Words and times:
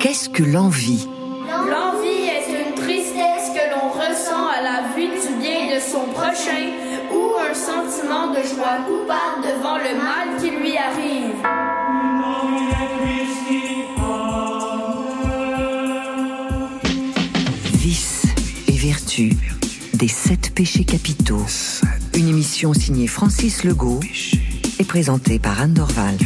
Qu'est-ce 0.00 0.28
que 0.28 0.44
l'envie? 0.44 1.08
L'envie 1.48 2.28
est 2.28 2.46
une 2.48 2.74
tristesse 2.76 3.50
que 3.52 3.74
l'on 3.74 3.88
ressent 3.90 4.46
à 4.46 4.62
la 4.62 4.94
vue 4.94 5.08
du 5.08 5.40
bien 5.40 5.74
de 5.74 5.80
son 5.80 6.06
prochain 6.12 6.70
ou 7.12 7.32
un 7.40 7.52
sentiment 7.52 8.28
de 8.28 8.36
joie 8.36 8.78
coupable 8.86 9.42
devant 9.42 9.76
le 9.76 9.96
mal 9.96 10.40
qui 10.40 10.50
lui 10.50 10.76
arrive. 10.76 11.34
Vice 17.74 18.22
et 18.68 18.76
vertu 18.76 19.32
des 19.94 20.06
sept 20.06 20.54
péchés 20.54 20.84
capitaux. 20.84 21.44
Une 22.14 22.28
émission 22.28 22.72
signée 22.72 23.08
Francis 23.08 23.64
Legault 23.64 24.00
et 24.78 24.84
présentée 24.84 25.40
par 25.40 25.60
Anne 25.60 25.74
Dorval. 25.74 26.16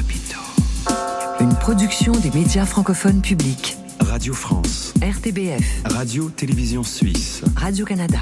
Une 1.42 1.56
production 1.56 2.12
des 2.12 2.30
médias 2.30 2.64
francophones 2.64 3.20
publics. 3.20 3.76
Radio 3.98 4.32
France, 4.32 4.94
RTBF, 5.02 5.82
Radio-Télévision 5.86 6.84
Suisse. 6.84 7.42
Radio-Canada. 7.56 8.20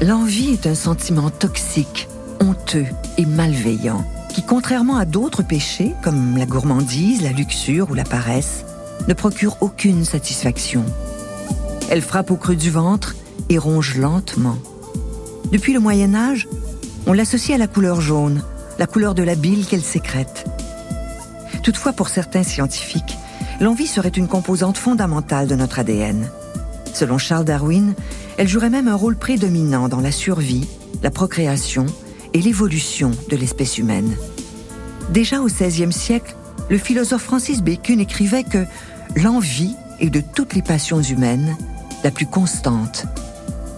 L'envie 0.00 0.52
est 0.52 0.66
un 0.66 0.74
sentiment 0.74 1.28
toxique, 1.28 2.08
honteux 2.40 2.86
et 3.18 3.26
malveillant 3.26 4.06
qui, 4.30 4.42
contrairement 4.42 4.96
à 4.96 5.04
d'autres 5.04 5.42
péchés 5.42 5.92
comme 6.02 6.38
la 6.38 6.46
gourmandise, 6.46 7.20
la 7.22 7.32
luxure 7.32 7.90
ou 7.90 7.94
la 7.94 8.04
paresse, 8.04 8.64
ne 9.08 9.14
procure 9.14 9.56
aucune 9.60 10.04
satisfaction. 10.04 10.84
Elle 11.90 12.02
frappe 12.02 12.30
au 12.30 12.36
creux 12.36 12.56
du 12.56 12.70
ventre 12.70 13.14
et 13.48 13.58
ronge 13.58 13.96
lentement. 13.96 14.58
Depuis 15.52 15.72
le 15.72 15.80
Moyen 15.80 16.14
Âge, 16.14 16.48
on 17.06 17.12
l'associe 17.12 17.54
à 17.54 17.58
la 17.58 17.68
couleur 17.68 18.00
jaune, 18.00 18.42
la 18.78 18.86
couleur 18.86 19.14
de 19.14 19.22
la 19.22 19.36
bile 19.36 19.66
qu'elle 19.66 19.82
sécrète. 19.82 20.44
Toutefois, 21.62 21.92
pour 21.92 22.08
certains 22.08 22.42
scientifiques, 22.42 23.16
l'envie 23.60 23.86
serait 23.86 24.08
une 24.08 24.28
composante 24.28 24.76
fondamentale 24.76 25.46
de 25.46 25.54
notre 25.54 25.78
ADN. 25.78 26.28
Selon 26.92 27.18
Charles 27.18 27.44
Darwin, 27.44 27.94
elle 28.38 28.48
jouerait 28.48 28.70
même 28.70 28.88
un 28.88 28.94
rôle 28.94 29.16
prédominant 29.16 29.88
dans 29.88 30.00
la 30.00 30.12
survie, 30.12 30.68
la 31.02 31.10
procréation 31.10 31.86
et 32.34 32.40
l'évolution 32.40 33.12
de 33.30 33.36
l'espèce 33.36 33.78
humaine. 33.78 34.16
Déjà 35.10 35.40
au 35.40 35.46
XVIe 35.46 35.92
siècle, 35.92 36.34
le 36.68 36.78
philosophe 36.78 37.22
Francis 37.22 37.62
Bacon 37.62 38.00
écrivait 38.00 38.44
que 38.44 38.64
l'envie 39.16 39.74
est 39.98 40.10
de 40.10 40.20
toutes 40.20 40.54
les 40.54 40.62
passions 40.62 41.00
humaines 41.00 41.56
la 42.04 42.10
plus 42.10 42.26
constante. 42.26 43.06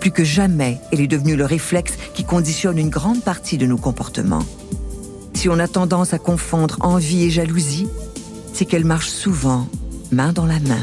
Plus 0.01 0.11
que 0.11 0.25
jamais, 0.25 0.79
elle 0.93 1.01
est 1.01 1.07
devenue 1.07 1.37
le 1.37 1.45
réflexe 1.45 1.95
qui 2.15 2.25
conditionne 2.25 2.79
une 2.79 2.91
grande 2.91 3.23
partie 3.23 3.57
de 3.57 3.67
nos 3.67 3.79
comportements. 3.79 4.45
Si 5.35 5.49
on 5.49 5.59
a 5.59 5.69
tendance 5.69 6.13
à 6.13 6.19
confondre 6.19 6.77
envie 6.81 7.25
et 7.25 7.31
jalousie, 7.31 7.89
c'est 8.53 8.65
qu'elles 8.65 8.85
marchent 8.85 9.11
souvent 9.11 9.69
main 10.11 10.33
dans 10.33 10.47
la 10.47 10.59
main. 10.61 10.83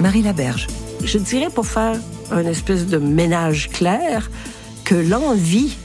Marie 0.00 0.22
Laberge. 0.22 0.66
Je 1.02 1.16
dirais 1.16 1.48
pour 1.48 1.66
faire 1.66 1.98
un 2.30 2.44
espèce 2.44 2.86
de 2.86 2.98
ménage 2.98 3.70
clair 3.70 4.30
que 4.84 4.94
l'envie 4.94 5.76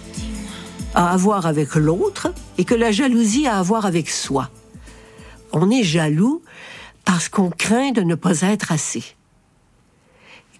a 0.93 1.11
à 1.11 1.17
voir 1.17 1.45
avec 1.45 1.75
l'autre 1.75 2.33
et 2.57 2.65
que 2.65 2.75
la 2.75 2.91
jalousie 2.91 3.47
a 3.47 3.59
à 3.59 3.61
voir 3.61 3.85
avec 3.85 4.09
soi. 4.09 4.49
On 5.53 5.71
est 5.71 5.83
jaloux 5.83 6.41
parce 7.05 7.29
qu'on 7.29 7.49
craint 7.49 7.91
de 7.91 8.01
ne 8.01 8.15
pas 8.15 8.41
être 8.41 8.73
assez. 8.73 9.03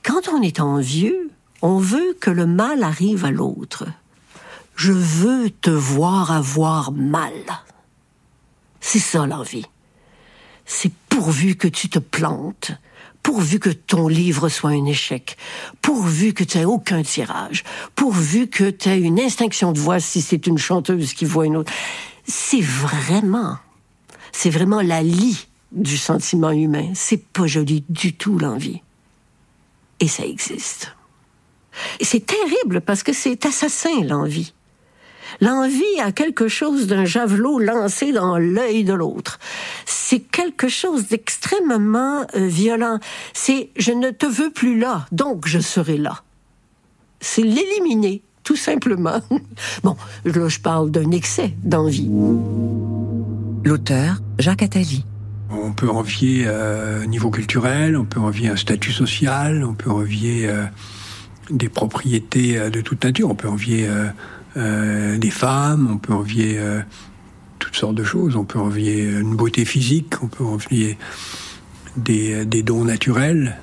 Quand 0.03 0.29
on 0.29 0.41
est 0.41 0.61
envieux, 0.61 1.31
on 1.61 1.79
veut 1.79 2.15
que 2.21 2.31
le 2.31 2.45
mal 2.45 2.81
arrive 2.81 3.25
à 3.25 3.31
l'autre. 3.31 3.85
Je 4.75 4.93
veux 4.93 5.49
te 5.49 5.71
voir 5.71 6.31
avoir 6.31 6.93
mal. 6.93 7.33
C'est 8.79 8.99
ça 8.99 9.25
l'envie. 9.25 9.65
C'est 10.65 10.93
pourvu 11.09 11.55
que 11.55 11.67
tu 11.67 11.89
te 11.89 11.99
plantes, 11.99 12.71
pourvu 13.25 13.57
que 13.57 13.71
ton 13.71 14.07
livre 14.07 14.49
soit 14.49 14.69
un 14.69 14.85
échec, 14.85 15.35
pourvu 15.81 16.33
que 16.33 16.43
tu 16.43 16.59
aies 16.59 16.65
aucun 16.65 17.01
tirage, 17.01 17.63
pourvu 17.95 18.47
que 18.47 18.69
tu 18.69 18.87
aies 18.87 18.99
une 18.99 19.19
instinction 19.19 19.71
de 19.71 19.79
voix 19.79 19.99
si 19.99 20.21
c'est 20.21 20.45
une 20.45 20.59
chanteuse 20.59 21.15
qui 21.15 21.25
voit 21.25 21.47
une 21.47 21.57
autre. 21.57 21.73
C'est 22.27 22.61
vraiment, 22.61 23.57
c'est 24.31 24.51
vraiment 24.51 24.79
la 24.79 25.01
lie 25.01 25.47
du 25.71 25.97
sentiment 25.97 26.51
humain. 26.51 26.91
C'est 26.93 27.17
pas 27.17 27.47
joli 27.47 27.83
du 27.89 28.13
tout 28.13 28.37
l'envie. 28.37 28.83
Et 29.99 30.07
ça 30.07 30.23
existe. 30.23 30.95
Et 31.99 32.05
c'est 32.05 32.27
terrible 32.27 32.79
parce 32.79 33.01
que 33.01 33.11
c'est 33.11 33.43
assassin 33.47 34.03
l'envie. 34.03 34.53
L'envie 35.41 35.99
a 36.03 36.11
quelque 36.11 36.47
chose 36.47 36.87
d'un 36.87 37.05
javelot 37.05 37.59
lancé 37.59 38.11
dans 38.11 38.37
l'œil 38.37 38.83
de 38.83 38.93
l'autre. 38.93 39.39
C'est 39.85 40.19
quelque 40.19 40.67
chose 40.67 41.07
d'extrêmement 41.07 42.25
euh, 42.35 42.47
violent. 42.47 42.99
C'est 43.33 43.69
je 43.77 43.91
ne 43.91 44.11
te 44.11 44.25
veux 44.25 44.49
plus 44.49 44.79
là, 44.79 45.05
donc 45.11 45.47
je 45.47 45.59
serai 45.59 45.97
là. 45.97 46.23
C'est 47.19 47.41
l'éliminer, 47.41 48.21
tout 48.43 48.55
simplement. 48.55 49.21
bon, 49.83 49.95
là, 50.25 50.47
je 50.47 50.59
parle 50.59 50.91
d'un 50.91 51.11
excès 51.11 51.53
d'envie. 51.63 52.09
L'auteur, 53.63 54.21
Jacques 54.37 54.61
Attali. 54.61 55.03
On 55.49 55.71
peut 55.71 55.89
envier 55.89 56.45
euh, 56.47 57.03
au 57.03 57.07
niveau 57.07 57.29
culturel, 57.29 57.97
on 57.97 58.05
peut 58.05 58.19
envier 58.19 58.49
un 58.49 58.55
statut 58.55 58.91
social, 58.91 59.63
on 59.63 59.73
peut 59.73 59.89
envier 59.89 60.47
euh, 60.47 60.65
des 61.49 61.69
propriétés 61.69 62.57
euh, 62.57 62.69
de 62.69 62.81
toute 62.81 63.03
nature, 63.03 63.29
on 63.29 63.35
peut 63.35 63.47
envier 63.47 63.87
euh, 64.57 65.15
euh, 65.15 65.17
des 65.17 65.31
femmes, 65.31 65.89
on 65.91 65.97
peut 65.97 66.13
envier 66.13 66.57
euh, 66.57 66.81
toutes 67.59 67.75
sortes 67.75 67.95
de 67.95 68.03
choses, 68.03 68.35
on 68.35 68.45
peut 68.45 68.59
envier 68.59 69.03
une 69.03 69.35
beauté 69.35 69.65
physique, 69.65 70.21
on 70.21 70.27
peut 70.27 70.43
envier 70.43 70.97
des, 71.97 72.45
des 72.45 72.63
dons 72.63 72.85
naturels. 72.85 73.57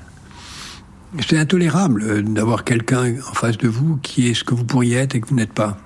C'est 1.27 1.39
intolérable 1.39 2.03
euh, 2.03 2.23
d'avoir 2.23 2.65
quelqu'un 2.65 3.15
en 3.29 3.35
face 3.35 3.59
de 3.59 3.69
vous 3.69 3.97
qui 4.03 4.29
est 4.29 4.35
ce 4.35 4.45
que 4.45 4.55
vous 4.55 4.65
pourriez 4.65 4.97
être 4.97 5.15
et 5.15 5.21
que 5.21 5.29
vous 5.29 5.35
n'êtes 5.35 5.53
pas. 5.53 5.77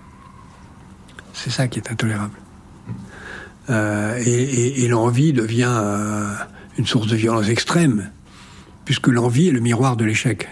C'est 1.32 1.50
ça 1.50 1.68
qui 1.68 1.78
est 1.78 1.90
intolérable. 1.90 2.38
Euh, 3.68 4.22
et 4.24 4.86
l'envie 4.86 5.32
devient 5.32 5.68
euh, 5.68 6.32
une 6.78 6.86
source 6.86 7.08
de 7.08 7.16
violence 7.16 7.48
extrême, 7.48 8.10
puisque 8.84 9.08
l'envie 9.08 9.48
est 9.48 9.52
le 9.52 9.58
miroir 9.60 9.96
de 9.96 10.04
l'échec. 10.04 10.48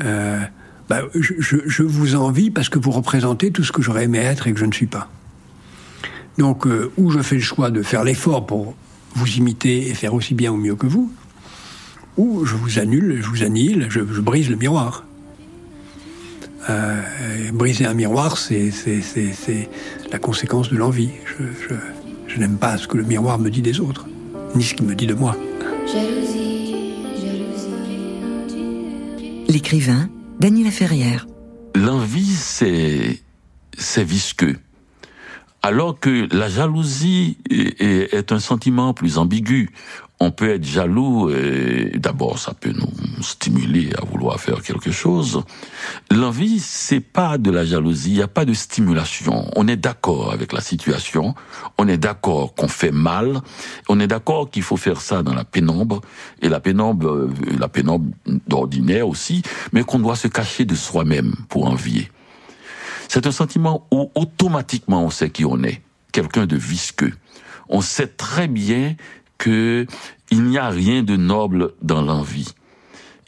Euh, 0.00 0.40
bah, 0.88 1.02
je, 1.14 1.34
je- 1.38 1.56
je 1.66 1.82
vous 1.82 2.14
envie 2.14 2.50
parce 2.50 2.68
que 2.68 2.78
vous 2.78 2.90
représentez 2.92 3.50
tout 3.50 3.64
ce 3.64 3.72
que 3.72 3.82
j'aurais 3.82 4.04
aimé 4.04 4.18
être 4.18 4.46
et 4.46 4.52
que 4.52 4.58
je 4.60 4.64
ne 4.66 4.72
suis 4.72 4.86
pas. 4.86 5.08
Donc, 6.38 6.66
euh, 6.66 6.90
ou 6.96 7.10
je 7.10 7.20
fais 7.20 7.36
le 7.36 7.40
choix 7.42 7.70
de 7.70 7.82
faire 7.82 8.04
l'effort 8.04 8.46
pour 8.46 8.74
vous 9.14 9.28
imiter 9.36 9.88
et 9.88 9.94
faire 9.94 10.14
aussi 10.14 10.34
bien 10.34 10.52
ou 10.52 10.56
mieux 10.56 10.76
que 10.76 10.86
vous, 10.86 11.10
ou 12.18 12.44
je 12.44 12.54
vous 12.54 12.78
annule, 12.78 13.18
je 13.22 13.26
vous 13.28 13.42
annihile, 13.42 13.86
je, 13.90 14.00
je 14.00 14.20
brise 14.20 14.48
le 14.50 14.56
miroir. 14.56 15.04
Euh, 16.68 17.00
briser 17.52 17.86
un 17.86 17.94
miroir, 17.94 18.36
c'est 18.38 18.70
c'est- 18.70 19.00
c'est- 19.00 19.32
c'est 19.32 19.68
la 20.12 20.18
conséquence 20.18 20.68
de 20.70 20.76
l'envie. 20.76 21.10
Je, 21.24 21.44
je- 21.68 21.74
je 22.34 22.38
n'aime 22.40 22.56
pas 22.58 22.76
ce 22.76 22.86
que 22.88 22.96
le 22.96 23.04
miroir 23.04 23.38
me 23.38 23.50
dit 23.50 23.62
des 23.62 23.80
autres, 23.80 24.06
ni 24.56 24.62
ce 24.64 24.74
qu'il 24.74 24.86
me 24.86 24.94
dit 24.94 25.06
de 25.06 25.14
moi. 25.14 25.36
L'écrivain, 29.48 30.08
Daniela 30.38 30.70
Ferrière. 30.70 31.26
L'envie, 31.74 32.26
c'est, 32.26 33.22
c'est 33.76 34.04
visqueux. 34.04 34.56
Alors 35.62 35.98
que 35.98 36.28
la 36.34 36.48
jalousie 36.48 37.38
est 37.50 38.30
un 38.30 38.38
sentiment 38.38 38.94
plus 38.94 39.18
ambigu. 39.18 39.70
On 40.18 40.30
peut 40.30 40.48
être 40.48 40.64
jaloux 40.64 41.30
et 41.30 41.92
d'abord 41.98 42.38
ça 42.38 42.54
peut 42.54 42.72
nous 42.72 43.22
stimuler 43.22 43.90
à 44.00 44.04
vouloir 44.04 44.40
faire 44.40 44.62
quelque 44.62 44.90
chose. 44.90 45.42
L'envie, 46.10 46.58
c'est 46.58 47.00
pas 47.00 47.36
de 47.36 47.50
la 47.50 47.66
jalousie, 47.66 48.10
il 48.10 48.16
n'y 48.16 48.22
a 48.22 48.28
pas 48.28 48.46
de 48.46 48.54
stimulation. 48.54 49.50
On 49.56 49.68
est 49.68 49.76
d'accord 49.76 50.32
avec 50.32 50.54
la 50.54 50.62
situation, 50.62 51.34
on 51.76 51.86
est 51.86 51.98
d'accord 51.98 52.54
qu'on 52.54 52.68
fait 52.68 52.92
mal, 52.92 53.42
on 53.88 54.00
est 54.00 54.06
d'accord 54.06 54.50
qu'il 54.50 54.62
faut 54.62 54.78
faire 54.78 55.02
ça 55.02 55.22
dans 55.22 55.34
la 55.34 55.44
pénombre 55.44 56.00
et 56.40 56.48
la 56.48 56.60
pénombre, 56.60 57.08
euh, 57.08 57.30
la 57.58 57.68
pénombre 57.68 58.10
d'ordinaire 58.48 59.08
aussi, 59.08 59.42
mais 59.72 59.82
qu'on 59.82 59.98
doit 59.98 60.16
se 60.16 60.28
cacher 60.28 60.64
de 60.64 60.74
soi-même 60.74 61.34
pour 61.50 61.66
envier. 61.66 62.10
C'est 63.08 63.26
un 63.26 63.32
sentiment 63.32 63.86
où 63.90 64.10
automatiquement 64.14 65.04
on 65.04 65.10
sait 65.10 65.28
qui 65.28 65.44
on 65.44 65.62
est, 65.62 65.82
quelqu'un 66.10 66.46
de 66.46 66.56
visqueux. 66.56 67.12
On 67.68 67.80
sait 67.80 68.06
très 68.06 68.48
bien 68.48 68.94
que 69.38 69.86
il 70.30 70.44
n'y 70.44 70.58
a 70.58 70.68
rien 70.68 71.02
de 71.02 71.16
noble 71.16 71.72
dans 71.82 72.02
l'envie. 72.02 72.52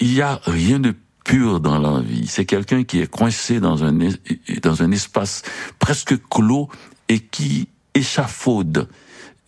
il 0.00 0.12
y 0.12 0.22
a 0.22 0.40
rien 0.44 0.78
de 0.78 0.94
pur 1.24 1.60
dans 1.60 1.78
l'envie. 1.78 2.26
C'est 2.26 2.46
quelqu'un 2.46 2.84
qui 2.84 3.00
est 3.00 3.10
coincé 3.10 3.60
dans 3.60 3.84
un, 3.84 3.96
dans 4.62 4.82
un 4.82 4.90
espace 4.90 5.42
presque 5.78 6.14
clos 6.28 6.68
et 7.08 7.20
qui 7.20 7.68
échafaude 7.94 8.88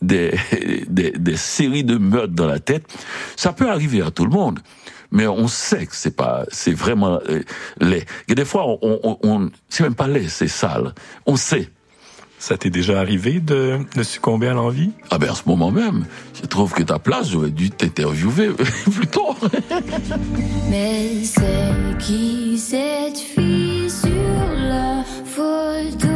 des, 0.02 0.34
des, 0.88 1.12
des 1.12 1.36
séries 1.36 1.84
de 1.84 1.96
meurtres 1.96 2.34
dans 2.34 2.46
la 2.46 2.60
tête. 2.60 2.84
Ça 3.36 3.52
peut 3.52 3.70
arriver 3.70 4.02
à 4.02 4.10
tout 4.10 4.24
le 4.24 4.30
monde 4.30 4.60
mais 5.12 5.26
on 5.26 5.48
sait 5.48 5.86
que 5.86 5.96
c'est 5.96 6.14
pas, 6.14 6.44
c'est 6.50 6.72
vraiment 6.72 7.18
euh, 7.28 7.42
laid. 7.80 8.06
Et 8.28 8.34
des 8.34 8.44
fois, 8.44 8.64
on 8.80 9.50
c'est 9.68 9.82
même 9.82 9.94
pas 9.94 10.06
laid, 10.06 10.28
c'est 10.28 10.48
sale. 10.48 10.94
On 11.26 11.36
sait. 11.36 11.68
Ça 12.40 12.56
t'est 12.56 12.70
déjà 12.70 12.98
arrivé 12.98 13.38
de, 13.38 13.80
de 13.94 14.02
succomber 14.02 14.48
à 14.48 14.54
l'envie? 14.54 14.92
Ah 15.10 15.18
ben 15.18 15.30
à 15.30 15.34
ce 15.34 15.42
moment 15.46 15.70
même, 15.70 16.06
je 16.40 16.46
trouve 16.46 16.72
que 16.72 16.82
ta 16.82 16.98
place, 16.98 17.28
j'aurais 17.30 17.50
dû 17.50 17.70
t'interviewer 17.70 18.48
plus 18.90 19.06
tôt. 19.06 19.36
Mais 20.70 21.22
c'est 21.22 21.98
qui 21.98 22.58
cette 22.58 23.18
fille 23.18 23.90
sur 23.90 24.08
la 24.56 25.04
photo? 25.26 26.09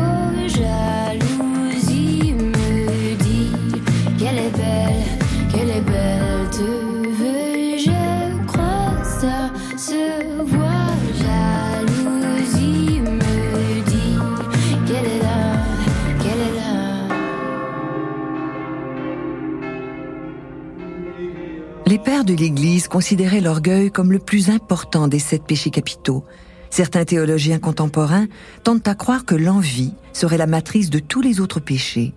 Les 21.94 22.00
pères 22.00 22.24
de 22.24 22.34
l'Église 22.34 22.88
considéraient 22.88 23.40
l'orgueil 23.40 23.88
comme 23.88 24.10
le 24.10 24.18
plus 24.18 24.50
important 24.50 25.06
des 25.06 25.20
sept 25.20 25.44
péchés 25.44 25.70
capitaux. 25.70 26.24
Certains 26.68 27.04
théologiens 27.04 27.60
contemporains 27.60 28.26
tentent 28.64 28.88
à 28.88 28.96
croire 28.96 29.24
que 29.24 29.36
l'envie 29.36 29.94
serait 30.12 30.36
la 30.36 30.48
matrice 30.48 30.90
de 30.90 30.98
tous 30.98 31.20
les 31.20 31.38
autres 31.38 31.60
péchés. 31.60 32.12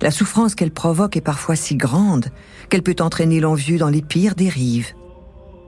La 0.00 0.10
souffrance 0.10 0.56
qu'elle 0.56 0.72
provoque 0.72 1.16
est 1.16 1.20
parfois 1.20 1.54
si 1.54 1.76
grande 1.76 2.32
qu'elle 2.70 2.82
peut 2.82 2.96
entraîner 2.98 3.38
l'envieux 3.38 3.78
dans 3.78 3.88
les 3.88 4.02
pires 4.02 4.34
dérives. 4.34 4.94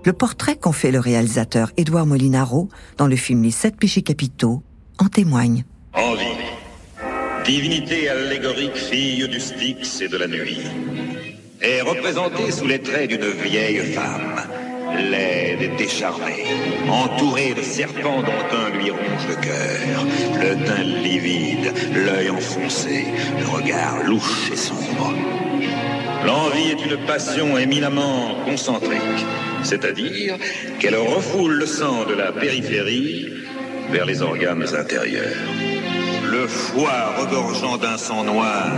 Le 0.05 0.13
portrait 0.13 0.57
qu'en 0.57 0.73
fait 0.73 0.91
le 0.91 0.99
réalisateur 0.99 1.71
Édouard 1.77 2.07
Molinaro 2.07 2.69
dans 2.97 3.07
le 3.07 3.15
film 3.15 3.45
Les 3.45 3.53
sept 3.53 3.77
péchés 3.77 4.03
capitaux 4.03 4.65
en 4.99 5.07
témoigne. 5.07 5.65
Envie. 5.95 6.25
Divinité 7.45 8.09
allégorique, 8.09 8.75
fille 8.75 9.29
du 9.29 9.39
Styx 9.39 10.01
et 10.01 10.09
de 10.09 10.17
la 10.17 10.27
nuit. 10.27 10.67
Est 11.63 11.83
représentée 11.83 12.51
sous 12.53 12.67
les 12.67 12.79
traits 12.79 13.11
d'une 13.11 13.31
vieille 13.31 13.93
femme, 13.93 14.41
laide 14.97 15.61
et 15.61 15.69
décharnée, 15.77 16.47
entourée 16.89 17.53
de 17.53 17.61
serpents 17.61 18.23
dont 18.23 18.57
un 18.57 18.79
lui 18.79 18.91
ronge 18.91 19.27
le 19.29 19.35
cœur, 19.35 20.07
le 20.41 20.65
teint 20.65 20.83
livide, 20.83 21.71
l'œil 21.95 22.31
enfoncé, 22.31 23.05
le 23.39 23.47
regard 23.47 24.03
louche 24.05 24.51
et 24.51 24.57
sombre. 24.57 25.13
L'envie 26.25 26.71
est 26.71 26.83
une 26.83 27.05
passion 27.05 27.59
éminemment 27.59 28.37
concentrique, 28.47 29.27
c'est-à-dire 29.63 30.37
qu'elle 30.79 30.97
refoule 30.97 31.53
le 31.53 31.67
sang 31.67 32.07
de 32.07 32.15
la 32.15 32.33
périphérie 32.33 33.29
vers 33.91 34.07
les 34.07 34.23
organes 34.23 34.67
intérieurs. 34.75 35.37
Le 36.25 36.47
foie 36.47 37.17
regorgeant 37.19 37.77
d'un 37.77 37.99
sang 37.99 38.25
noir, 38.25 38.71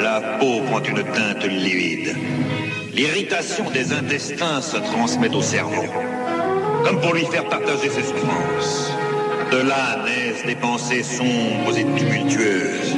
la 0.00 0.20
peau 0.38 0.60
prend 0.70 0.82
une 0.82 1.02
teinte 1.02 1.44
livide. 1.44 2.16
L'irritation 2.94 3.70
des 3.70 3.92
intestins 3.92 4.60
se 4.60 4.76
transmet 4.76 5.34
au 5.34 5.42
cerveau, 5.42 5.84
comme 6.84 7.00
pour 7.00 7.14
lui 7.14 7.24
faire 7.26 7.48
partager 7.48 7.90
ses 7.90 8.02
souffrances. 8.02 8.92
De 9.52 9.58
là 9.58 10.04
naissent 10.04 10.44
des 10.46 10.56
pensées 10.56 11.02
sombres 11.02 11.76
et 11.76 11.84
tumultueuses, 11.84 12.96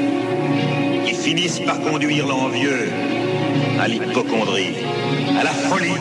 qui 1.07 1.15
finissent 1.15 1.61
par 1.61 1.81
conduire 1.81 2.27
l'envieux 2.27 2.89
à 3.81 3.89
l'hypochondrie, 3.89 4.75
à 5.39 5.45
la 5.45 5.51
folie, 5.51 6.01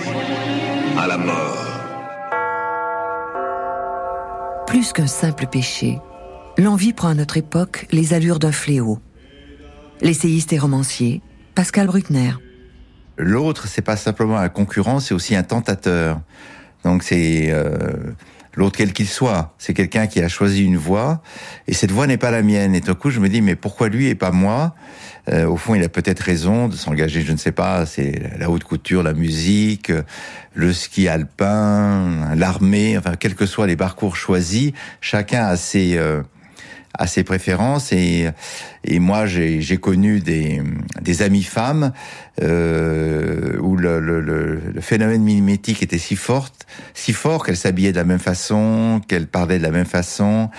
à 0.97 1.07
la 1.07 1.17
mort. 1.17 1.65
Plus 4.67 4.93
qu'un 4.93 5.07
simple 5.07 5.47
péché, 5.47 5.99
l'envie 6.57 6.93
prend 6.93 7.09
à 7.09 7.13
notre 7.15 7.37
époque 7.37 7.87
les 7.91 8.13
allures 8.13 8.39
d'un 8.39 8.51
fléau. 8.51 8.99
L'essayiste 10.01 10.53
et 10.53 10.59
romancier, 10.59 11.21
Pascal 11.55 11.87
Bruckner. 11.87 12.31
L'autre, 13.17 13.67
c'est 13.67 13.81
pas 13.81 13.97
simplement 13.97 14.37
un 14.37 14.47
concurrent, 14.47 15.01
c'est 15.01 15.13
aussi 15.13 15.35
un 15.35 15.43
tentateur. 15.43 16.21
Donc 16.85 17.03
c'est 17.03 17.47
euh, 17.51 17.77
l'autre 18.53 18.77
quel 18.77 18.93
qu'il 18.93 19.09
soit. 19.09 19.53
C'est 19.57 19.73
quelqu'un 19.73 20.07
qui 20.07 20.21
a 20.21 20.29
choisi 20.29 20.63
une 20.63 20.77
voie 20.77 21.21
et 21.67 21.73
cette 21.73 21.91
voie 21.91 22.07
n'est 22.07 22.17
pas 22.17 22.31
la 22.31 22.41
mienne. 22.41 22.75
Et 22.75 22.81
tout 22.81 22.95
coup, 22.95 23.09
je 23.09 23.19
me 23.19 23.27
dis 23.27 23.41
mais 23.41 23.57
pourquoi 23.57 23.89
lui 23.89 24.07
et 24.07 24.15
pas 24.15 24.31
moi? 24.31 24.73
Euh, 25.27 25.45
Au 25.45 25.57
fond, 25.57 25.75
il 25.75 25.83
a 25.83 25.89
peut-être 25.89 26.21
raison 26.21 26.69
de 26.69 26.75
s'engager. 26.77 27.21
Je 27.21 27.33
ne 27.33 27.37
sais 27.37 27.51
pas. 27.51 27.85
C'est 27.85 28.31
la 28.39 28.49
haute 28.49 28.63
couture, 28.63 29.03
la 29.03 29.13
musique, 29.13 29.91
le 30.53 30.71
ski 30.71 31.09
alpin, 31.09 32.33
l'armée. 32.35 32.97
Enfin, 32.97 33.15
quels 33.19 33.35
que 33.35 33.45
soient 33.45 33.67
les 33.67 33.75
parcours 33.75 34.15
choisis, 34.15 34.71
chacun 35.01 35.43
a 35.43 35.57
ses 35.57 35.97
euh, 35.97 36.23
à 36.97 37.07
ses 37.07 37.23
préférences 37.23 37.91
et 37.91 38.29
et 38.83 38.99
moi 38.99 39.25
j'ai 39.25 39.77
connu 39.77 40.19
des 40.19 40.61
des 41.01 41.21
amies 41.21 41.43
femmes 41.43 41.91
euh, 42.41 43.57
où 43.59 43.75
le, 43.75 43.99
le, 43.99 44.21
le, 44.21 44.81
phénomène 44.81 45.21
mimétique 45.21 45.83
était 45.83 45.97
si 45.97 46.15
forte 46.15 46.65
si 46.93 47.13
fort 47.13 47.45
qu'elles 47.45 47.57
s'habillaient 47.57 47.91
de 47.91 47.97
la 47.97 48.05
même 48.05 48.19
façon 48.19 49.01
qu'elles 49.07 49.27
parlaient 49.27 49.59
de 49.59 49.63
la 49.63 49.71
même 49.71 49.85
façon 49.85 50.49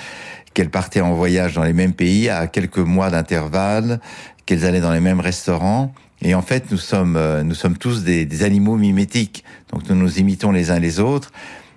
qu'elles 0.54 0.70
partaient 0.70 1.00
en 1.00 1.14
voyage 1.14 1.54
dans 1.54 1.64
les 1.64 1.72
mêmes 1.72 1.94
pays 1.94 2.28
à 2.28 2.46
quelques 2.46 2.78
mois 2.78 3.10
d'intervalle 3.10 4.00
qu'elles 4.46 4.64
allaient 4.64 4.80
dans 4.80 4.92
les 4.92 5.00
mêmes 5.00 5.20
restaurants. 5.20 5.92
Et 6.22 6.34
en 6.34 6.42
fait 6.42 6.70
nous 6.70 6.78
sommes 6.78 7.16
euh, 7.16 7.42
nous 7.42 7.54
sommes 7.54 7.78
tous 7.78 8.04
des, 8.04 8.24
des 8.24 8.42
animaux 8.42 8.76
mimétiques. 8.76 9.44
Donc 9.72 9.88
nous 9.88 9.96
nous 9.96 10.18
imitons 10.18 10.52
les 10.52 10.70
uns 10.70 10.78
les 10.78 11.00
autres 11.00 11.32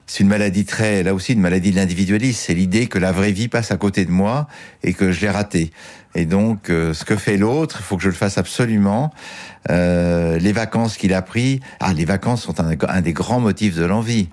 c'est 0.06 0.24
une 0.24 0.30
maladie 0.30 0.66
très, 0.66 1.04
là 1.04 1.14
aussi, 1.14 1.34
une 1.34 1.40
maladie 1.40 1.72
de 1.72 1.76
l'individualisme. 1.76 2.40
C'est 2.46 2.54
l'idée 2.54 2.88
que 2.88 3.00
la 3.00 3.12
vraie 3.12 3.32
vie 3.32 3.48
passe 3.48 3.72
à 3.72 3.78
côté 3.78 4.06
de 4.06 4.12
moi 4.12 4.48
et 4.84 4.94
que 4.94 5.12
je 5.12 5.22
l'ai 5.22 5.30
raté. 5.30 5.72
Et 6.16 6.26
donc, 6.26 6.70
euh, 6.70 6.94
ce 6.94 7.06
que 7.06 7.16
fait 7.16 7.38
l'autre, 7.38 7.78
il 7.80 7.84
faut 7.84 7.98
que 7.98 8.04
je 8.04 8.10
le 8.10 8.14
fasse 8.14 8.38
absolument. 8.38 9.12
Euh, 9.72 10.38
les 10.38 10.52
vacances 10.52 10.98
qu'il 10.98 11.14
a 11.14 11.22
pris, 11.22 11.60
ah, 11.80 11.94
les 11.94 12.06
vacances 12.06 12.44
sont 12.44 12.56
un, 12.60 13.02
des 13.02 13.14
grands 13.14 13.40
motifs 13.40 13.76
de 13.76 13.86
l'envie. 13.86 14.30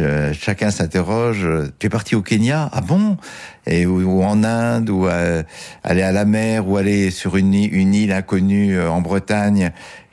Euh, 0.00 0.32
chacun 0.32 0.70
s'interroge. 0.70 1.46
Tu 1.78 1.86
es 1.86 1.90
parti 1.90 2.16
au 2.16 2.22
Kenya? 2.22 2.70
Ah 2.72 2.80
bon? 2.80 3.18
Et 3.66 3.86
ou, 3.86 4.22
en 4.22 4.42
Inde, 4.42 4.90
ou 4.90 5.06
euh, 5.06 5.42
aller 5.84 6.02
à 6.02 6.12
la 6.12 6.24
mer, 6.24 6.66
ou 6.66 6.76
aller 6.76 7.10
sur 7.10 7.36
une, 7.36 7.54
une 7.54 7.94
île 7.94 8.12
inconnue 8.12 8.76
euh, 8.76 8.90
en 8.90 9.02
Bretagne 9.02 9.70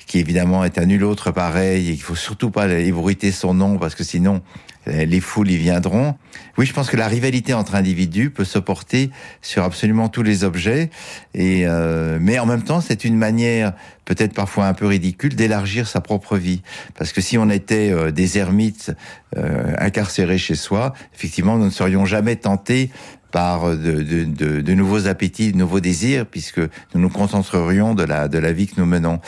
qui 0.10 0.18
évidemment 0.18 0.66
est 0.66 0.80
à 0.80 0.86
nul 0.86 1.04
autre 1.04 1.30
pareil 1.30 1.90
et 1.90 1.94
qu'il 1.94 2.02
faut 2.02 2.16
surtout 2.16 2.50
pas 2.50 2.68
ébruiter 2.68 3.32
son 3.32 3.54
nom 3.54 3.78
parce 3.78 3.94
que 3.94 4.04
sinon 4.04 4.42
les 4.88 5.20
foules 5.20 5.52
y 5.52 5.58
viendront. 5.58 6.16
Oui, 6.58 6.66
je 6.66 6.74
pense 6.74 6.90
que 6.90 6.98
la 6.98 7.08
rivalité 7.08 7.54
entre 7.54 7.76
individus 7.76 8.32
peut 8.32 8.44
se 8.44 8.58
porter 8.58 9.12
sur 9.42 9.64
absolument 9.64 10.10
tous 10.10 10.24
les 10.24 10.44
objets, 10.44 10.90
et 11.34 11.68
euh, 11.68 12.18
mais 12.20 12.40
en 12.40 12.46
même 12.46 12.64
temps, 12.64 12.82
c'est 12.82 13.06
une 13.06 13.16
manière, 13.16 13.74
peut-être 14.06 14.34
parfois 14.34 14.66
un 14.68 14.74
peu 14.74 14.88
ridicule, 14.88 15.36
d'élargir 15.36 15.88
sa 15.88 16.02
propre 16.02 16.38
vie. 16.38 16.62
Parce 16.98 17.12
que 17.14 17.22
si 17.22 17.38
on 17.38 17.50
était 17.50 17.92
euh, 17.92 18.12
des 18.12 18.38
ermites 18.38 18.92
euh, 19.38 19.74
incarcérés 19.78 20.38
chez 20.38 20.56
soi, 20.56 20.94
effectivement, 21.14 21.58
nous 21.58 21.66
ne 21.66 21.70
serions 21.70 22.06
jamais 22.06 22.36
tentés 22.36 22.90
par 23.32 23.70
de, 23.70 24.02
de, 24.02 24.24
de, 24.24 24.62
de 24.62 24.74
nouveaux 24.74 25.08
appétits, 25.08 25.52
de 25.52 25.58
nouveaux 25.58 25.80
désirs, 25.80 26.26
puisque 26.26 26.60
nous 26.60 27.00
nous 27.00 27.10
concentrerions 27.10 27.94
de 27.94 28.04
la, 28.04 28.28
de 28.28 28.40
la 28.40 28.52
vie 28.52 28.66
que 28.66 28.80
nous 28.80 28.88
menons 28.88 29.20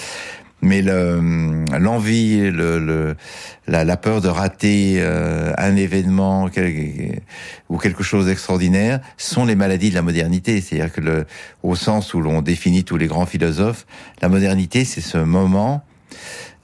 mais 0.62 0.82
l'envie, 0.82 2.52
le, 2.52 2.80
le, 2.80 3.16
la, 3.68 3.84
la, 3.84 3.98
peur 3.98 4.22
de 4.22 4.28
rater 4.28 4.96
euh, 5.00 5.54
un 5.58 5.76
événement 5.76 6.50
quel, 6.50 7.22
ou 7.70 7.78
quelque 7.78 8.04
chose 8.04 8.28
d'extraordinaire 8.28 9.00
sont 9.18 9.46
les 9.46 9.56
maladies 9.56 9.90
de 9.90 9.96
la 9.96 10.02
modernité. 10.02 10.62
C'est-à-dire 10.62 10.94
que 10.94 11.02
le, 11.02 11.26
au 11.64 11.76
sens 11.76 12.14
où 12.14 12.22
l'on 12.22 12.42
définit 12.42 12.84
tous 12.84 12.98
les 12.98 13.08
grands 13.08 13.26
philosophes, 13.26 13.86
la 14.22 14.30
modernité, 14.30 14.86
c'est 14.86 15.02
ce 15.02 15.18
moment 15.18 15.84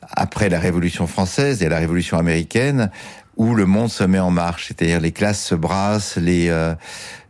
après 0.01 0.49
la 0.49 0.59
Révolution 0.59 1.07
française 1.07 1.63
et 1.63 1.69
la 1.69 1.79
Révolution 1.79 2.17
américaine 2.17 2.91
où 3.35 3.53
le 3.53 3.65
monde 3.65 3.89
se 3.89 4.03
met 4.03 4.19
en 4.19 4.31
marche, 4.31 4.67
c'est-à-dire 4.67 4.99
les 4.99 5.11
classes 5.11 5.43
se 5.43 5.53
brassent, 5.53 6.17
les 6.17 6.49
euh, 6.49 6.73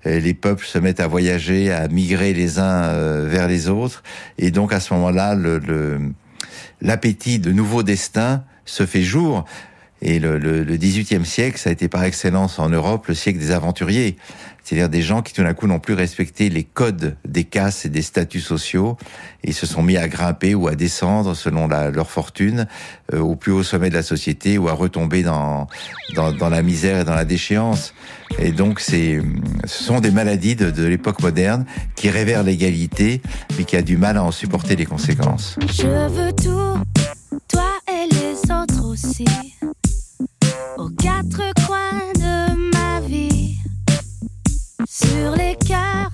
les 0.05 0.33
peuples 0.33 0.65
se 0.65 0.79
mettent 0.79 1.01
à 1.01 1.07
voyager, 1.07 1.71
à 1.71 1.89
migrer 1.89 2.33
les 2.33 2.59
uns 2.59 2.83
euh, 2.83 3.27
vers 3.29 3.47
les 3.47 3.67
autres, 3.67 4.03
et 4.37 4.51
donc 4.51 4.71
à 4.71 4.79
ce 4.79 4.93
moment-là, 4.93 5.35
le, 5.35 5.59
le 5.59 5.99
l'appétit 6.81 7.39
de 7.39 7.51
nouveaux 7.51 7.83
destins 7.83 8.43
se 8.65 8.85
fait 8.85 9.01
jour. 9.01 9.45
Et 10.01 10.19
le, 10.19 10.37
le, 10.37 10.63
le 10.63 10.77
18e 10.77 11.25
siècle, 11.25 11.57
ça 11.57 11.69
a 11.69 11.73
été 11.73 11.87
par 11.87 12.03
excellence 12.03 12.59
en 12.59 12.69
Europe 12.69 13.07
le 13.07 13.15
siècle 13.15 13.39
des 13.39 13.51
aventuriers. 13.51 14.17
C'est-à-dire 14.67 14.89
des 14.89 15.01
gens 15.01 15.21
qui 15.21 15.31
tout 15.33 15.43
d'un 15.43 15.53
coup 15.53 15.65
n'ont 15.65 15.79
plus 15.79 15.93
respecté 15.93 16.49
les 16.49 16.65
codes 16.65 17.15
des 17.25 17.45
castes 17.45 17.85
et 17.85 17.89
des 17.89 18.01
statuts 18.01 18.41
sociaux 18.41 18.97
et 19.45 19.53
se 19.53 19.65
sont 19.65 19.81
mis 19.81 19.95
à 19.95 20.09
grimper 20.09 20.55
ou 20.55 20.67
à 20.67 20.75
descendre 20.75 21.35
selon 21.35 21.69
la, 21.69 21.89
leur 21.89 22.11
fortune 22.11 22.67
euh, 23.13 23.19
au 23.19 23.37
plus 23.37 23.53
haut 23.53 23.63
sommet 23.63 23.89
de 23.89 23.93
la 23.93 24.03
société 24.03 24.57
ou 24.57 24.67
à 24.67 24.73
retomber 24.73 25.23
dans, 25.23 25.67
dans, 26.15 26.33
dans 26.33 26.49
la 26.49 26.61
misère 26.63 26.99
et 26.99 27.03
dans 27.05 27.15
la 27.15 27.23
déchéance. 27.23 27.93
Et 28.39 28.51
donc 28.51 28.81
ce 28.81 29.21
sont 29.65 30.01
des 30.01 30.11
maladies 30.11 30.57
de, 30.57 30.69
de 30.69 30.83
l'époque 30.83 31.21
moderne 31.21 31.65
qui 31.95 32.09
révèrent 32.09 32.43
l'égalité 32.43 33.21
mais 33.57 33.63
qui 33.63 33.77
a 33.77 33.81
du 33.81 33.95
mal 33.95 34.17
à 34.17 34.23
en 34.25 34.31
supporter 34.31 34.75
les 34.75 34.85
conséquences. 34.85 35.57
Je 35.71 36.09
veux 36.09 36.33
tout, 36.33 36.83
toi 37.47 37.71
et 37.89 38.13
les 38.13 38.51
autres 38.51 38.85
aussi. 38.85 39.25
Quatre 41.01 41.53
coins 41.65 42.13
de 42.15 42.71
ma 42.73 42.99
vie. 43.01 43.55
Sur 44.87 45.35
les 45.35 45.55
cœurs, 45.55 46.09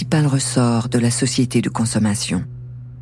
principal 0.00 0.26
ressort 0.26 0.88
de 0.88 0.98
la 0.98 1.10
société 1.10 1.60
de 1.60 1.68
consommation. 1.68 2.42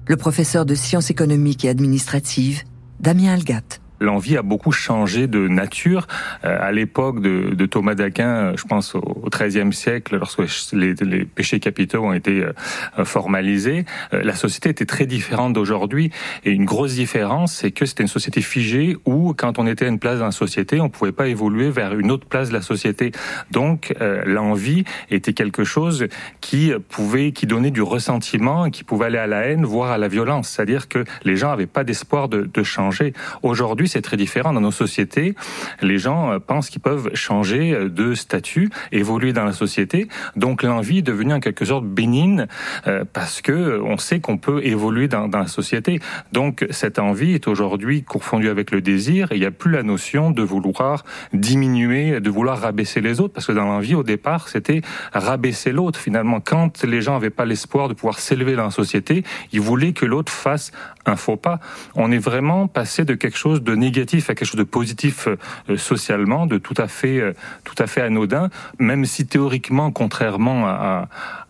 Le 0.09 0.17
professeur 0.17 0.67
de 0.67 0.75
sciences 0.75 1.11
économiques 1.11 1.65
et 1.65 1.69
administratives, 1.69 2.65
Damien 2.99 3.35
Algat. 3.35 3.79
L'envie 4.01 4.37
a 4.37 4.43
beaucoup 4.43 4.73
changé 4.73 5.27
de 5.27 5.49
nature. 5.49 6.07
Euh, 6.45 6.57
à 6.61 6.73
l'époque 6.73 7.21
de, 7.21 7.67
Thomas 7.67 7.95
d'Aquin, 7.95 8.29
euh, 8.29 8.53
je 8.57 8.65
pense 8.65 8.95
au 8.95 9.29
XIIIe 9.31 9.73
siècle, 9.73 10.17
lorsque 10.17 10.41
les, 10.73 10.95
péchés 11.25 11.61
capitaux 11.61 12.05
ont 12.05 12.13
été 12.13 12.45
euh, 12.45 13.05
formalisés, 13.05 13.85
la 14.13 14.35
société 14.35 14.71
était 14.71 14.87
très 14.87 15.07
différente 15.07 15.53
d'aujourd'hui. 15.53 16.11
Et 16.45 16.51
une 16.51 16.65
grosse 16.65 16.95
différence, 16.95 17.53
c'est 17.53 17.71
que 17.71 17.87
c'était 17.87 18.03
une 18.03 18.09
société 18.09 18.41
figée 18.41 18.97
où, 19.05 19.35
quand 19.35 19.59
on 19.59 19.67
était 19.67 19.85
à 19.85 19.89
une 19.89 19.99
place 19.99 20.21
dans 20.21 20.27
la 20.27 20.31
société, 20.31 20.81
on 20.81 20.89
pouvait 20.89 21.13
pas 21.13 21.29
évoluer 21.29 21.71
vers 21.71 21.99
une 21.99 22.11
autre 22.11 22.27
place 22.27 22.49
de 22.49 22.55
la 22.55 22.63
société. 22.63 23.13
Donc, 23.51 23.95
l'envie 24.27 24.85
était 25.11 25.33
quelque 25.33 25.65
chose 25.65 26.07
qui 26.41 26.73
pouvait, 26.89 27.33
qui 27.33 27.47
donnait 27.47 27.71
du 27.71 27.83
ressentiment, 27.83 28.71
qui 28.71 28.85
pouvait 28.85 29.07
aller 29.07 29.19
à 29.19 29.27
la 29.27 29.41
haine, 29.47 29.65
voire 29.65 29.91
à 29.91 29.99
la 29.99 30.09
violence. 30.09 30.49
C'est-à-dire 30.49 30.89
que 30.89 31.05
les 31.25 31.37
gens 31.37 31.51
avaient 31.51 31.67
pas 31.67 31.85
d'espoir 31.85 32.29
de, 32.29 32.43
de 32.43 32.63
changer. 32.63 33.13
Aujourd'hui, 33.43 33.88
c'est 33.89 34.03
très 34.03 34.17
différent. 34.17 34.53
Dans 34.53 34.61
nos 34.61 34.71
sociétés, 34.71 35.35
les 35.83 35.99
gens 35.99 36.33
euh, 36.33 36.39
pensent 36.39 36.71
qu'ils 36.71 36.83
peuvent 36.83 37.15
changer 37.15 37.73
euh, 37.73 37.89
de 37.89 38.15
statut, 38.15 38.71
évoluer 38.93 39.33
dans 39.33 39.45
la 39.45 39.53
société. 39.53 40.09
Donc 40.37 40.63
l'envie 40.63 40.99
est 40.99 41.03
devenue 41.03 41.33
en 41.33 41.41
quelque 41.41 41.65
sorte 41.65 41.85
bénigne 41.85 42.47
euh, 42.87 43.05
parce 43.13 43.41
que 43.41 43.81
on 43.83 43.99
sait 43.99 44.21
qu'on 44.21 44.39
peut 44.39 44.65
évoluer 44.65 45.09
dans, 45.09 45.29
la 45.29 45.47
société. 45.47 46.01
Donc 46.33 46.67
cette 46.71 46.99
envie 46.99 47.35
est 47.35 47.49
aujourd'hui 47.49 48.03
confondue 48.03 48.49
avec 48.49 48.71
le 48.71 48.81
désir 48.81 49.29
il 49.33 49.41
n'y 49.41 49.47
a 49.47 49.51
plus 49.51 49.71
la 49.71 49.83
notion 49.83 50.31
de 50.31 50.43
vouloir 50.43 51.05
diminuer, 51.33 52.21
de 52.21 52.31
vouloir 52.31 52.61
rabaisser 52.61 53.01
les 53.01 53.21
autres 53.21 53.35
parce 53.35 53.47
que 53.47 53.53
dans 53.53 53.65
l'envie 53.65 53.95
au 53.95 54.03
départ 54.03 54.49
c'était 54.49 54.83
rabaisser 55.13 55.73
l'autre. 55.73 55.99
Finalement, 55.99 56.41
quand 56.41 56.85
les 56.85 57.01
gens 57.01 57.15
n'avaient 57.15 57.31
pas 57.31 57.45
l'espoir 57.45 57.89
de 57.89 57.95
pouvoir 57.95 58.19
s'élever 58.19 58.57
dans 58.57 58.65
la 58.65 58.71
société, 58.71 59.25
ils 59.53 59.61
voulaient 59.61 59.93
que 59.93 60.07
l'autre 60.07 60.33
fasse 60.33 60.73
un 61.07 61.17
faux 61.17 61.37
pas. 61.37 61.61
On 61.95 62.11
est 62.13 62.19
vraiment 62.19 62.69
passé 62.69 63.05
de 63.05 63.15
quelque 63.15 63.39
chose 63.39 63.63
de 63.63 63.75
négatif 63.79 64.31
à 64.31 64.35
quelque 64.35 64.49
chose 64.49 64.59
de 64.59 64.65
positif 64.65 65.29
euh, 65.29 65.77
socialement, 65.77 66.47
de 66.47 66.59
tout 66.59 66.75
à 66.77 66.89
fait, 66.89 67.19
euh, 67.19 67.33
tout 67.65 67.75
à 67.79 67.87
fait 67.87 68.01
anodin, 68.01 68.51
même 68.79 69.05
si 69.05 69.27
théoriquement, 69.27 69.91
contrairement 69.91 70.67
à, 70.67 71.09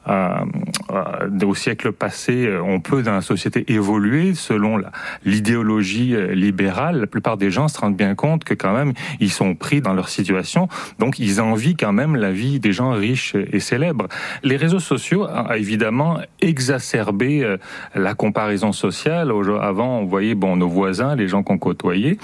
au 0.08 1.54
siècle 1.54 1.92
passé, 1.92 2.46
euh, 2.46 2.62
on 2.62 2.80
peut 2.80 3.02
dans 3.02 3.12
la 3.12 3.22
société 3.22 3.72
évoluer 3.72 4.34
selon 4.34 4.80
l'idéologie 5.24 6.14
euh, 6.14 6.34
libérale. 6.34 7.00
La 7.00 7.06
plupart 7.06 7.36
des 7.36 7.50
gens 7.50 7.68
se 7.68 7.78
rendent 7.78 7.96
bien 7.96 8.14
compte 8.14 8.44
que 8.44 8.54
quand 8.54 8.74
même 8.74 8.92
ils 9.20 9.30
sont 9.30 9.54
pris 9.54 9.80
dans 9.80 9.94
leur 9.94 10.08
situation, 10.08 10.68
donc 10.98 11.18
ils 11.18 11.40
envient 11.40 11.76
quand 11.76 11.92
même 11.92 12.16
la 12.16 12.32
vie 12.32 12.60
des 12.60 12.72
gens 12.72 12.92
riches 12.92 13.34
et 13.34 13.60
célèbres. 13.60 14.08
Les 14.42 14.56
réseaux 14.56 14.78
sociaux 14.78 15.24
a 15.24 15.56
évidemment 15.56 16.18
exacerbé 16.40 17.42
euh, 17.42 17.56
la 17.94 18.14
comparaison 18.14 18.72
sociale. 18.72 19.32
Avant, 19.60 20.00
on 20.00 20.04
voyait 20.04 20.34
bon 20.34 20.56
nos 20.56 20.68
voisins, 20.68 21.16
les 21.16 21.28
gens 21.28 21.42
qu'on 21.42 21.58
côtoyait. 21.58 22.18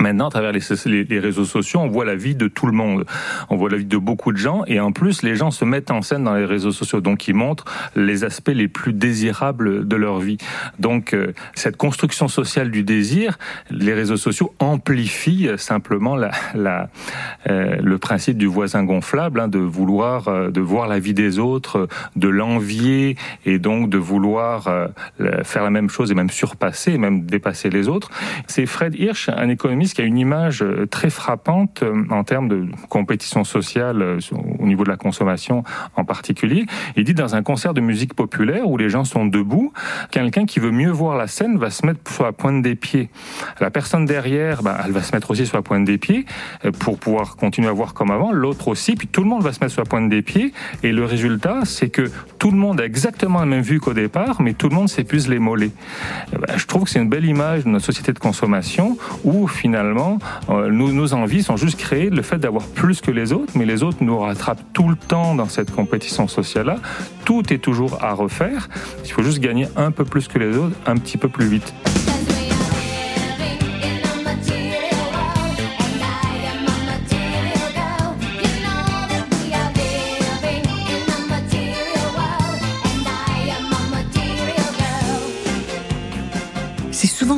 Maintenant, 0.00 0.28
à 0.28 0.30
travers 0.30 0.52
les, 0.52 1.18
réseaux 1.18 1.44
sociaux, 1.44 1.80
on 1.80 1.88
voit 1.88 2.06
la 2.06 2.14
vie 2.14 2.34
de 2.34 2.48
tout 2.48 2.66
le 2.66 2.72
monde. 2.72 3.04
On 3.50 3.56
voit 3.56 3.68
la 3.68 3.76
vie 3.76 3.84
de 3.84 3.98
beaucoup 3.98 4.32
de 4.32 4.38
gens. 4.38 4.64
Et 4.66 4.80
en 4.80 4.90
plus, 4.90 5.22
les 5.22 5.36
gens 5.36 5.50
se 5.50 5.66
mettent 5.66 5.90
en 5.90 6.00
scène 6.00 6.24
dans 6.24 6.34
les 6.34 6.46
réseaux 6.46 6.72
sociaux. 6.72 7.02
Donc, 7.02 7.28
ils 7.28 7.34
montrent 7.34 7.66
les 7.94 8.24
aspects 8.24 8.48
les 8.48 8.68
plus 8.68 8.94
désirables 8.94 9.86
de 9.86 9.96
leur 9.96 10.18
vie. 10.18 10.38
Donc, 10.78 11.12
euh, 11.12 11.34
cette 11.54 11.76
construction 11.76 12.26
sociale 12.26 12.70
du 12.70 12.84
désir, 12.84 13.38
les 13.70 13.92
réseaux 13.92 14.16
sociaux 14.16 14.54
amplifient 14.60 15.48
euh, 15.48 15.56
simplement 15.58 16.16
euh, 16.16 16.86
le 17.82 17.98
principe 17.98 18.38
du 18.38 18.46
voisin 18.46 18.84
gonflable, 18.84 19.40
hein, 19.40 19.48
de 19.48 19.58
vouloir, 19.58 20.50
de 20.50 20.60
voir 20.60 20.88
la 20.88 20.98
vie 20.98 21.14
des 21.14 21.38
autres, 21.38 21.86
de 22.16 22.28
l'envier 22.28 23.16
et 23.44 23.58
donc 23.58 23.90
de 23.90 23.98
vouloir 23.98 24.68
faire 25.42 25.62
la 25.62 25.70
même 25.70 25.90
chose 25.90 26.10
et 26.10 26.14
même 26.14 26.30
surpasser, 26.30 26.96
même 26.98 27.26
dépasser 27.26 27.68
les 27.68 27.88
autres. 27.88 28.10
C'est 28.46 28.66
Fred 28.66 28.94
Hirsch, 28.94 29.28
un 29.28 29.48
économiste 29.48 29.81
qui 29.90 30.00
a 30.00 30.04
une 30.04 30.18
image 30.18 30.62
euh, 30.62 30.86
très 30.86 31.10
frappante 31.10 31.82
euh, 31.82 32.04
en 32.10 32.24
termes 32.24 32.48
de 32.48 32.66
compétition 32.88 33.44
sociale 33.44 34.00
euh, 34.00 34.18
au 34.58 34.66
niveau 34.66 34.84
de 34.84 34.88
la 34.88 34.96
consommation 34.96 35.64
en 35.96 36.04
particulier. 36.04 36.66
Il 36.96 37.04
dit 37.04 37.14
dans 37.14 37.34
un 37.34 37.42
concert 37.42 37.74
de 37.74 37.80
musique 37.80 38.14
populaire 38.14 38.68
où 38.68 38.76
les 38.76 38.88
gens 38.88 39.04
sont 39.04 39.26
debout, 39.26 39.72
quelqu'un 40.10 40.46
qui 40.46 40.60
veut 40.60 40.70
mieux 40.70 40.90
voir 40.90 41.16
la 41.16 41.26
scène 41.26 41.58
va 41.58 41.70
se 41.70 41.84
mettre 41.84 42.10
sur 42.10 42.24
la 42.24 42.32
pointe 42.32 42.62
des 42.62 42.76
pieds. 42.76 43.10
La 43.60 43.70
personne 43.70 44.04
derrière, 44.04 44.62
ben, 44.62 44.76
elle 44.84 44.92
va 44.92 45.02
se 45.02 45.14
mettre 45.14 45.30
aussi 45.30 45.46
sur 45.46 45.56
la 45.56 45.62
pointe 45.62 45.84
des 45.84 45.98
pieds 45.98 46.24
pour 46.78 46.98
pouvoir 46.98 47.36
continuer 47.36 47.68
à 47.68 47.72
voir 47.72 47.94
comme 47.94 48.10
avant. 48.10 48.32
L'autre 48.32 48.68
aussi, 48.68 48.94
puis 48.94 49.08
tout 49.08 49.22
le 49.22 49.28
monde 49.28 49.42
va 49.42 49.52
se 49.52 49.60
mettre 49.60 49.72
sur 49.72 49.82
la 49.82 49.88
pointe 49.88 50.08
des 50.08 50.22
pieds. 50.22 50.52
Et 50.82 50.92
le 50.92 51.04
résultat, 51.04 51.60
c'est 51.64 51.88
que 51.88 52.10
tout 52.38 52.50
le 52.50 52.56
monde 52.56 52.80
a 52.80 52.84
exactement 52.84 53.40
la 53.40 53.46
même 53.46 53.62
vue 53.62 53.80
qu'au 53.80 53.94
départ, 53.94 54.40
mais 54.40 54.52
tout 54.52 54.68
le 54.68 54.74
monde 54.74 54.88
s'épuise 54.88 55.28
les 55.28 55.38
mollets. 55.38 55.72
Ben, 56.32 56.56
je 56.56 56.66
trouve 56.66 56.84
que 56.84 56.90
c'est 56.90 57.00
une 57.00 57.08
belle 57.08 57.24
image 57.24 57.64
de 57.64 57.68
notre 57.68 57.84
société 57.84 58.12
de 58.12 58.18
consommation 58.18 58.96
où 59.24 59.48
finalement 59.48 59.71
euh, 59.74 60.70
nos, 60.70 60.92
nos 60.92 61.14
envies 61.14 61.42
sont 61.42 61.56
juste 61.56 61.78
créées 61.78 62.10
le 62.10 62.22
fait 62.22 62.38
d'avoir 62.38 62.64
plus 62.64 63.00
que 63.00 63.10
les 63.10 63.32
autres, 63.32 63.52
mais 63.54 63.64
les 63.64 63.82
autres 63.82 63.98
nous 64.00 64.18
rattrapent 64.18 64.62
tout 64.72 64.88
le 64.88 64.96
temps 64.96 65.34
dans 65.34 65.48
cette 65.48 65.70
compétition 65.70 66.28
sociale-là. 66.28 66.76
Tout 67.24 67.52
est 67.52 67.58
toujours 67.58 68.02
à 68.02 68.12
refaire. 68.12 68.68
Il 69.04 69.10
faut 69.10 69.22
juste 69.22 69.40
gagner 69.40 69.68
un 69.76 69.90
peu 69.90 70.04
plus 70.04 70.28
que 70.28 70.38
les 70.38 70.56
autres, 70.56 70.76
un 70.86 70.96
petit 70.96 71.18
peu 71.18 71.28
plus 71.28 71.46
vite. 71.46 71.72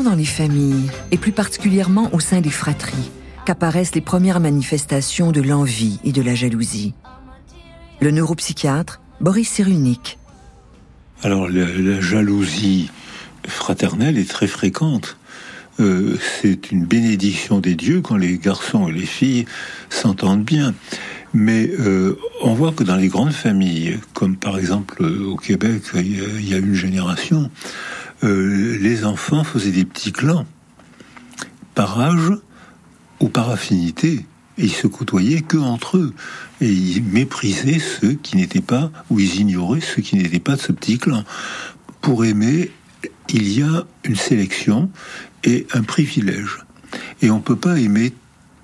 Dans 0.02 0.14
les 0.14 0.24
familles, 0.24 0.90
et 1.10 1.18
plus 1.18 1.32
particulièrement 1.32 2.08
au 2.12 2.20
sein 2.20 2.40
des 2.40 2.50
fratries, 2.50 3.10
qu'apparaissent 3.46 3.94
les 3.94 4.00
premières 4.00 4.40
manifestations 4.40 5.30
de 5.30 5.40
l'envie 5.40 6.00
et 6.04 6.12
de 6.12 6.22
la 6.22 6.34
jalousie. 6.34 6.94
Le 8.00 8.10
neuropsychiatre 8.10 9.00
Boris 9.20 9.48
Cyrulnik. 9.48 10.18
Alors 11.22 11.48
la, 11.48 12.00
jalousie 12.00 12.90
fraternelle 13.46 14.18
est 14.18 14.28
très 14.28 14.46
fréquente. 14.46 15.16
euh, 15.80 16.16
c'est 16.40 16.70
une 16.70 16.84
bénédiction 16.84 17.60
des 17.60 17.74
dieux 17.74 18.00
quand 18.00 18.16
les 18.16 18.38
garçons 18.38 18.88
et 18.88 18.92
les 18.92 19.06
filles 19.06 19.44
s'entendent 19.90 20.44
bien. 20.44 20.74
Mais 21.32 21.68
euh, 21.80 22.16
on 22.42 22.54
voit 22.54 22.70
que 22.70 22.84
dans 22.84 22.96
les 22.96 23.08
grandes 23.08 23.32
familles, 23.32 23.98
comme 24.12 24.36
par 24.36 24.56
exemple 24.56 25.02
euh, 25.02 25.26
au 25.26 25.36
Québec 25.36 25.82
il 25.94 26.42
y 26.42 26.50
y 26.50 26.54
a 26.54 26.58
une 26.58 26.74
génération, 26.74 27.50
euh, 28.24 28.78
les 28.80 29.04
enfants 29.04 29.44
faisaient 29.44 29.70
des 29.70 29.84
petits 29.84 30.12
clans 30.12 30.46
par 31.74 32.00
âge 32.00 32.32
ou 33.20 33.28
par 33.28 33.50
affinité. 33.50 34.26
Et 34.56 34.64
ils 34.64 34.72
se 34.72 34.86
côtoyaient 34.86 35.42
que 35.42 35.56
entre 35.56 35.98
eux. 35.98 36.14
Et 36.60 36.70
ils 36.70 37.02
méprisaient 37.02 37.80
ceux 37.80 38.14
qui 38.14 38.36
n'étaient 38.36 38.60
pas, 38.60 38.90
ou 39.10 39.18
ils 39.18 39.40
ignoraient 39.40 39.80
ceux 39.80 40.02
qui 40.02 40.16
n'étaient 40.16 40.40
pas 40.40 40.56
de 40.56 40.60
ce 40.60 40.72
petit 40.72 40.98
clan. 40.98 41.24
Pour 42.00 42.24
aimer, 42.24 42.70
il 43.28 43.48
y 43.52 43.62
a 43.62 43.84
une 44.04 44.16
sélection 44.16 44.90
et 45.42 45.66
un 45.72 45.82
privilège. 45.82 46.64
Et 47.22 47.30
on 47.30 47.36
ne 47.36 47.42
peut 47.42 47.56
pas 47.56 47.78
aimer 47.78 48.12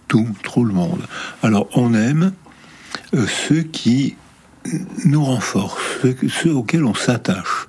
tout, 0.09 0.29
trop 0.43 0.65
le 0.65 0.73
monde. 0.73 1.07
Alors 1.43 1.69
on 1.75 1.95
aime 1.95 2.33
euh, 3.15 3.27
ceux 3.27 3.63
qui 3.63 4.17
nous 5.05 5.25
renforcent, 5.25 5.81
ceux, 6.03 6.17
ceux 6.29 6.53
auxquels 6.53 6.85
on 6.85 6.95
s'attache. 6.95 7.67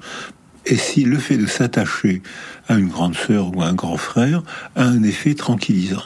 Et 0.65 0.77
si 0.77 1.03
le 1.03 1.17
fait 1.17 1.37
de 1.37 1.47
s'attacher 1.47 2.21
à 2.67 2.75
une 2.75 2.87
grande 2.87 3.15
sœur 3.15 3.55
ou 3.55 3.61
à 3.61 3.67
un 3.67 3.73
grand 3.73 3.97
frère 3.97 4.43
a 4.75 4.83
un 4.83 5.03
effet 5.03 5.33
tranquillisant. 5.33 6.03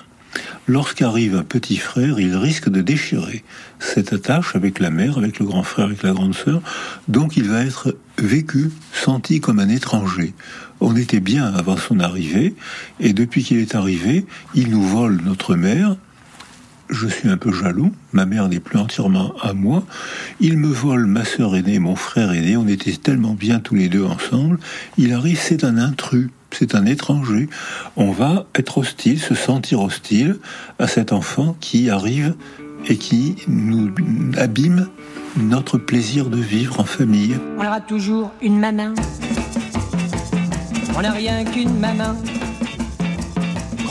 Lorsqu'arrive 0.67 1.35
un 1.35 1.43
petit 1.43 1.77
frère, 1.77 2.19
il 2.19 2.35
risque 2.35 2.69
de 2.69 2.81
déchirer 2.81 3.43
cette 3.79 4.13
attache 4.13 4.55
avec 4.55 4.79
la 4.79 4.89
mère, 4.89 5.17
avec 5.17 5.39
le 5.39 5.45
grand 5.45 5.63
frère, 5.63 5.85
avec 5.85 6.01
la 6.01 6.11
grande 6.11 6.35
sœur. 6.35 6.61
Donc 7.07 7.37
il 7.37 7.47
va 7.47 7.63
être 7.63 7.95
vécu, 8.17 8.71
senti 8.91 9.39
comme 9.39 9.59
un 9.59 9.69
étranger. 9.69 10.33
On 10.81 10.95
était 10.95 11.19
bien 11.19 11.45
avant 11.45 11.77
son 11.77 11.99
arrivée, 11.99 12.55
et 12.99 13.13
depuis 13.13 13.43
qu'il 13.43 13.59
est 13.59 13.75
arrivé, 13.75 14.25
il 14.55 14.69
nous 14.69 14.81
vole 14.81 15.21
notre 15.23 15.55
mère. 15.55 15.95
Je 16.89 17.07
suis 17.07 17.29
un 17.29 17.37
peu 17.37 17.51
jaloux, 17.51 17.91
ma 18.13 18.25
mère 18.25 18.47
n'est 18.47 18.59
plus 18.59 18.77
entièrement 18.77 19.33
à 19.41 19.53
moi. 19.53 19.83
Il 20.39 20.57
me 20.57 20.67
vole 20.67 21.05
ma 21.07 21.25
sœur 21.25 21.55
aînée, 21.55 21.79
mon 21.79 21.95
frère 21.95 22.31
aîné, 22.31 22.57
on 22.57 22.67
était 22.67 22.93
tellement 22.93 23.33
bien 23.33 23.59
tous 23.59 23.75
les 23.75 23.89
deux 23.89 24.03
ensemble. 24.03 24.59
Il 24.97 25.13
arrive, 25.13 25.39
c'est 25.39 25.63
un 25.63 25.77
intrus 25.77 26.29
c'est 26.57 26.75
un 26.75 26.85
étranger. 26.85 27.49
On 27.97 28.11
va 28.11 28.45
être 28.55 28.77
hostile, 28.77 29.19
se 29.19 29.35
sentir 29.35 29.81
hostile 29.81 30.37
à 30.79 30.87
cet 30.87 31.11
enfant 31.11 31.57
qui 31.59 31.89
arrive 31.89 32.33
et 32.87 32.97
qui 32.97 33.35
nous 33.47 33.91
abîme 34.37 34.87
notre 35.37 35.77
plaisir 35.77 36.29
de 36.29 36.37
vivre 36.37 36.79
en 36.79 36.85
famille. 36.85 37.37
On 37.57 37.65
aura 37.65 37.81
toujours 37.81 38.31
une 38.41 38.57
maman. 38.57 38.93
On 40.97 41.01
n'a 41.01 41.11
rien 41.11 41.43
qu'une 41.43 41.77
maman. 41.77 42.15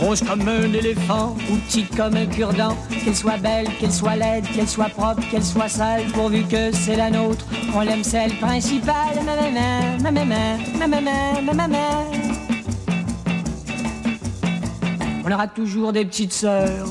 Grosse 0.05 0.21
comme 0.21 0.47
un 0.47 0.71
éléphant 0.75 1.35
ou 1.51 1.97
comme 1.97 2.15
un 2.15 2.27
cure-dent. 2.27 2.77
Qu'elle 2.91 3.17
soit 3.17 3.39
belle, 3.39 3.67
qu'elle 3.81 3.91
soit 3.91 4.17
laide, 4.17 4.45
qu'elle 4.55 4.69
soit 4.69 4.91
propre, 4.91 5.23
qu'elle 5.31 5.43
soit 5.43 5.71
sale, 5.71 6.03
pourvu 6.13 6.43
que 6.43 6.73
c'est 6.73 6.97
la 6.97 7.09
nôtre. 7.09 7.47
On 7.75 7.81
l'aime 7.81 8.05
celle 8.05 8.35
principale. 8.37 9.17
Ma 9.25 9.35
maman, 9.35 9.97
ma 10.03 10.11
maman, 10.11 10.59
ma 10.79 10.87
maman, 10.87 11.43
ma 11.43 11.55
maman. 11.55 12.05
On 15.25 15.33
aura 15.33 15.49
toujours 15.49 15.91
des 15.95 16.05
petites 16.05 16.35
sœurs. 16.35 16.87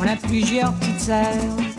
On 0.00 0.06
a 0.06 0.16
plusieurs 0.16 0.72
petites 0.72 1.00
sœurs. 1.02 1.75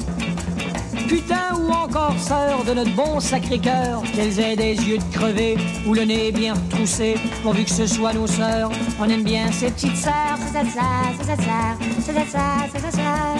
Putain 1.07 1.55
ou 1.55 1.71
encore 1.71 2.19
sœurs 2.19 2.63
de 2.65 2.73
notre 2.73 2.93
bon 2.95 3.19
sacré 3.19 3.59
cœur, 3.59 4.03
qu'elles 4.13 4.39
aient 4.39 4.55
des 4.55 4.75
yeux 4.75 4.97
de 4.97 5.15
crevé 5.15 5.57
ou 5.85 5.93
le 5.93 6.03
nez 6.03 6.31
bien 6.31 6.53
retroussé, 6.53 7.15
pourvu 7.43 7.63
que 7.63 7.69
ce 7.69 7.87
soit 7.87 8.13
nos 8.13 8.27
sœurs. 8.27 8.71
On 8.99 9.09
aime 9.09 9.23
bien 9.23 9.51
ces 9.51 9.71
petites 9.71 9.95
sœurs, 9.95 10.37
c'est 10.51 10.69
ça, 10.69 10.81
c'est 11.19 11.25
ça, 11.25 11.35
c'est 11.35 11.43
ça, 11.43 11.77
c'est 11.99 12.13
ça, 12.13 12.41
c'est 12.73 12.79
ça, 12.81 12.91
c'est 12.91 12.91
ça. 12.97 13.35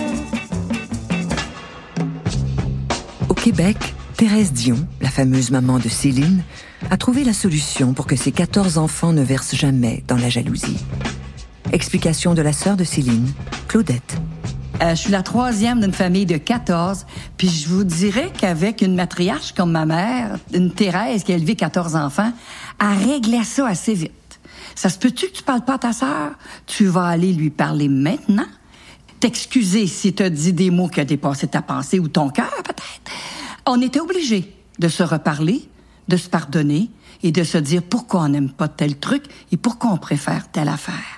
Au 3.30 3.34
Québec, 3.34 3.78
Thérèse 4.16 4.54
Dion, 4.54 4.78
la 5.02 5.10
fameuse 5.10 5.52
maman 5.52 5.78
de 5.78 5.90
Céline, 5.90 6.44
a 6.90 6.98
trouvé 6.98 7.24
la 7.24 7.34
solution 7.34 7.94
pour 7.94 8.08
que 8.08 8.16
ses 8.16 8.32
14 8.32 8.78
enfants 8.78 9.14
ne 9.14 9.22
versent 9.22 9.56
jamais 9.56 10.04
dans 10.08 10.18
la 10.18 10.30
jalousie. 10.30 10.78
Explication 11.74 12.34
de 12.34 12.42
la 12.42 12.54
sœur 12.54 12.78
de 12.78 12.84
Céline, 12.84 13.32
Claudette. 13.68 14.18
Euh, 14.82 14.92
je 14.92 14.96
suis 14.96 15.12
la 15.12 15.24
troisième 15.24 15.82
d'une 15.82 15.94
famille 15.94 16.28
de 16.28 16.38
14, 16.38 17.08
puis 17.36 17.50
je 17.50 17.68
vous 17.68 17.84
dirais 17.84 18.32
qu'avec 18.38 18.84
une 18.84 18.94
matriarche 18.94 19.54
comme 19.54 19.72
ma 19.72 19.88
mère, 19.88 20.38
une 20.54 20.72
Thérèse 20.72 21.24
qui 21.24 21.34
a 21.34 21.36
élevé 21.36 21.56
14 21.56 21.96
enfants, 21.96 22.32
elle 22.80 23.10
réglait 23.10 23.44
ça 23.44 23.68
assez 23.68 23.96
vite. 23.96 24.12
Ça 24.76 24.90
se 24.90 25.00
peut-tu 25.00 25.28
que 25.28 25.32
tu 25.32 25.42
parles 25.42 25.66
pas 25.66 25.76
à 25.76 25.80
ta 25.80 25.94
sœur? 25.94 26.32
Tu 26.68 26.86
vas 26.86 27.08
aller 27.08 27.34
lui 27.34 27.50
parler 27.50 27.88
maintenant? 27.88 28.46
T'excuser 29.20 29.88
si 29.88 30.14
t'as 30.14 30.30
dit 30.30 30.54
des 30.54 30.70
mots 30.70 30.90
qui 30.90 31.02
ont 31.02 31.06
dépassé 31.06 31.48
ta 31.48 31.64
pensée 31.64 31.98
ou 31.98 32.08
ton 32.08 32.30
cœur, 32.30 32.54
peut-être? 32.64 33.12
On 33.66 33.82
était 33.82 34.00
obligés 34.00 34.54
de 34.78 34.90
se 34.90 35.02
reparler, 35.02 35.68
de 36.08 36.18
se 36.18 36.30
pardonner 36.30 36.92
et 37.24 37.32
de 37.32 37.44
se 37.44 37.58
dire 37.58 37.82
pourquoi 37.82 38.22
on 38.22 38.30
n'aime 38.30 38.52
pas 38.52 38.68
tel 38.68 38.98
truc 39.00 39.24
et 39.52 39.58
pourquoi 39.58 39.90
on 39.92 39.98
préfère 39.98 40.52
telle 40.52 40.70
affaire. 40.70 41.17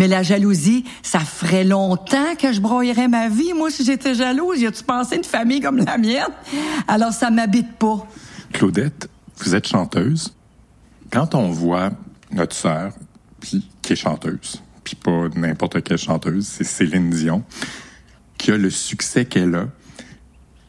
Mais 0.00 0.08
la 0.08 0.22
jalousie, 0.22 0.86
ça 1.02 1.18
ferait 1.18 1.62
longtemps 1.62 2.34
que 2.38 2.54
je 2.54 2.60
broyerais 2.62 3.06
ma 3.06 3.28
vie. 3.28 3.52
Moi, 3.52 3.70
si 3.70 3.84
j'étais 3.84 4.14
jalouse, 4.14 4.58
y 4.58 4.66
a-tu 4.66 4.82
pensé 4.82 5.16
une 5.16 5.24
famille 5.24 5.60
comme 5.60 5.76
la 5.76 5.98
mienne? 5.98 6.32
Alors, 6.88 7.12
ça 7.12 7.30
m'habite 7.30 7.74
pas. 7.74 8.08
Claudette, 8.50 9.10
vous 9.36 9.54
êtes 9.54 9.68
chanteuse. 9.68 10.32
Quand 11.10 11.34
on 11.34 11.50
voit 11.50 11.90
notre 12.32 12.56
sœur, 12.56 12.94
puis 13.40 13.68
qui 13.82 13.92
est 13.92 13.96
chanteuse, 13.96 14.62
puis 14.84 14.94
pas 14.96 15.28
n'importe 15.36 15.82
quelle 15.82 15.98
chanteuse, 15.98 16.46
c'est 16.46 16.64
Céline 16.64 17.10
Dion, 17.10 17.44
qui 18.38 18.52
a 18.52 18.56
le 18.56 18.70
succès 18.70 19.26
qu'elle 19.26 19.54
a, 19.54 19.66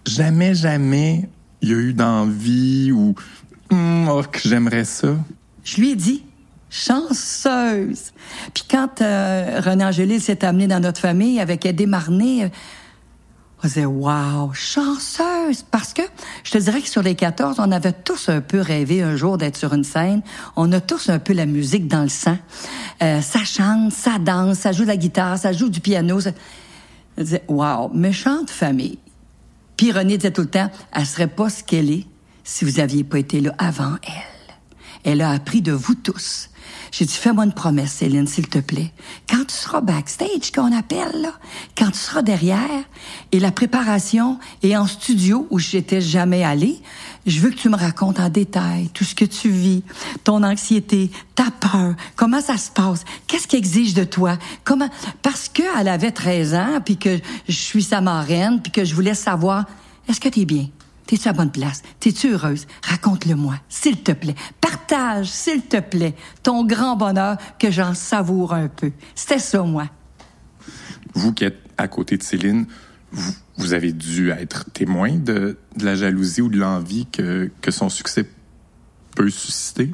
jamais, 0.05 0.53
jamais, 0.55 1.29
il 1.61 1.69
y 1.69 1.73
a 1.73 1.77
eu 1.77 1.93
d'envie 1.93 2.91
ou 2.91 3.15
Hum, 3.71 4.09
oh, 4.09 4.23
que 4.29 4.39
j'aimerais 4.43 4.83
ça. 4.83 5.15
Je 5.63 5.79
lui 5.79 5.91
ai 5.91 5.95
dit, 5.95 6.25
chanceuse. 6.71 8.11
Puis 8.53 8.63
quand 8.67 9.01
euh, 9.01 9.61
René 9.63 9.85
Angélil 9.85 10.21
s'est 10.21 10.43
amené 10.43 10.67
dans 10.67 10.79
notre 10.79 11.01
famille 11.01 11.39
avec 11.39 11.65
Eddie 11.65 11.85
euh, 11.85 12.49
on 13.63 13.67
disait 13.67 13.85
wow, 13.85 14.51
chanceuse 14.53 15.63
parce 15.69 15.93
que 15.93 16.01
je 16.43 16.51
te 16.51 16.57
dirais 16.57 16.81
que 16.81 16.89
sur 16.89 17.03
les 17.03 17.13
14, 17.13 17.57
on 17.59 17.71
avait 17.71 17.91
tous 17.91 18.29
un 18.29 18.41
peu 18.41 18.59
rêvé 18.59 19.03
un 19.03 19.15
jour 19.15 19.37
d'être 19.37 19.57
sur 19.57 19.73
une 19.73 19.83
scène. 19.83 20.23
On 20.55 20.71
a 20.71 20.79
tous 20.79 21.09
un 21.09 21.19
peu 21.19 21.33
la 21.33 21.45
musique 21.45 21.87
dans 21.87 22.01
le 22.01 22.09
sang. 22.09 22.37
Euh, 23.03 23.21
ça 23.21 23.43
chante, 23.43 23.91
ça 23.91 24.17
danse, 24.17 24.59
ça 24.59 24.71
joue 24.71 24.85
la 24.85 24.97
guitare, 24.97 25.37
ça 25.37 25.51
joue 25.51 25.69
du 25.69 25.81
piano. 25.81 26.21
Ça... 26.21 26.31
Je 27.17 27.23
disais 27.23 27.43
wow, 27.49 27.89
méchante 27.93 28.49
famille. 28.49 28.97
Puis 29.75 29.91
René 29.91 30.17
disait 30.17 30.31
tout 30.31 30.41
le 30.41 30.49
temps, 30.49 30.71
elle 30.93 31.05
serait 31.05 31.27
pas 31.27 31.49
ce 31.49 31.63
qu'elle 31.63 31.91
est 31.91 32.07
si 32.43 32.65
vous 32.65 32.79
aviez 32.79 33.03
pas 33.03 33.19
été 33.19 33.41
là 33.41 33.53
avant 33.57 33.97
elle. 34.03 34.55
Elle 35.03 35.21
a 35.21 35.31
appris 35.31 35.61
de 35.61 35.71
vous 35.71 35.95
tous. 35.95 36.50
J'ai 36.91 37.05
dit, 37.05 37.13
fais-moi 37.13 37.45
une 37.45 37.53
promesse, 37.53 37.93
Céline, 37.93 38.27
s'il 38.27 38.49
te 38.49 38.59
plaît. 38.59 38.91
Quand 39.29 39.45
tu 39.47 39.55
seras 39.55 39.79
backstage, 39.79 40.51
qu'on 40.53 40.77
appelle, 40.77 41.21
là, 41.21 41.31
quand 41.77 41.89
tu 41.89 41.97
seras 41.97 42.21
derrière, 42.21 42.83
et 43.31 43.39
la 43.39 43.51
préparation 43.51 44.37
est 44.61 44.75
en 44.75 44.85
studio 44.87 45.47
où 45.49 45.57
j'étais 45.57 46.01
jamais 46.01 46.43
allée, 46.43 46.81
je 47.25 47.39
veux 47.39 47.49
que 47.49 47.55
tu 47.55 47.69
me 47.69 47.77
racontes 47.77 48.19
en 48.19 48.27
détail 48.27 48.89
tout 48.89 49.05
ce 49.05 49.15
que 49.15 49.23
tu 49.23 49.49
vis, 49.49 49.83
ton 50.25 50.43
anxiété, 50.43 51.11
ta 51.33 51.45
peur, 51.51 51.95
comment 52.17 52.41
ça 52.41 52.57
se 52.57 52.69
passe, 52.69 53.05
qu'est-ce 53.25 53.47
qui 53.47 53.55
exige 53.55 53.93
de 53.93 54.03
toi, 54.03 54.37
comment, 54.65 54.89
parce 55.21 55.47
qu'elle 55.47 55.87
avait 55.87 56.11
13 56.11 56.55
ans, 56.55 56.81
puis 56.83 56.97
que 56.97 57.19
je 57.47 57.55
suis 57.55 57.83
sa 57.83 58.01
marraine, 58.01 58.61
puis 58.61 58.71
que 58.71 58.83
je 58.83 58.93
voulais 58.93 59.13
savoir, 59.13 59.65
est-ce 60.09 60.19
que 60.19 60.27
tu 60.27 60.41
es 60.41 60.45
bien? 60.45 60.67
T'es-tu 61.11 61.27
à 61.27 61.33
bonne 61.33 61.51
place? 61.51 61.81
T'es-tu 61.99 62.31
heureuse? 62.31 62.67
Raconte-le-moi, 62.83 63.55
s'il 63.67 64.01
te 64.01 64.13
plaît. 64.13 64.35
Partage, 64.61 65.27
s'il 65.27 65.63
te 65.63 65.81
plaît, 65.81 66.15
ton 66.41 66.63
grand 66.63 66.95
bonheur 66.95 67.35
que 67.59 67.69
j'en 67.69 67.93
savoure 67.93 68.53
un 68.53 68.69
peu. 68.69 68.93
C'était 69.13 69.37
ça, 69.37 69.61
moi. 69.61 69.89
Vous 71.13 71.33
qui 71.33 71.43
êtes 71.43 71.59
à 71.77 71.89
côté 71.89 72.15
de 72.15 72.23
Céline, 72.23 72.65
vous, 73.11 73.33
vous 73.57 73.73
avez 73.73 73.91
dû 73.91 74.29
être 74.29 74.71
témoin 74.71 75.11
de, 75.11 75.57
de 75.75 75.85
la 75.85 75.95
jalousie 75.95 76.39
ou 76.39 76.47
de 76.47 76.57
l'envie 76.57 77.07
que, 77.07 77.51
que 77.59 77.71
son 77.71 77.89
succès 77.89 78.25
peut 79.13 79.29
susciter? 79.29 79.91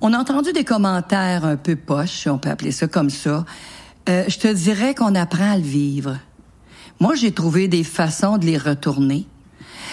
On 0.00 0.12
a 0.12 0.18
entendu 0.18 0.52
des 0.52 0.64
commentaires 0.64 1.44
un 1.44 1.56
peu 1.56 1.76
poches, 1.76 2.26
on 2.26 2.38
peut 2.38 2.50
appeler 2.50 2.72
ça 2.72 2.88
comme 2.88 3.10
ça. 3.10 3.44
Euh, 4.08 4.24
je 4.26 4.36
te 4.36 4.52
dirais 4.52 4.96
qu'on 4.96 5.14
apprend 5.14 5.52
à 5.52 5.56
le 5.56 5.62
vivre. 5.62 6.18
Moi, 6.98 7.14
j'ai 7.14 7.30
trouvé 7.30 7.68
des 7.68 7.84
façons 7.84 8.36
de 8.36 8.46
les 8.46 8.58
retourner. 8.58 9.28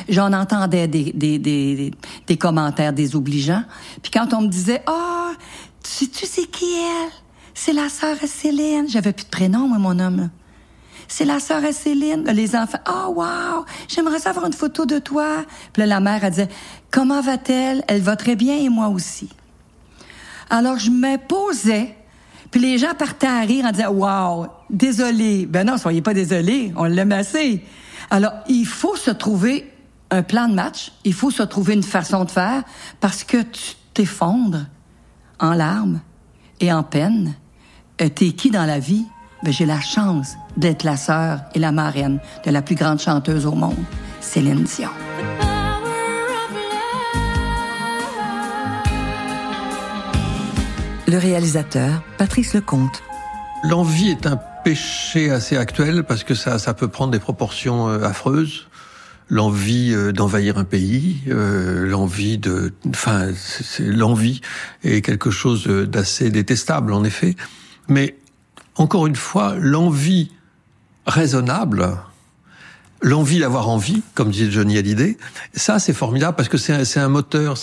J'en 0.09 0.33
entendais 0.33 0.87
des, 0.87 1.11
des, 1.13 1.39
des, 1.39 1.91
des, 2.27 2.37
commentaires 2.37 2.93
désobligeants. 2.93 3.63
Puis 4.01 4.11
quand 4.11 4.33
on 4.33 4.41
me 4.41 4.47
disait, 4.47 4.81
ah, 4.85 5.31
oh, 5.31 5.35
tu, 5.83 6.09
tu 6.09 6.25
sais 6.25 6.45
qui 6.45 6.65
elle? 6.65 7.11
C'est 7.53 7.73
la 7.73 7.89
sœur 7.89 8.17
Céline. 8.25 8.87
J'avais 8.87 9.13
plus 9.13 9.25
de 9.25 9.29
prénom, 9.29 9.67
moi, 9.67 9.79
mon 9.79 9.99
homme. 9.99 10.29
C'est 11.07 11.25
la 11.25 11.39
sœur 11.39 11.61
Céline. 11.71 12.23
Les 12.31 12.55
enfants, 12.55 12.79
oh, 12.87 13.13
wow, 13.15 13.65
j'aimerais 13.87 14.19
savoir 14.19 14.45
une 14.45 14.53
photo 14.53 14.85
de 14.85 14.99
toi. 14.99 15.45
Puis 15.73 15.81
là, 15.81 15.85
la 15.87 15.99
mère, 15.99 16.23
elle 16.23 16.31
disait, 16.31 16.49
comment 16.91 17.21
va-t-elle? 17.21 17.83
Elle 17.87 18.01
va 18.01 18.15
très 18.15 18.35
bien 18.35 18.57
et 18.57 18.69
moi 18.69 18.89
aussi. 18.89 19.29
Alors, 20.49 20.77
je 20.77 20.89
me 20.89 21.17
posais, 21.17 21.95
Puis 22.51 22.61
les 22.61 22.77
gens 22.77 22.93
partaient 22.97 23.27
à 23.27 23.41
rire 23.41 23.65
en 23.65 23.71
disant 23.71 23.91
Wow, 23.91 24.47
désolé. 24.69 25.45
Ben 25.45 25.65
non, 25.65 25.77
soyez 25.77 26.01
pas 26.01 26.13
désolés, 26.13 26.71
on 26.75 26.85
l'aime 26.85 27.11
assez. 27.11 27.63
Alors, 28.09 28.31
il 28.47 28.65
faut 28.65 28.95
se 28.95 29.11
trouver 29.11 29.69
un 30.11 30.23
plan 30.23 30.47
de 30.47 30.53
match, 30.53 30.91
il 31.03 31.13
faut 31.13 31.31
se 31.31 31.43
trouver 31.43 31.73
une 31.73 31.83
façon 31.83 32.23
de 32.23 32.31
faire 32.31 32.63
parce 32.99 33.23
que 33.23 33.41
tu 33.41 33.75
t'effondres 33.93 34.65
en 35.39 35.53
larmes 35.53 36.01
et 36.59 36.71
en 36.71 36.83
peine. 36.83 37.35
Euh, 38.01 38.09
T'es 38.09 38.31
qui 38.31 38.51
dans 38.51 38.65
la 38.65 38.79
vie? 38.79 39.05
Ben, 39.43 39.51
j'ai 39.53 39.65
la 39.65 39.79
chance 39.79 40.35
d'être 40.55 40.83
la 40.83 40.97
sœur 40.97 41.41
et 41.53 41.59
la 41.59 41.71
marraine 41.71 42.19
de 42.45 42.51
la 42.51 42.61
plus 42.61 42.75
grande 42.75 42.99
chanteuse 42.99 43.45
au 43.45 43.51
monde, 43.51 43.75
Céline 44.19 44.63
Dion. 44.63 44.89
Le 51.09 51.17
réalisateur, 51.17 52.01
Patrice 52.17 52.53
Lecomte. 52.53 53.03
L'envie 53.63 54.09
est 54.09 54.25
un 54.25 54.37
péché 54.63 55.31
assez 55.31 55.55
actuel 55.55 56.03
parce 56.03 56.23
que 56.23 56.33
ça, 56.33 56.59
ça 56.59 56.73
peut 56.73 56.89
prendre 56.89 57.11
des 57.11 57.19
proportions 57.19 57.87
euh, 57.87 58.03
affreuses. 58.03 58.67
L'envie 59.29 59.93
euh, 59.93 60.11
d'envahir 60.11 60.57
un 60.57 60.63
pays, 60.63 61.17
euh, 61.27 61.85
l'envie 61.85 62.37
de, 62.37 62.73
enfin, 62.89 63.27
l'envie 63.79 64.41
est 64.83 65.01
quelque 65.01 65.31
chose 65.31 65.67
d'assez 65.67 66.29
détestable 66.29 66.93
en 66.93 67.03
effet. 67.03 67.35
Mais 67.89 68.17
encore 68.75 69.07
une 69.07 69.15
fois, 69.15 69.55
l'envie 69.59 70.31
raisonnable, 71.05 71.97
l'envie 73.01 73.39
d'avoir 73.39 73.69
envie, 73.69 74.01
comme 74.13 74.31
disait 74.31 74.51
Johnny 74.51 74.77
Hallyday, 74.77 75.17
ça 75.53 75.79
c'est 75.79 75.93
formidable 75.93 76.35
parce 76.35 76.49
que 76.49 76.57
c'est 76.57 76.99
un, 76.99 77.09
moteur. 77.09 77.55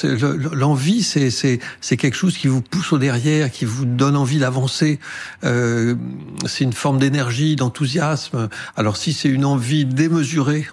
L'envie, 0.52 1.02
c'est 1.02 1.30
c'est 1.30 1.60
c'est 1.80 1.96
quelque 1.96 2.16
chose 2.16 2.36
qui 2.36 2.48
vous 2.48 2.62
pousse 2.62 2.92
au 2.92 2.98
derrière, 2.98 3.50
qui 3.50 3.64
vous 3.64 3.84
donne 3.84 4.16
envie 4.16 4.38
d'avancer. 4.38 4.98
Euh, 5.44 5.94
c'est 6.46 6.64
une 6.64 6.72
forme 6.72 6.98
d'énergie, 6.98 7.56
d'enthousiasme. 7.56 8.48
Alors 8.76 8.96
si 8.96 9.12
c'est 9.12 9.28
une 9.28 9.44
envie 9.44 9.84
démesurée, 9.84 10.66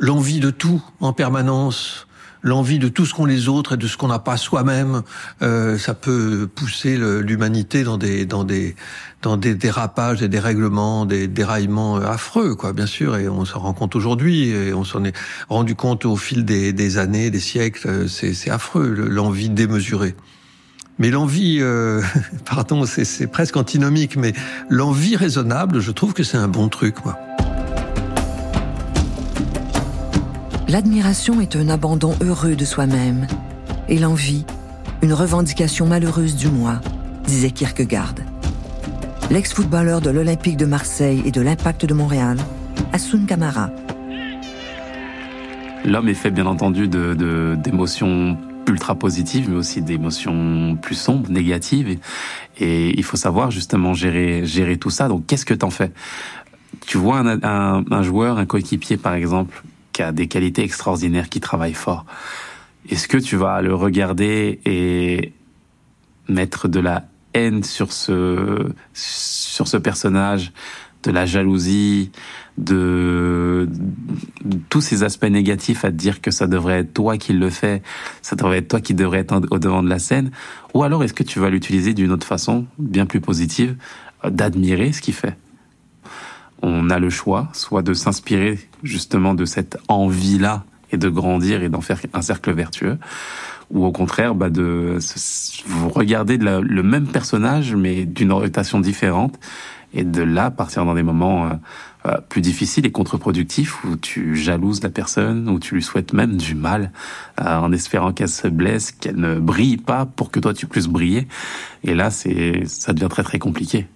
l'envie 0.00 0.40
de 0.40 0.50
tout 0.50 0.82
en 1.00 1.12
permanence, 1.12 2.06
l'envie 2.42 2.78
de 2.78 2.88
tout 2.88 3.04
ce 3.04 3.12
qu'ont 3.12 3.26
les 3.26 3.48
autres 3.48 3.74
et 3.74 3.76
de 3.76 3.86
ce 3.86 3.98
qu'on 3.98 4.08
n'a 4.08 4.18
pas 4.18 4.38
soi-même, 4.38 5.02
euh, 5.42 5.76
ça 5.76 5.92
peut 5.92 6.48
pousser 6.54 6.96
l'humanité 6.96 7.84
dans 7.84 7.98
des 7.98 8.24
dans 8.24 8.44
des 8.44 8.74
dans 9.20 9.36
des 9.36 9.54
dérapages 9.54 10.22
et 10.22 10.28
des 10.28 10.38
règlements, 10.38 11.04
des 11.04 11.28
déraillements 11.28 11.98
euh, 11.98 12.06
affreux, 12.06 12.54
quoi, 12.54 12.72
bien 12.72 12.86
sûr, 12.86 13.16
et 13.18 13.28
on 13.28 13.44
s'en 13.44 13.58
rend 13.60 13.74
compte 13.74 13.94
aujourd'hui, 13.94 14.48
et 14.48 14.72
on 14.72 14.84
s'en 14.84 15.04
est 15.04 15.14
rendu 15.50 15.74
compte 15.74 16.06
au 16.06 16.16
fil 16.16 16.46
des, 16.46 16.72
des 16.72 16.96
années, 16.96 17.30
des 17.30 17.40
siècles, 17.40 17.86
euh, 17.88 18.08
c'est 18.08 18.50
affreux, 18.50 18.88
le- 18.88 19.08
l'envie 19.08 19.50
démesurée. 19.50 20.16
Mais 20.98 21.10
l'envie, 21.10 21.58
euh, 21.60 22.00
pardon, 22.46 22.86
c'est 22.86 23.26
presque 23.26 23.58
antinomique, 23.58 24.16
mais 24.16 24.32
l'envie 24.70 25.16
raisonnable, 25.16 25.80
je 25.80 25.90
trouve 25.90 26.14
que 26.14 26.22
c'est 26.22 26.38
un 26.38 26.48
bon 26.48 26.68
truc, 26.70 27.04
moi. 27.04 27.18
L'admiration 30.70 31.40
est 31.40 31.56
un 31.56 31.68
abandon 31.68 32.14
heureux 32.20 32.54
de 32.54 32.64
soi-même. 32.64 33.26
Et 33.88 33.98
l'envie, 33.98 34.44
une 35.02 35.12
revendication 35.12 35.84
malheureuse 35.84 36.36
du 36.36 36.46
moi, 36.46 36.80
disait 37.26 37.50
Kierkegaard. 37.50 38.14
L'ex-footballeur 39.32 40.00
de 40.00 40.10
l'Olympique 40.10 40.56
de 40.56 40.66
Marseille 40.66 41.22
et 41.24 41.32
de 41.32 41.40
l'Impact 41.40 41.86
de 41.86 41.92
Montréal, 41.92 42.36
Hassoun 42.92 43.26
Kamara. 43.26 43.70
L'homme 45.84 46.08
est 46.08 46.14
fait 46.14 46.30
bien 46.30 46.46
entendu 46.46 46.86
d'émotions 46.86 48.38
ultra 48.68 48.94
positives, 48.94 49.50
mais 49.50 49.56
aussi 49.56 49.82
d'émotions 49.82 50.78
plus 50.80 50.94
sombres, 50.94 51.32
négatives. 51.32 51.98
Et, 52.60 52.96
il 52.96 53.02
faut 53.02 53.16
savoir 53.16 53.50
justement 53.50 53.92
gérer 53.92 54.76
tout 54.78 54.90
ça. 54.90 55.08
Donc 55.08 55.26
qu'est-ce 55.26 55.44
que 55.44 55.54
t'en 55.54 55.70
fais? 55.70 55.90
Tu 56.86 56.96
vois 56.96 57.24
un 57.24 58.02
joueur, 58.04 58.38
un 58.38 58.46
coéquipier 58.46 58.98
par 58.98 59.14
exemple, 59.14 59.64
des 60.12 60.26
qualités 60.26 60.62
extraordinaires, 60.62 61.28
qui 61.28 61.40
travaille 61.40 61.74
fort. 61.74 62.04
Est-ce 62.88 63.08
que 63.08 63.18
tu 63.18 63.36
vas 63.36 63.60
le 63.62 63.74
regarder 63.74 64.60
et 64.64 65.32
mettre 66.28 66.68
de 66.68 66.80
la 66.80 67.04
haine 67.34 67.62
sur 67.62 67.92
ce 67.92 68.72
sur 68.94 69.68
ce 69.68 69.76
personnage, 69.76 70.52
de 71.02 71.10
la 71.10 71.26
jalousie, 71.26 72.10
de, 72.58 73.68
de 74.44 74.58
tous 74.68 74.80
ces 74.80 75.02
aspects 75.02 75.24
négatifs 75.24 75.84
à 75.84 75.90
te 75.90 75.96
dire 75.96 76.20
que 76.20 76.30
ça 76.30 76.46
devrait 76.46 76.80
être 76.80 76.92
toi 76.92 77.16
qui 77.16 77.32
le 77.32 77.50
fais, 77.50 77.82
ça 78.22 78.36
devrait 78.36 78.58
être 78.58 78.68
toi 78.68 78.80
qui 78.80 78.94
devrais 78.94 79.18
être 79.18 79.40
au 79.50 79.58
devant 79.58 79.82
de 79.82 79.88
la 79.88 79.98
scène, 79.98 80.30
ou 80.74 80.82
alors 80.82 81.02
est-ce 81.04 81.14
que 81.14 81.22
tu 81.22 81.38
vas 81.38 81.50
l'utiliser 81.50 81.94
d'une 81.94 82.12
autre 82.12 82.26
façon, 82.26 82.66
bien 82.78 83.06
plus 83.06 83.20
positive, 83.20 83.76
d'admirer 84.24 84.92
ce 84.92 85.00
qu'il 85.00 85.14
fait? 85.14 85.36
On 86.62 86.90
a 86.90 86.98
le 86.98 87.10
choix, 87.10 87.48
soit 87.52 87.82
de 87.82 87.94
s'inspirer 87.94 88.58
justement 88.82 89.34
de 89.34 89.44
cette 89.44 89.78
envie-là 89.88 90.64
et 90.92 90.96
de 90.96 91.08
grandir 91.08 91.62
et 91.62 91.68
d'en 91.68 91.80
faire 91.80 92.00
un 92.14 92.22
cercle 92.22 92.52
vertueux, 92.52 92.98
ou 93.70 93.84
au 93.84 93.92
contraire, 93.92 94.34
bah 94.34 94.50
de 94.50 94.98
vous 95.66 95.88
regardez 95.88 96.36
de 96.38 96.44
la- 96.44 96.60
le 96.60 96.82
même 96.82 97.06
personnage 97.06 97.74
mais 97.76 98.04
d'une 98.04 98.32
orientation 98.32 98.80
différente, 98.80 99.38
et 99.92 100.04
de 100.04 100.22
là 100.22 100.50
partir 100.50 100.84
dans 100.84 100.94
des 100.94 101.02
moments 101.02 101.46
euh, 101.46 101.50
euh, 102.06 102.16
plus 102.28 102.40
difficiles 102.40 102.86
et 102.86 102.92
contre-productifs 102.92 103.84
où 103.84 103.96
tu 103.96 104.36
jalouses 104.36 104.82
la 104.82 104.88
personne, 104.88 105.48
où 105.48 105.58
tu 105.58 105.74
lui 105.74 105.82
souhaites 105.82 106.12
même 106.12 106.36
du 106.36 106.54
mal, 106.54 106.92
euh, 107.40 107.56
en 107.56 107.72
espérant 107.72 108.12
qu'elle 108.12 108.28
se 108.28 108.48
blesse, 108.48 108.92
qu'elle 108.92 109.16
ne 109.16 109.38
brille 109.40 109.78
pas 109.78 110.06
pour 110.06 110.30
que 110.30 110.38
toi 110.40 110.54
tu 110.54 110.66
puisses 110.66 110.86
briller. 110.86 111.26
Et 111.82 111.94
là, 111.94 112.10
c'est 112.10 112.62
ça 112.66 112.92
devient 112.92 113.08
très 113.10 113.24
très 113.24 113.38
compliqué. 113.40 113.86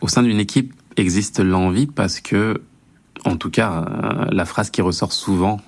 Au 0.00 0.08
sein 0.08 0.22
d'une 0.22 0.40
équipe 0.40 0.72
existe 0.96 1.40
l'envie 1.40 1.86
parce 1.86 2.20
que, 2.20 2.62
en 3.24 3.36
tout 3.36 3.50
cas, 3.50 3.84
euh, 3.84 4.24
la 4.30 4.44
phrase 4.44 4.70
qui 4.70 4.82
ressort 4.82 5.12
souvent, 5.12 5.60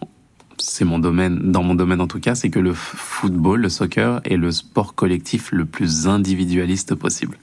c'est 0.58 0.84
mon 0.84 0.98
domaine, 0.98 1.52
dans 1.52 1.62
mon 1.62 1.74
domaine 1.74 2.00
en 2.00 2.06
tout 2.06 2.20
cas, 2.20 2.34
c'est 2.34 2.50
que 2.50 2.58
le 2.58 2.74
football, 2.74 3.60
le 3.60 3.68
soccer 3.68 4.20
est 4.24 4.36
le 4.36 4.50
sport 4.50 4.94
collectif 4.94 5.50
le 5.52 5.64
plus 5.64 6.08
individualiste 6.08 6.94
possible. 6.94 7.38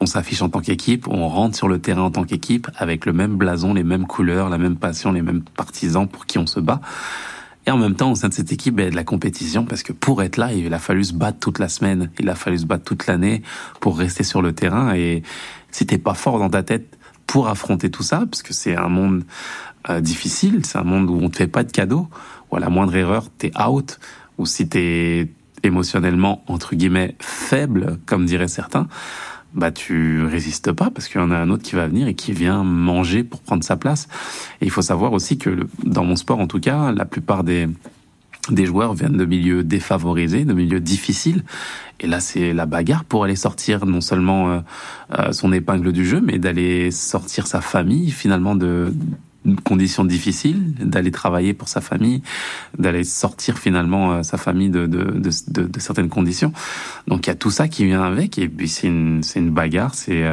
On 0.00 0.06
s'affiche 0.06 0.40
en 0.40 0.48
tant 0.48 0.60
qu'équipe, 0.60 1.08
on 1.08 1.28
rentre 1.28 1.56
sur 1.56 1.68
le 1.68 1.78
terrain 1.78 2.02
en 2.02 2.10
tant 2.10 2.24
qu'équipe 2.24 2.68
avec 2.76 3.04
le 3.04 3.12
même 3.12 3.36
blason, 3.36 3.74
les 3.74 3.84
mêmes 3.84 4.06
couleurs, 4.06 4.48
la 4.48 4.58
même 4.58 4.76
passion, 4.76 5.12
les 5.12 5.22
mêmes 5.22 5.42
partisans 5.42 6.08
pour 6.08 6.26
qui 6.26 6.38
on 6.38 6.46
se 6.46 6.60
bat. 6.60 6.80
Et 7.66 7.70
en 7.70 7.76
même 7.76 7.94
temps, 7.94 8.10
au 8.10 8.14
sein 8.14 8.30
de 8.30 8.34
cette 8.34 8.52
équipe, 8.52 8.74
ben, 8.74 8.84
il 8.84 8.86
y 8.86 8.88
a 8.88 8.90
de 8.92 8.96
la 8.96 9.04
compétition 9.04 9.66
parce 9.66 9.82
que 9.82 9.92
pour 9.92 10.22
être 10.22 10.38
là, 10.38 10.54
il 10.54 10.72
a 10.72 10.78
fallu 10.78 11.04
se 11.04 11.12
battre 11.12 11.38
toute 11.38 11.58
la 11.58 11.68
semaine, 11.68 12.10
il 12.18 12.28
a 12.30 12.34
fallu 12.34 12.58
se 12.58 12.64
battre 12.64 12.84
toute 12.84 13.06
l'année 13.06 13.42
pour 13.80 13.98
rester 13.98 14.24
sur 14.24 14.40
le 14.40 14.54
terrain. 14.54 14.94
Et 14.94 15.22
si 15.70 15.86
t'es 15.86 15.98
pas 15.98 16.14
fort 16.14 16.38
dans 16.38 16.50
ta 16.50 16.62
tête 16.62 16.96
pour 17.26 17.48
affronter 17.48 17.90
tout 17.90 18.02
ça, 18.02 18.24
parce 18.30 18.42
que 18.42 18.52
c'est 18.52 18.76
un 18.76 18.88
monde 18.88 19.24
euh, 19.88 20.00
difficile, 20.00 20.64
c'est 20.64 20.78
un 20.78 20.84
monde 20.84 21.08
où 21.08 21.18
on 21.22 21.30
te 21.30 21.36
fait 21.36 21.46
pas 21.46 21.64
de 21.64 21.70
cadeaux, 21.70 22.08
où 22.50 22.56
à 22.56 22.60
la 22.60 22.68
moindre 22.68 22.94
erreur, 22.96 23.28
t'es 23.38 23.52
out, 23.60 24.00
ou 24.38 24.46
si 24.46 24.68
t'es 24.68 25.28
émotionnellement, 25.62 26.42
entre 26.46 26.74
guillemets, 26.74 27.14
faible, 27.20 27.98
comme 28.06 28.26
diraient 28.26 28.48
certains, 28.48 28.88
bah 29.54 29.72
tu 29.72 30.24
résistes 30.24 30.72
pas 30.72 30.90
parce 30.90 31.08
qu'il 31.08 31.20
y 31.20 31.24
en 31.24 31.30
a 31.30 31.36
un 31.36 31.50
autre 31.50 31.62
qui 31.62 31.74
va 31.74 31.86
venir 31.86 32.06
et 32.06 32.14
qui 32.14 32.32
vient 32.32 32.62
manger 32.62 33.24
pour 33.24 33.40
prendre 33.40 33.64
sa 33.64 33.76
place. 33.76 34.08
Et 34.60 34.64
il 34.64 34.70
faut 34.70 34.82
savoir 34.82 35.12
aussi 35.12 35.38
que 35.38 35.66
dans 35.84 36.04
mon 36.04 36.16
sport, 36.16 36.38
en 36.38 36.46
tout 36.46 36.60
cas, 36.60 36.92
la 36.92 37.04
plupart 37.04 37.42
des 37.42 37.68
des 38.48 38.66
joueurs 38.66 38.94
viennent 38.94 39.16
de 39.16 39.24
milieux 39.24 39.62
défavorisés, 39.62 40.44
de 40.44 40.54
milieux 40.54 40.80
difficiles. 40.80 41.44
Et 42.00 42.06
là, 42.06 42.20
c'est 42.20 42.54
la 42.54 42.66
bagarre 42.66 43.04
pour 43.04 43.24
aller 43.24 43.36
sortir 43.36 43.84
non 43.84 44.00
seulement 44.00 44.50
euh, 44.50 44.60
euh, 45.18 45.32
son 45.32 45.52
épingle 45.52 45.92
du 45.92 46.06
jeu, 46.06 46.20
mais 46.20 46.38
d'aller 46.38 46.90
sortir 46.90 47.46
sa 47.46 47.60
famille 47.60 48.10
finalement 48.10 48.54
de 48.54 48.92
conditions 49.64 50.04
difficiles, 50.04 50.74
d'aller 50.80 51.10
travailler 51.10 51.54
pour 51.54 51.68
sa 51.68 51.80
famille, 51.80 52.22
d'aller 52.78 53.04
sortir 53.04 53.58
finalement 53.58 54.12
euh, 54.12 54.22
sa 54.22 54.38
famille 54.38 54.70
de, 54.70 54.86
de, 54.86 55.12
de, 55.12 55.80
certaines 55.80 56.08
conditions. 56.08 56.52
Donc 57.06 57.26
il 57.26 57.30
y 57.30 57.32
a 57.32 57.36
tout 57.36 57.50
ça 57.50 57.68
qui 57.68 57.84
vient 57.84 58.02
avec, 58.02 58.38
et 58.38 58.48
puis 58.48 58.68
c'est 58.68 58.86
une, 58.86 59.22
une 59.36 59.50
bagarre, 59.50 59.94
c'est 59.94 60.24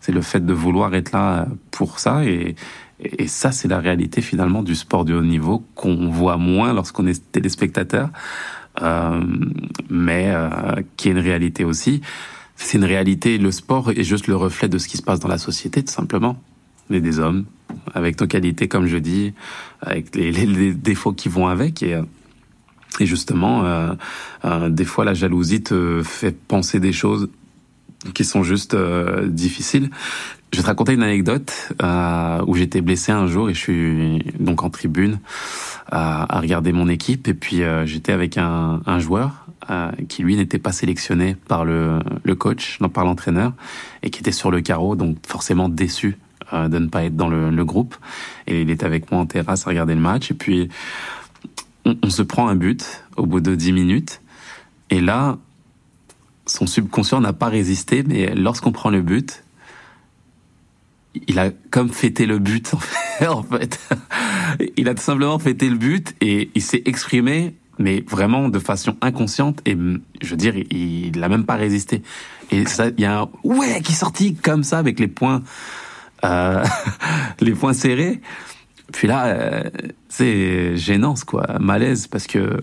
c'est 0.00 0.12
le 0.12 0.20
fait 0.20 0.44
de 0.44 0.52
vouloir 0.52 0.92
être 0.96 1.12
là 1.12 1.46
pour 1.70 2.00
ça, 2.00 2.24
et, 2.24 2.56
et 3.02 3.26
ça 3.26 3.52
c'est 3.52 3.68
la 3.68 3.78
réalité 3.78 4.22
finalement 4.22 4.62
du 4.62 4.74
sport 4.74 5.04
de 5.04 5.14
haut 5.14 5.22
niveau 5.22 5.64
qu'on 5.74 6.08
voit 6.08 6.36
moins 6.36 6.72
lorsqu'on 6.72 7.06
est 7.06 7.32
téléspectateur, 7.32 8.08
euh, 8.80 9.20
mais 9.90 10.30
euh, 10.30 10.50
qui 10.96 11.08
est 11.08 11.12
une 11.12 11.18
réalité 11.18 11.64
aussi. 11.64 12.00
C'est 12.56 12.78
une 12.78 12.84
réalité, 12.84 13.38
le 13.38 13.50
sport 13.50 13.90
est 13.90 14.04
juste 14.04 14.28
le 14.28 14.36
reflet 14.36 14.68
de 14.68 14.78
ce 14.78 14.86
qui 14.86 14.96
se 14.96 15.02
passe 15.02 15.18
dans 15.20 15.28
la 15.28 15.38
société, 15.38 15.82
tout 15.82 15.92
simplement. 15.92 16.36
On 16.90 16.98
des 16.98 17.18
hommes, 17.18 17.46
avec 17.94 18.20
nos 18.20 18.26
qualités, 18.26 18.68
comme 18.68 18.86
je 18.86 18.98
dis, 18.98 19.32
avec 19.80 20.14
les 20.14 20.74
défauts 20.74 21.12
qui 21.12 21.28
vont 21.28 21.48
avec. 21.48 21.82
Et, 21.82 21.94
euh, 21.94 22.02
et 23.00 23.06
justement, 23.06 23.64
euh, 23.64 23.94
euh, 24.44 24.68
des 24.68 24.84
fois, 24.84 25.04
la 25.04 25.14
jalousie 25.14 25.62
te 25.62 26.02
fait 26.04 26.36
penser 26.36 26.80
des 26.80 26.92
choses 26.92 27.28
qui 28.14 28.24
sont 28.24 28.42
juste 28.42 28.74
euh, 28.74 29.26
difficiles. 29.28 29.90
Je 30.52 30.58
vais 30.58 30.62
te 30.62 30.66
raconter 30.66 30.92
une 30.92 31.02
anecdote 31.02 31.72
euh, 31.82 32.44
où 32.46 32.54
j'étais 32.54 32.82
blessé 32.82 33.10
un 33.10 33.26
jour 33.26 33.48
et 33.48 33.54
je 33.54 33.58
suis 33.58 34.18
donc 34.38 34.62
en 34.62 34.70
tribune 34.70 35.18
à, 35.90 36.36
à 36.36 36.40
regarder 36.40 36.72
mon 36.72 36.88
équipe 36.88 37.26
et 37.26 37.34
puis 37.34 37.62
euh, 37.62 37.86
j'étais 37.86 38.12
avec 38.12 38.36
un, 38.36 38.82
un 38.84 38.98
joueur 38.98 39.46
euh, 39.70 39.92
qui 40.08 40.24
lui 40.24 40.34
n'était 40.34 40.58
pas 40.58 40.72
sélectionné 40.72 41.36
par 41.46 41.64
le, 41.64 42.00
le 42.24 42.34
coach, 42.34 42.80
non 42.80 42.88
par 42.88 43.04
l'entraîneur, 43.04 43.52
et 44.02 44.10
qui 44.10 44.18
était 44.18 44.32
sur 44.32 44.50
le 44.50 44.60
carreau, 44.60 44.96
donc 44.96 45.18
forcément 45.24 45.68
déçu 45.68 46.18
euh, 46.52 46.68
de 46.68 46.78
ne 46.78 46.88
pas 46.88 47.04
être 47.04 47.16
dans 47.16 47.28
le, 47.28 47.48
le, 47.48 47.64
groupe. 47.64 47.94
Et 48.48 48.62
il 48.62 48.70
est 48.70 48.82
avec 48.82 49.12
moi 49.12 49.20
en 49.20 49.26
terrasse 49.26 49.64
à 49.66 49.70
regarder 49.70 49.94
le 49.94 50.00
match. 50.00 50.32
Et 50.32 50.34
puis 50.34 50.68
on, 51.84 51.96
on 52.02 52.10
se 52.10 52.22
prend 52.22 52.48
un 52.48 52.56
but 52.56 53.04
au 53.16 53.24
bout 53.24 53.40
de 53.40 53.54
10 53.54 53.72
minutes. 53.72 54.20
Et 54.90 55.00
là, 55.00 55.38
son 56.44 56.66
subconscient 56.66 57.20
n'a 57.20 57.32
pas 57.32 57.48
résisté, 57.48 58.02
mais 58.02 58.34
lorsqu'on 58.34 58.72
prend 58.72 58.90
le 58.90 59.00
but, 59.00 59.41
il 61.26 61.38
a 61.38 61.50
comme 61.70 61.90
fêté 61.90 62.26
le 62.26 62.38
but 62.38 62.74
en 63.26 63.42
fait. 63.42 63.78
il 64.76 64.88
a 64.88 64.94
tout 64.94 65.02
simplement 65.02 65.38
fêté 65.38 65.68
le 65.68 65.76
but 65.76 66.14
et 66.20 66.50
il 66.54 66.62
s'est 66.62 66.82
exprimé, 66.86 67.54
mais 67.78 68.04
vraiment 68.08 68.48
de 68.48 68.58
façon 68.58 68.96
inconsciente 69.00 69.60
et 69.66 69.76
je 70.20 70.30
veux 70.30 70.36
dire, 70.36 70.54
il 70.70 71.18
n'a 71.18 71.28
même 71.28 71.44
pas 71.44 71.56
résisté. 71.56 72.02
Et 72.50 72.66
ça, 72.66 72.88
il 72.88 73.00
y 73.00 73.06
a 73.06 73.20
un 73.20 73.30
ouais 73.44 73.80
qui 73.82 73.92
est 73.92 73.96
sorti 73.96 74.34
comme 74.34 74.62
ça 74.62 74.78
avec 74.78 75.00
les 75.00 75.08
poings, 75.08 75.42
euh, 76.24 76.64
les 77.40 77.52
poings 77.52 77.74
serrés. 77.74 78.20
Puis 78.92 79.08
là, 79.08 79.26
euh, 79.26 79.70
c'est 80.08 80.76
gênant, 80.76 81.14
quoi, 81.26 81.58
malaise 81.58 82.06
parce 82.06 82.26
que 82.26 82.62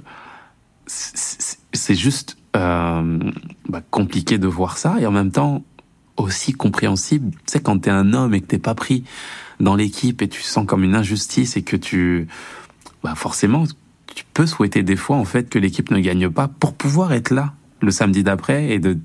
c'est 0.86 1.96
juste 1.96 2.38
euh, 2.56 3.20
bah, 3.68 3.82
compliqué 3.90 4.38
de 4.38 4.48
voir 4.48 4.78
ça 4.78 4.96
et 5.00 5.06
en 5.06 5.12
même 5.12 5.32
temps 5.32 5.64
aussi 6.24 6.54
compréhensible. 6.54 7.32
Tu 7.32 7.54
sais, 7.54 7.60
quand 7.60 7.80
t'es 7.80 7.90
un 7.90 8.14
homme 8.14 8.34
et 8.34 8.42
que 8.42 8.48
t'es 8.48 8.60
pas 8.60 8.76
pris 8.76 9.04
dans 9.60 9.76
l'équipe 9.76 10.22
et 10.22 10.28
tu 10.28 10.42
sens 10.42 10.66
comme 10.66 10.84
une 10.84 10.96
injustice 10.96 11.58
et 11.58 11.62
que 11.62 11.76
tu, 11.76 12.28
bah 13.04 13.16
forcément, 13.16 13.66
tu 14.16 14.24
peux 14.34 14.46
souhaiter 14.46 14.84
des 14.84 14.96
fois 14.96 15.18
en 15.18 15.26
fait 15.26 15.50
que 15.50 15.60
l'équipe 15.60 15.92
ne 15.92 16.00
gagne 16.00 16.30
pas 16.30 16.48
pour 16.48 16.74
pouvoir 16.74 17.14
être 17.14 17.32
là 17.32 17.54
le 17.82 17.92
samedi 17.92 18.24
d'après 18.24 18.70
et 18.70 18.80
de 18.80 18.98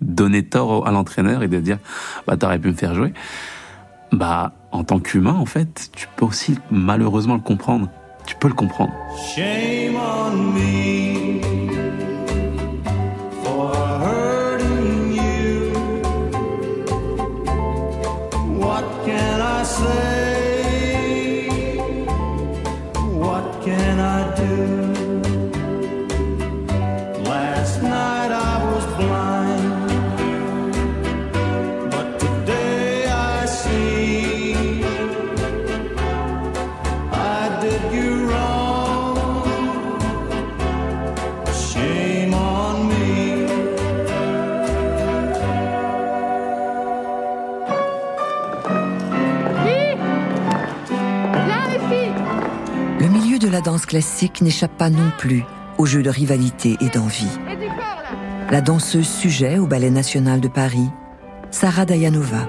donner 0.00 0.44
tort 0.44 0.86
à 0.86 0.90
l'entraîneur 0.90 1.42
et 1.42 1.48
de 1.48 1.60
dire 1.60 1.78
bah 2.26 2.36
t'aurais 2.36 2.58
pu 2.58 2.68
me 2.68 2.74
faire 2.74 2.94
jouer. 2.94 3.12
Bah 4.12 4.52
en 4.72 4.84
tant 4.84 5.00
qu'humain 5.00 5.34
en 5.34 5.46
fait, 5.46 5.90
tu 5.94 6.06
peux 6.16 6.24
aussi 6.24 6.56
malheureusement 6.70 7.34
le 7.34 7.40
comprendre. 7.40 7.88
Tu 8.26 8.36
peux 8.36 8.48
le 8.48 8.54
comprendre. 8.54 8.92
Shame 9.34 9.96
on 9.96 10.36
me 10.36 11.09
la 53.60 53.64
danse 53.64 53.84
classique 53.84 54.40
n'échappe 54.40 54.74
pas 54.78 54.88
non 54.88 55.10
plus 55.18 55.44
aux 55.76 55.84
jeux 55.84 56.02
de 56.02 56.08
rivalité 56.08 56.78
et 56.80 56.88
d'envie. 56.88 57.28
La 58.50 58.62
danseuse 58.62 59.06
sujet 59.06 59.58
au 59.58 59.66
Ballet 59.66 59.90
national 59.90 60.40
de 60.40 60.48
Paris, 60.48 60.88
Sarah 61.50 61.84
Dayanova. 61.84 62.48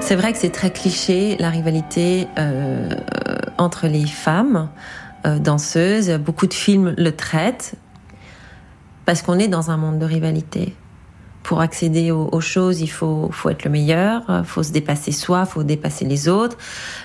C'est 0.00 0.16
vrai 0.16 0.32
que 0.32 0.38
c'est 0.38 0.50
très 0.50 0.72
cliché, 0.72 1.36
la 1.38 1.50
rivalité 1.50 2.26
euh, 2.36 2.88
entre 3.58 3.86
les 3.86 4.04
femmes 4.04 4.70
euh, 5.24 5.38
danseuses. 5.38 6.10
Beaucoup 6.18 6.48
de 6.48 6.54
films 6.54 6.96
le 6.98 7.12
traitent 7.14 7.76
parce 9.04 9.22
qu'on 9.22 9.38
est 9.38 9.46
dans 9.46 9.70
un 9.70 9.76
monde 9.76 10.00
de 10.00 10.04
rivalité. 10.04 10.74
Pour 11.42 11.60
accéder 11.60 12.10
aux, 12.12 12.40
choses, 12.40 12.80
il 12.80 12.86
faut, 12.86 13.28
faut 13.32 13.50
être 13.50 13.64
le 13.64 13.70
meilleur, 13.70 14.22
il 14.28 14.44
faut 14.44 14.62
se 14.62 14.70
dépasser 14.72 15.10
soi, 15.10 15.44
faut 15.44 15.64
dépasser 15.64 16.04
les 16.04 16.28
autres. 16.28 16.56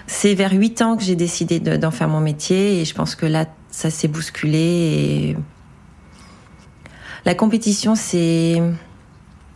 C'est 0.05 0.35
vers 0.35 0.51
8 0.53 0.81
ans 0.83 0.95
que 0.95 1.03
j'ai 1.03 1.15
décidé 1.15 1.59
de- 1.59 1.75
d'en 1.75 1.89
faire 1.91 2.07
mon 2.07 2.19
métier 2.19 2.79
et 2.81 2.85
je 2.85 2.93
pense 2.93 3.15
que 3.15 3.25
là, 3.25 3.45
ça 3.71 3.89
s'est 3.89 4.07
bousculé. 4.07 5.35
La 7.25 7.33
compétition, 7.35 7.95
c'est 7.95 8.61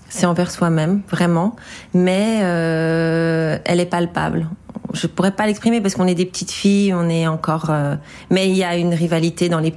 c'est 0.09 0.25
envers 0.25 0.51
soi-même, 0.51 1.03
vraiment, 1.09 1.55
mais 1.93 2.39
euh, 2.41 3.57
elle 3.63 3.79
est 3.79 3.85
palpable. 3.85 4.49
Je 4.93 5.07
pourrais 5.07 5.31
pas 5.31 5.45
l'exprimer 5.47 5.79
parce 5.79 5.95
qu'on 5.95 6.07
est 6.07 6.15
des 6.15 6.25
petites 6.25 6.51
filles, 6.51 6.93
on 6.93 7.07
est 7.07 7.27
encore. 7.27 7.69
euh, 7.69 7.95
mais 8.29 8.49
il 8.49 8.57
y 8.57 8.63
a 8.65 8.75
une 8.75 8.93
rivalité 8.93 9.47
dans 9.47 9.59
les 9.61 9.73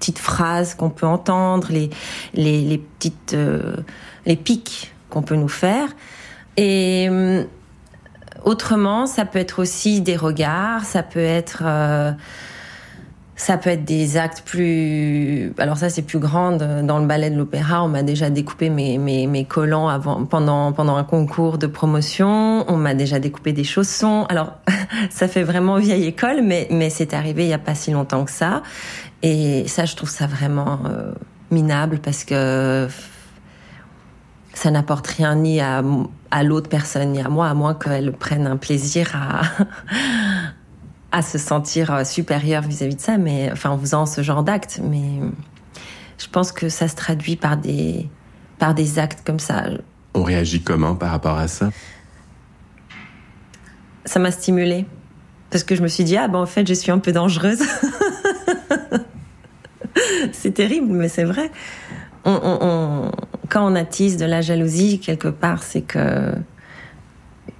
petites 0.00 0.18
phrases 0.18 0.74
qu'on 0.74 0.90
peut 0.90 1.06
entendre, 1.06 1.68
les 1.70 1.90
les, 2.34 2.62
les 2.62 2.78
petites 2.78 3.34
euh, 3.34 3.76
les 4.28 4.36
pics 4.36 4.94
qu'on 5.10 5.22
peut 5.22 5.34
nous 5.34 5.48
faire. 5.48 5.88
Et 6.56 7.08
euh, 7.10 7.42
autrement, 8.44 9.06
ça 9.06 9.24
peut 9.24 9.40
être 9.40 9.60
aussi 9.60 10.00
des 10.00 10.16
regards, 10.16 10.84
ça 10.84 11.02
peut 11.02 11.18
être 11.18 11.62
euh, 11.64 12.12
ça 13.38 13.56
peut 13.56 13.70
être 13.70 13.84
des 13.84 14.16
actes 14.16 14.42
plus. 14.44 15.54
Alors 15.58 15.76
ça, 15.76 15.88
c'est 15.88 16.02
plus 16.02 16.18
grand. 16.18 16.52
Dans 16.82 16.98
le 16.98 17.06
ballet 17.06 17.30
de 17.30 17.36
l'opéra, 17.36 17.84
on 17.84 17.88
m'a 17.88 18.02
déjà 18.02 18.30
découpé 18.30 18.68
mes, 18.68 18.98
mes, 18.98 19.44
collants 19.44 19.88
avant, 19.88 20.24
pendant, 20.24 20.72
pendant 20.72 20.96
un 20.96 21.04
concours 21.04 21.56
de 21.56 21.68
promotion. 21.68 22.64
On 22.68 22.76
m'a 22.76 22.94
déjà 22.94 23.20
découpé 23.20 23.52
des 23.52 23.62
chaussons. 23.62 24.26
Alors, 24.28 24.54
ça 25.10 25.28
fait 25.28 25.44
vraiment 25.44 25.76
vieille 25.78 26.06
école, 26.06 26.42
mais, 26.42 26.66
mais 26.72 26.90
c'est 26.90 27.14
arrivé 27.14 27.44
il 27.44 27.50
y 27.50 27.54
a 27.54 27.58
pas 27.58 27.76
si 27.76 27.92
longtemps 27.92 28.24
que 28.24 28.32
ça. 28.32 28.64
Et 29.22 29.68
ça, 29.68 29.84
je 29.84 29.94
trouve 29.94 30.10
ça 30.10 30.26
vraiment 30.26 30.80
euh, 30.86 31.12
minable 31.52 32.00
parce 32.02 32.24
que 32.24 32.88
ça 34.58 34.70
n'apporte 34.72 35.06
rien 35.06 35.36
ni 35.36 35.60
à, 35.60 35.84
à 36.32 36.42
l'autre 36.42 36.68
personne 36.68 37.12
ni 37.12 37.20
à 37.20 37.28
moi, 37.28 37.48
à 37.48 37.54
moins 37.54 37.74
qu'elle 37.74 38.12
prenne 38.12 38.44
un 38.48 38.56
plaisir 38.56 39.12
à, 39.14 39.42
à 41.16 41.22
se 41.22 41.38
sentir 41.38 41.92
euh, 41.94 42.02
supérieure 42.04 42.62
vis-à-vis 42.62 42.96
de 42.96 43.00
ça, 43.00 43.18
mais 43.18 43.50
enfin 43.52 43.70
en 43.70 43.78
faisant 43.78 44.04
ce 44.04 44.20
genre 44.20 44.42
d'acte. 44.42 44.80
Mais 44.82 45.20
je 46.18 46.26
pense 46.26 46.50
que 46.50 46.68
ça 46.68 46.88
se 46.88 46.96
traduit 46.96 47.36
par 47.36 47.56
des 47.56 48.08
par 48.58 48.74
des 48.74 48.98
actes 48.98 49.22
comme 49.24 49.38
ça. 49.38 49.62
On 50.14 50.24
réagit 50.24 50.60
comment 50.60 50.96
par 50.96 51.12
rapport 51.12 51.38
à 51.38 51.46
ça? 51.46 51.70
Ça 54.06 54.18
m'a 54.18 54.32
stimulée 54.32 54.86
parce 55.50 55.62
que 55.62 55.76
je 55.76 55.82
me 55.82 55.88
suis 55.88 56.02
dit 56.02 56.16
ah 56.16 56.26
ben 56.26 56.40
en 56.40 56.46
fait 56.46 56.66
je 56.66 56.74
suis 56.74 56.90
un 56.90 56.98
peu 56.98 57.12
dangereuse. 57.12 57.62
c'est 60.32 60.52
terrible, 60.52 60.92
mais 60.92 61.08
c'est 61.08 61.24
vrai. 61.24 61.50
On, 62.24 62.32
on- 62.42 62.58
on- 62.60 63.10
quand 63.48 63.70
on 63.70 63.74
attise 63.74 64.16
de 64.16 64.24
la 64.26 64.40
jalousie 64.40 65.00
quelque 65.00 65.28
part, 65.28 65.62
c'est 65.62 65.82
que 65.82 66.32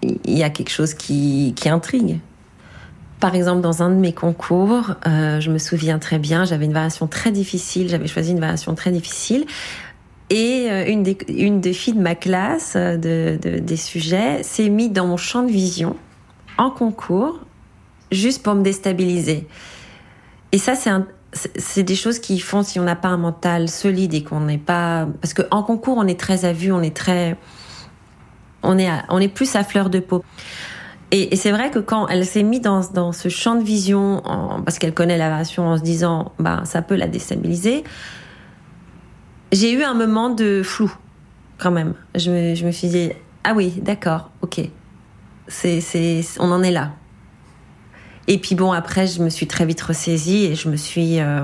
il 0.02 0.38
y 0.38 0.42
a 0.42 0.50
quelque 0.50 0.70
chose 0.70 0.94
qui, 0.94 1.54
intrigue. 1.66 2.20
Par 3.20 3.34
exemple, 3.34 3.62
dans 3.62 3.82
un 3.82 3.90
de 3.90 3.96
mes 3.96 4.12
concours, 4.12 4.94
euh, 5.06 5.40
je 5.40 5.50
me 5.50 5.58
souviens 5.58 5.98
très 5.98 6.18
bien, 6.18 6.44
j'avais 6.44 6.66
une 6.66 6.72
variation 6.72 7.08
très 7.08 7.32
difficile, 7.32 7.88
j'avais 7.88 8.06
choisi 8.06 8.30
une 8.30 8.38
variation 8.40 8.74
très 8.76 8.92
difficile. 8.92 9.44
Et 10.30 10.68
euh, 10.70 10.84
une, 10.86 11.02
des, 11.02 11.18
une 11.28 11.60
des 11.60 11.72
filles 11.72 11.94
de 11.94 12.00
ma 12.00 12.14
classe, 12.14 12.74
euh, 12.76 12.96
de- 12.96 13.58
des 13.58 13.76
sujets, 13.76 14.42
s'est 14.44 14.68
mise 14.68 14.92
dans 14.92 15.06
mon 15.06 15.16
champ 15.16 15.42
de 15.42 15.50
vision, 15.50 15.96
en 16.58 16.70
concours, 16.70 17.40
juste 18.12 18.42
pour 18.44 18.54
me 18.54 18.62
déstabiliser. 18.62 19.48
Et 20.52 20.58
ça, 20.58 20.74
c'est 20.76 20.90
un- 20.90 21.06
c'est 21.32 21.82
des 21.82 21.94
choses 21.94 22.18
qui 22.18 22.38
font 22.38 22.62
si 22.62 22.80
on 22.80 22.84
n'a 22.84 22.96
pas 22.96 23.08
un 23.08 23.18
mental 23.18 23.68
solide 23.68 24.14
et 24.14 24.24
qu'on 24.24 24.40
n'est 24.40 24.58
pas 24.58 25.06
parce 25.20 25.34
que 25.34 25.42
en 25.50 25.62
concours 25.62 25.98
on 25.98 26.06
est 26.06 26.18
très 26.18 26.44
à 26.46 26.52
vue 26.52 26.72
on 26.72 26.80
est 26.80 26.96
très 26.96 27.36
on 28.62 28.78
est 28.78 28.90
on 29.10 29.18
est 29.18 29.28
plus 29.28 29.54
à 29.56 29.64
fleur 29.64 29.90
de 29.90 30.00
peau. 30.00 30.24
Et, 31.10 31.36
c'est 31.36 31.52
vrai 31.52 31.70
que 31.70 31.78
quand 31.78 32.06
elle 32.08 32.26
s'est 32.26 32.42
mise 32.42 32.60
dans, 32.60 32.82
dans 32.92 33.12
ce 33.12 33.30
champ 33.30 33.54
de 33.54 33.62
vision 33.62 34.22
parce 34.64 34.78
qu'elle 34.78 34.92
connaît 34.92 35.16
la 35.16 35.30
variation 35.30 35.66
en 35.66 35.78
se 35.78 35.82
disant 35.82 36.32
bah 36.38 36.62
ça 36.64 36.82
peut 36.82 36.96
la 36.96 37.08
déstabiliser 37.08 37.84
j'ai 39.52 39.72
eu 39.72 39.82
un 39.82 39.94
moment 39.94 40.28
de 40.28 40.62
flou 40.62 40.94
quand 41.56 41.70
même. 41.70 41.94
Je 42.14 42.30
me, 42.30 42.54
je 42.54 42.66
me 42.66 42.70
suis 42.70 42.88
dit 42.88 43.10
ah 43.44 43.52
oui 43.54 43.72
d'accord 43.82 44.30
ok. 44.42 44.60
C'est 45.46 45.80
c'est 45.80 46.22
on 46.38 46.50
en 46.50 46.62
est 46.62 46.70
là 46.70 46.92
et 48.28 48.38
puis 48.38 48.54
bon, 48.54 48.70
après, 48.72 49.06
je 49.08 49.20
me 49.22 49.30
suis 49.30 49.46
très 49.48 49.66
vite 49.66 49.80
ressaisie 49.80 50.44
et 50.44 50.54
je 50.54 50.68
me 50.68 50.76
suis 50.76 51.18
euh, 51.18 51.40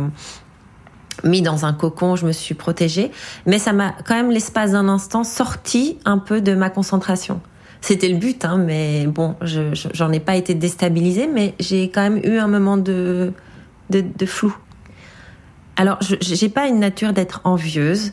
mis 1.24 1.42
dans 1.42 1.64
un 1.64 1.72
cocon, 1.72 2.14
je 2.14 2.26
me 2.26 2.32
suis 2.32 2.54
protégée. 2.54 3.10
Mais 3.46 3.58
ça 3.58 3.72
m'a 3.72 3.94
quand 4.06 4.14
même, 4.14 4.30
l'espace 4.30 4.72
d'un 4.72 4.88
instant, 4.88 5.24
sorti 5.24 5.98
un 6.04 6.18
peu 6.18 6.40
de 6.40 6.54
ma 6.54 6.70
concentration. 6.70 7.40
C'était 7.80 8.08
le 8.08 8.16
but, 8.16 8.44
hein, 8.44 8.56
mais 8.58 9.06
bon, 9.06 9.34
je, 9.42 9.74
je- 9.74 9.88
j'en 9.92 10.10
ai 10.12 10.20
pas 10.20 10.36
été 10.36 10.54
déstabilisée, 10.54 11.26
mais 11.26 11.54
j'ai 11.60 11.90
quand 11.90 12.02
même 12.02 12.20
eu 12.24 12.38
un 12.38 12.46
moment 12.48 12.76
de, 12.78 13.32
de, 13.90 14.26
flou. 14.26 14.56
Alors, 15.76 15.98
j'ai 16.00 16.48
pas 16.48 16.66
une 16.68 16.78
nature 16.80 17.12
d'être 17.12 17.40
envieuse. 17.44 18.12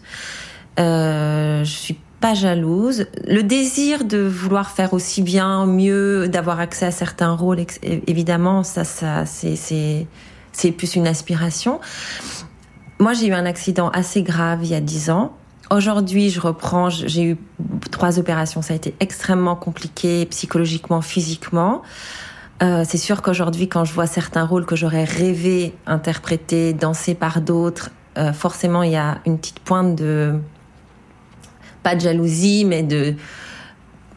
Euh, 0.79 1.63
je 1.63 1.71
suis 1.71 1.99
pas 2.21 2.33
jalouse. 2.35 3.07
Le 3.27 3.41
désir 3.41 4.05
de 4.05 4.19
vouloir 4.19 4.69
faire 4.69 4.93
aussi 4.93 5.21
bien, 5.21 5.65
mieux, 5.65 6.29
d'avoir 6.29 6.59
accès 6.59 6.85
à 6.85 6.91
certains 6.91 7.33
rôles, 7.33 7.65
évidemment, 7.81 8.63
ça, 8.63 8.83
ça, 8.83 9.25
c'est, 9.25 9.55
c'est 10.51 10.71
plus 10.71 10.95
une 10.95 11.07
aspiration. 11.07 11.81
Moi, 12.99 13.13
j'ai 13.13 13.27
eu 13.27 13.33
un 13.33 13.45
accident 13.45 13.89
assez 13.89 14.21
grave 14.21 14.59
il 14.63 14.69
y 14.69 14.75
a 14.75 14.81
dix 14.81 15.09
ans. 15.09 15.35
Aujourd'hui, 15.71 16.29
je 16.29 16.39
reprends. 16.39 16.89
J'ai 16.89 17.23
eu 17.23 17.37
trois 17.89 18.19
opérations. 18.19 18.61
Ça 18.61 18.73
a 18.73 18.75
été 18.75 18.93
extrêmement 18.99 19.55
compliqué, 19.55 20.25
psychologiquement, 20.27 21.01
physiquement. 21.01 21.81
Euh, 22.61 22.83
c'est 22.87 22.97
sûr 22.97 23.23
qu'aujourd'hui, 23.23 23.67
quand 23.67 23.85
je 23.85 23.93
vois 23.93 24.05
certains 24.05 24.45
rôles 24.45 24.67
que 24.67 24.75
j'aurais 24.75 25.05
rêvé 25.05 25.73
interpréter, 25.87 26.73
danser 26.73 27.15
par 27.15 27.41
d'autres, 27.41 27.89
euh, 28.17 28.33
forcément, 28.33 28.83
il 28.83 28.91
y 28.91 28.97
a 28.97 29.17
une 29.25 29.39
petite 29.39 29.61
pointe 29.61 29.95
de 29.95 30.35
pas 31.83 31.95
de 31.95 32.01
jalousie, 32.01 32.65
mais 32.65 32.83
de 32.83 33.15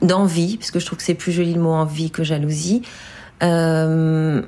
d'envie, 0.02 0.58
parce 0.58 0.70
que 0.70 0.78
je 0.78 0.86
trouve 0.86 0.98
que 0.98 1.04
c'est 1.04 1.14
plus 1.14 1.32
joli 1.32 1.54
le 1.54 1.60
mot 1.60 1.72
envie 1.72 2.10
que 2.10 2.24
jalousie. 2.24 2.82
Euh, 3.42 4.42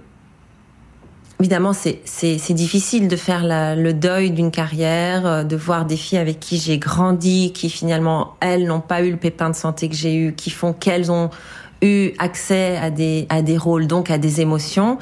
évidemment, 1.41 1.73
c'est 1.73 2.53
difficile 2.53 3.09
de 3.09 3.17
faire 3.17 3.43
le 3.45 3.93
deuil 3.93 4.31
d'une 4.31 4.51
carrière, 4.51 5.27
euh, 5.27 5.45
de 5.45 5.57
voir 5.57 5.87
des 5.87 5.97
filles 5.97 6.19
avec 6.19 6.41
qui 6.41 6.59
j'ai 6.59 6.79
grandi, 6.79 7.53
qui 7.53 7.71
finalement 7.71 8.35
elles 8.41 8.67
n'ont 8.67 8.81
pas 8.81 9.03
eu 9.03 9.11
le 9.11 9.17
pépin 9.17 9.51
de 9.51 9.57
santé 9.57 9.89
que 9.89 9.95
j'ai 9.95 10.15
eu, 10.15 10.35
qui 10.35 10.51
font 10.51 10.73
qu'elles 10.73 11.11
ont 11.11 11.31
eu 11.83 12.13
accès 12.19 12.77
à 12.77 12.91
des 12.91 13.27
à 13.29 13.43
des 13.43 13.59
rôles, 13.59 13.87
donc 13.87 14.11
à 14.11 14.19
des 14.19 14.41
émotions. 14.41 14.99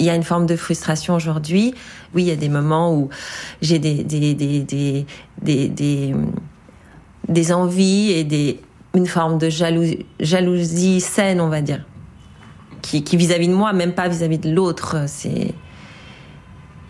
Il 0.00 0.06
y 0.06 0.10
a 0.10 0.16
une 0.16 0.24
forme 0.24 0.46
de 0.46 0.56
frustration 0.56 1.14
aujourd'hui. 1.14 1.72
Oui, 2.14 2.24
il 2.24 2.28
y 2.28 2.32
a 2.32 2.36
des 2.36 2.48
moments 2.48 2.94
où 2.94 3.10
j'ai 3.62 3.78
des 3.78 4.02
des 4.04 4.34
des, 4.34 5.68
des, 5.68 6.14
des 7.28 7.52
envies 7.52 8.10
et 8.10 8.60
une 8.94 9.06
forme 9.06 9.38
de 9.38 9.48
jalousie, 9.48 10.06
jalousie 10.20 11.00
saine, 11.00 11.40
on 11.40 11.48
va 11.48 11.62
dire, 11.62 11.84
qui 12.82 13.02
qui 13.02 13.16
vis-à-vis 13.16 13.48
de 13.48 13.54
moi, 13.54 13.72
même 13.72 13.92
pas 13.92 14.08
vis-à-vis 14.08 14.38
de 14.38 14.50
l'autre. 14.50 15.04
C'est 15.06 15.54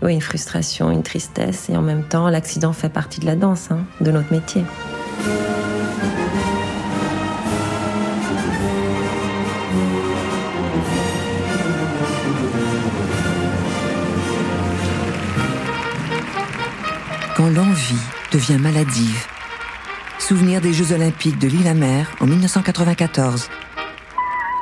oui 0.02 0.12
une 0.12 0.20
frustration, 0.20 0.90
une 0.90 1.02
tristesse, 1.02 1.70
et 1.70 1.76
en 1.76 1.82
même 1.82 2.04
temps, 2.04 2.28
l'accident 2.28 2.72
fait 2.72 2.90
partie 2.90 3.20
de 3.20 3.26
la 3.26 3.36
danse, 3.36 3.70
hein, 3.70 3.84
de 4.00 4.10
notre 4.10 4.32
métier. 4.32 4.62
Quand 17.36 17.48
l'envie 17.48 17.96
devient 18.30 18.58
maladive. 18.58 19.26
Souvenir 20.26 20.62
des 20.62 20.72
Jeux 20.72 20.94
Olympiques 20.94 21.38
de 21.38 21.48
l'île-à-Mer 21.48 22.10
en 22.18 22.24
1994. 22.24 23.50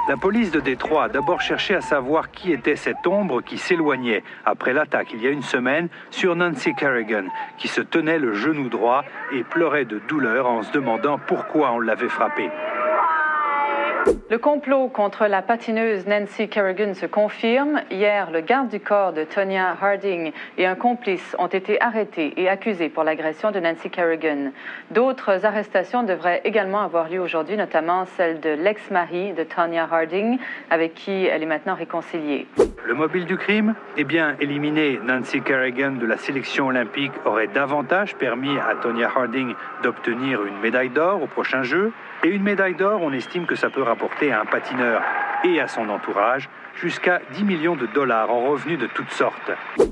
La 0.08 0.16
police 0.16 0.50
de 0.50 0.58
Détroit 0.58 1.04
a 1.04 1.08
d'abord 1.08 1.40
cherché 1.40 1.76
à 1.76 1.80
savoir 1.80 2.32
qui 2.32 2.50
était 2.50 2.74
cette 2.74 3.06
ombre 3.06 3.42
qui 3.42 3.58
s'éloignait 3.58 4.24
après 4.44 4.72
l'attaque 4.72 5.12
il 5.14 5.22
y 5.22 5.28
a 5.28 5.30
une 5.30 5.44
semaine 5.44 5.88
sur 6.10 6.34
Nancy 6.34 6.74
Kerrigan, 6.74 7.26
qui 7.58 7.68
se 7.68 7.80
tenait 7.80 8.18
le 8.18 8.34
genou 8.34 8.70
droit 8.70 9.04
et 9.32 9.44
pleurait 9.44 9.84
de 9.84 10.00
douleur 10.08 10.48
en 10.48 10.64
se 10.64 10.72
demandant 10.72 11.20
pourquoi 11.28 11.70
on 11.70 11.78
l'avait 11.78 12.08
frappée. 12.08 12.50
Le 14.32 14.38
complot 14.38 14.88
contre 14.88 15.26
la 15.26 15.42
patineuse 15.42 16.06
Nancy 16.06 16.48
Kerrigan 16.48 16.94
se 16.94 17.06
confirme. 17.06 17.82
Hier, 17.90 18.30
le 18.30 18.40
garde 18.40 18.68
du 18.68 18.80
corps 18.80 19.12
de 19.12 19.24
Tonya 19.24 19.76
Harding 19.80 20.32
et 20.58 20.66
un 20.66 20.74
complice 20.74 21.36
ont 21.38 21.48
été 21.48 21.80
arrêtés 21.82 22.32
et 22.36 22.48
accusés 22.48 22.88
pour 22.88 23.04
l'agression 23.04 23.50
de 23.50 23.60
Nancy 23.60 23.90
Kerrigan. 23.90 24.52
D'autres 24.90 25.44
arrestations 25.44 26.02
devraient 26.02 26.40
également 26.44 26.80
avoir 26.80 27.10
lieu 27.10 27.20
aujourd'hui, 27.20 27.56
notamment 27.56 28.06
celle 28.16 28.40
de 28.40 28.50
l'ex-mari 28.50 29.34
de 29.34 29.44
Tonya 29.44 29.86
Harding, 29.90 30.38
avec 30.70 30.94
qui 30.94 31.26
elle 31.26 31.42
est 31.42 31.46
maintenant 31.46 31.74
réconciliée. 31.74 32.46
Le 32.84 32.94
mobile 32.94 33.26
du 33.26 33.36
crime 33.36 33.74
Eh 33.96 34.04
bien, 34.04 34.34
éliminer 34.40 34.98
Nancy 35.04 35.42
Kerrigan 35.42 35.92
de 35.92 36.06
la 36.06 36.16
sélection 36.16 36.68
olympique 36.68 37.12
aurait 37.24 37.48
davantage 37.48 38.16
permis 38.16 38.58
à 38.58 38.74
Tonya 38.76 39.10
Harding 39.14 39.54
d'obtenir 39.82 40.44
une 40.44 40.58
médaille 40.58 40.90
d'or 40.90 41.22
au 41.22 41.26
prochain 41.26 41.62
jeu. 41.62 41.92
Et 42.24 42.28
une 42.28 42.44
médaille 42.44 42.76
d'or, 42.76 43.00
on 43.02 43.12
estime 43.12 43.46
que 43.46 43.56
ça 43.56 43.68
peut 43.68 43.82
rapporter 43.82 44.30
à 44.30 44.40
un 44.40 44.44
patineur 44.44 45.02
et 45.42 45.60
à 45.60 45.66
son 45.66 45.88
entourage 45.88 46.48
jusqu'à 46.76 47.20
10 47.32 47.44
millions 47.44 47.76
de 47.76 47.86
dollars 47.86 48.30
en 48.30 48.48
revenus 48.48 48.78
de 48.78 48.86
toutes 48.86 49.10
sortes. 49.10 49.50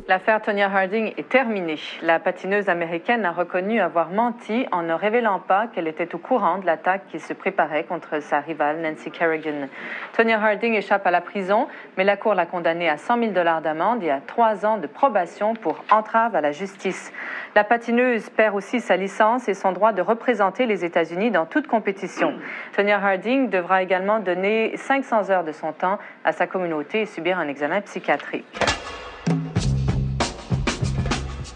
L'affaire 0.09 0.41
Tonya 0.41 0.71
Harding 0.73 1.13
est 1.17 1.29
terminée. 1.29 1.79
La 2.03 2.19
patineuse 2.19 2.69
américaine 2.69 3.25
a 3.25 3.33
reconnu 3.33 3.81
avoir 3.81 4.11
menti 4.11 4.67
en 4.73 4.83
ne 4.83 4.93
révélant 4.93 5.41
pas 5.41 5.67
qu'elle 5.67 5.89
était 5.89 6.15
au 6.15 6.19
courant 6.19 6.59
de 6.59 6.67
l'attaque 6.67 7.03
qui 7.09 7.21
se 7.21 7.33
préparait 7.33 7.85
contre 7.85 8.23
sa 8.23 8.41
rivale 8.41 8.81
Nancy 8.81 9.11
Kerrigan. 9.11 9.69
Tonya 10.17 10.43
Harding 10.43 10.75
échappe 10.75 11.07
à 11.07 11.11
la 11.11 11.21
prison, 11.21 11.69
mais 11.97 12.05
la 12.05 12.17
Cour 12.17 12.35
l'a 12.35 12.47
condamnée 12.47 12.89
à 12.89 12.97
100 12.97 13.19
000 13.19 13.33
dollars 13.33 13.61
d'amende 13.61 14.03
et 14.03 14.11
à 14.11 14.21
trois 14.21 14.65
ans 14.65 14.79
de 14.79 14.87
probation 14.87 15.55
pour 15.55 15.85
entrave 15.91 16.35
à 16.35 16.41
la 16.41 16.53
justice. 16.53 17.13
La 17.57 17.65
patineuse 17.65 18.31
perd 18.31 18.55
aussi 18.55 18.79
sa 18.81 18.97
licence 18.97 19.49
et 19.49 19.55
son 19.55 19.73
droit 19.73 19.93
de 19.93 20.03
représenter 20.03 20.67
les 20.67 20.85
États-Unis 20.85 21.33
dans 21.33 21.47
toute 21.47 21.67
compétition. 21.67 22.33
Tonya 22.77 22.99
Harding 23.05 23.51
devra 23.51 23.83
également 23.83 24.21
donner 24.21 24.77
500 24.77 25.31
heures 25.31 25.43
de 25.43 25.51
son 25.51 25.73
temps 25.73 25.99
à 26.25 26.31
sa 26.31 26.47
communauté 26.47 27.03
et 27.03 27.07
subir 27.07 27.41
un 27.41 27.49
examen 27.49 27.81
psychiatrique. 27.81 28.45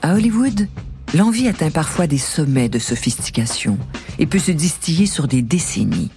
À 0.03 0.15
Hollywood, 0.15 0.67
l'envie 1.15 1.49
atteint 1.49 1.71
parfois 1.71 2.09
des 2.09 2.19
sommets 2.19 2.69
de 2.69 2.81
sophistication 2.81 3.79
et 4.19 4.27
peut 4.27 4.41
se 4.41 4.51
distiller 4.51 5.07
sur 5.07 5.29
des 5.29 5.43
décennies. 5.43 6.11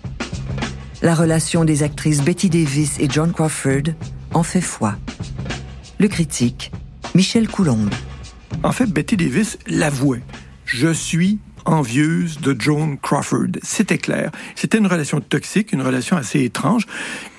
La 1.03 1.13
relation 1.13 1.65
des 1.65 1.83
actrices 1.83 2.23
Betty 2.23 2.49
Davis 2.49 2.99
et 2.99 3.07
John 3.07 3.31
Crawford 3.31 3.93
en 4.33 4.41
fait 4.41 4.61
foi. 4.61 4.95
Le 5.99 6.07
critique, 6.07 6.71
Michel 7.13 7.47
Coulombe. 7.47 7.93
En 8.63 8.71
fait, 8.71 8.87
Betty 8.87 9.17
Davis 9.17 9.57
l'avouait. 9.67 10.23
Je 10.65 10.91
suis 10.91 11.39
envieuse 11.67 12.39
de 12.39 12.55
Joan 12.57 12.97
Crawford. 12.97 13.59
C'était 13.61 13.97
clair. 13.97 14.31
C'était 14.55 14.77
une 14.77 14.87
relation 14.87 15.19
toxique, 15.19 15.73
une 15.73 15.81
relation 15.81 16.17
assez 16.17 16.43
étrange 16.43 16.87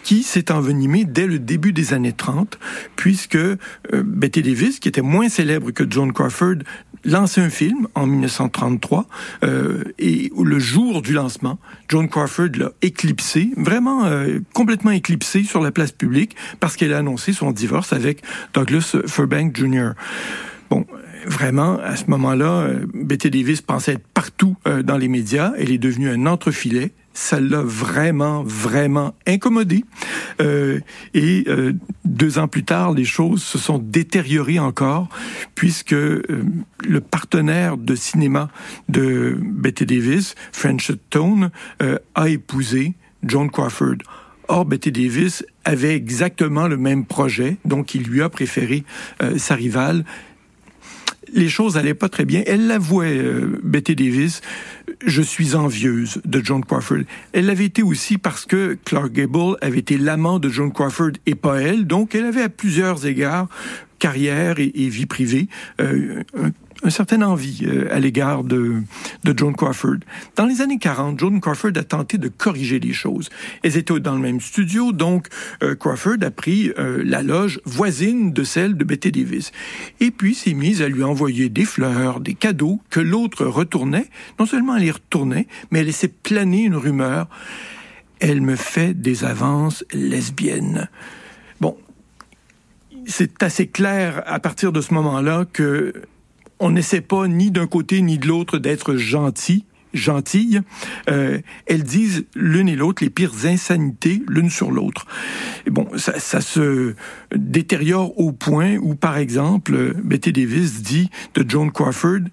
qui 0.05 0.23
s'est 0.23 0.53
envenimée 0.53 1.05
dès 1.05 1.27
le 1.27 1.39
début 1.39 1.73
des 1.73 1.93
années 1.93 2.13
30, 2.13 2.59
puisque 2.97 3.37
euh, 3.37 3.59
Betty 3.93 4.43
Davis, 4.43 4.79
qui 4.79 4.89
était 4.89 5.03
moins 5.03 5.29
célèbre 5.29 5.71
que 5.71 5.85
Joan 5.91 6.13
Crawford, 6.13 6.57
lançait 7.05 7.41
un 7.41 7.51
film 7.51 7.89
en 7.95 8.07
1933 8.07 9.07
euh, 9.45 9.85
et 9.99 10.33
le 10.37 10.59
jour 10.59 11.03
du 11.03 11.13
lancement, 11.13 11.59
Joan 11.89 12.09
Crawford 12.09 12.51
l'a 12.57 12.73
éclipsé, 12.83 13.51
vraiment 13.57 14.05
euh, 14.07 14.41
complètement 14.53 14.91
éclipsé 14.91 15.45
sur 15.45 15.63
la 15.63 15.71
place 15.71 15.93
publique 15.93 16.37
parce 16.61 16.77
qu'elle 16.77 16.93
a 16.93 16.99
annoncé 16.99 17.33
son 17.33 17.53
divorce 17.53 17.93
avec 17.93 18.23
Douglas 18.53 18.97
Fairbanks 19.07 19.57
Jr. 19.57 19.91
Vraiment, 21.27 21.79
à 21.79 21.97
ce 21.97 22.05
moment-là, 22.09 22.63
euh, 22.63 22.87
Betty 22.95 23.31
Davis 23.31 23.63
pensait 23.63 23.95
être 23.95 24.07
partout 24.09 24.57
euh, 24.67 24.83
dans 24.83 24.97
les 24.97 25.09
médias. 25.09 25.53
Elle 25.59 25.71
est 25.71 25.79
devenue 25.79 26.09
un 26.09 26.27
entrefilet. 26.27 26.93
Ça 27.13 27.41
l'a 27.41 27.63
vraiment, 27.63 28.45
vraiment 28.45 29.15
incommodé. 29.27 29.85
Euh, 30.41 30.79
et 31.15 31.47
deux 32.05 32.39
ans 32.39 32.47
plus 32.47 32.63
tard, 32.63 32.93
les 32.93 33.05
choses 33.05 33.43
se 33.43 33.59
sont 33.59 33.79
détériorées 33.79 34.61
encore, 34.61 35.09
puisque 35.57 35.91
le 35.91 37.01
partenaire 37.01 37.77
de 37.77 37.97
cinéma 37.97 38.51
de 38.89 39.37
Betty 39.43 39.85
Davis, 39.85 40.37
French 40.53 40.93
Tone, 41.11 41.51
a 42.15 42.29
épousé 42.29 42.95
Joan 43.25 43.51
Crawford. 43.51 43.97
Or, 44.47 44.65
Betty 44.65 44.93
Davis 44.93 45.45
avait 45.65 45.97
exactement 45.97 46.69
le 46.69 46.77
même 46.77 47.05
projet, 47.05 47.57
donc 47.65 47.97
il 47.97 48.05
lui 48.05 48.23
a 48.23 48.29
préféré 48.29 48.85
sa 49.39 49.57
rivale 49.57 50.05
les 51.33 51.49
choses 51.49 51.77
allaient 51.77 51.95
pas 51.95 52.09
très 52.09 52.25
bien. 52.25 52.43
Elle 52.47 52.67
l'avouait, 52.67 53.19
euh, 53.19 53.61
Betty 53.63 53.95
Davis, 53.95 54.41
je 55.07 55.23
suis 55.23 55.55
envieuse 55.55 56.21
de 56.25 56.45
Joan 56.45 56.65
Crawford. 56.65 57.03
Elle 57.33 57.47
l'avait 57.47 57.67
été 57.67 57.83
aussi 57.83 58.19
parce 58.19 58.47
que 58.47 58.77
Clark 58.85 59.13
Gable 59.13 59.57
avait 59.61 59.79
été 59.79 59.99
l'amant 59.99 60.39
de 60.39 60.49
Joan 60.49 60.73
Crawford 60.73 61.13
et 61.27 61.35
pas 61.35 61.61
elle, 61.61 61.87
donc 61.87 62.15
elle 62.15 62.25
avait 62.25 62.43
à 62.43 62.49
plusieurs 62.49 63.07
égards 63.07 63.49
carrière 63.99 64.61
et, 64.61 64.71
vie 64.89 65.07
privée 65.07 65.49
euh, 65.81 66.23
un 66.83 66.91
certain 66.91 67.23
envie 67.23 67.61
euh, 67.65 67.89
à 67.93 67.99
l'égard 67.99 68.45
de, 68.45 68.83
de 69.25 69.39
Joan 69.39 69.55
Crawford. 69.55 69.99
Dans 70.37 70.47
les 70.47 70.61
années 70.61 70.79
40, 70.79 71.19
Joan 71.19 71.41
Crawford 71.41 71.73
a 71.77 71.83
tenté 71.83 72.19
de 72.19 72.29
corriger 72.29 72.79
les 72.79 72.93
choses. 72.93 73.31
Elles 73.63 73.77
étaient 73.77 73.99
dans 73.99 74.15
le 74.15 74.21
même 74.21 74.41
studio, 74.41 74.93
donc 74.93 75.29
euh, 75.63 75.75
Crawford 75.75 76.23
a 76.23 76.31
pris 76.31 76.73
euh, 76.79 77.03
la 77.05 77.23
loge 77.23 77.61
voisine 77.65 78.33
de 78.33 78.45
celle 78.45 78.77
de 78.77 78.85
Betty 78.85 79.11
Davis. 79.11 79.53
Et 80.01 80.11
puis 80.11 80.35
s'est 80.35 80.55
mise 80.55 80.83
à 80.83 80.89
lui 80.89 81.03
envoyer 81.03 81.49
des 81.49 81.65
fleurs, 81.65 82.21
des 82.21 82.35
cadeaux 82.35 82.81
que 82.91 83.01
l'autre 83.01 83.45
retournait. 83.45 84.09
Non 84.39 84.47
seulement 84.47 84.77
elle 84.77 84.85
les 84.85 84.91
retournait, 84.93 85.49
mais 85.71 85.81
elle 85.81 85.87
laissait 85.87 86.09
planer 86.09 86.65
une 86.65 86.77
rumeur. 86.77 87.29
Elle 88.21 88.41
me 88.41 88.57
fait 88.57 88.95
des 88.95 89.25
avances 89.25 89.85
lesbiennes. 89.93 90.89
Bon, 91.61 91.77
c'est 93.07 93.43
assez 93.43 93.67
clair 93.67 94.23
à 94.27 94.39
partir 94.39 94.73
de 94.73 94.81
ce 94.81 94.95
moment-là 94.95 95.45
que 95.53 95.93
on 96.61 96.71
n'essaie 96.71 97.01
pas 97.01 97.29
ni 97.29 97.51
d'un 97.51 97.67
côté 97.67 98.01
ni 98.03 98.19
de 98.19 98.27
l'autre 98.27 98.59
d'être 98.59 98.97
gentil 98.97 99.65
gentille, 99.95 100.61
euh, 101.09 101.39
elles 101.67 101.83
disent 101.83 102.27
l'une 102.35 102.69
et 102.69 102.77
l'autre 102.77 103.03
les 103.03 103.11
pires 103.11 103.47
insanités 103.47 104.23
l'une 104.29 104.51
sur 104.51 104.71
l'autre. 104.71 105.07
Bon, 105.71 105.89
ça, 105.97 106.19
ça, 106.19 106.41
se 106.41 106.95
détériore 107.35 108.19
au 108.19 108.33
point 108.33 108.77
où, 108.77 108.95
par 108.95 109.17
exemple, 109.17 109.95
Betty 110.05 110.33
Davis 110.33 110.83
dit 110.83 111.11
de 111.35 111.49
Joan 111.49 111.71
Crawford, 111.71 112.29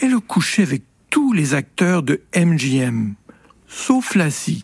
elle 0.00 0.14
a 0.14 0.20
couché 0.20 0.62
avec 0.62 0.82
tous 1.10 1.32
les 1.32 1.54
acteurs 1.54 2.02
de 2.02 2.20
MGM, 2.34 3.14
sauf 3.68 4.14
Lassie, 4.14 4.62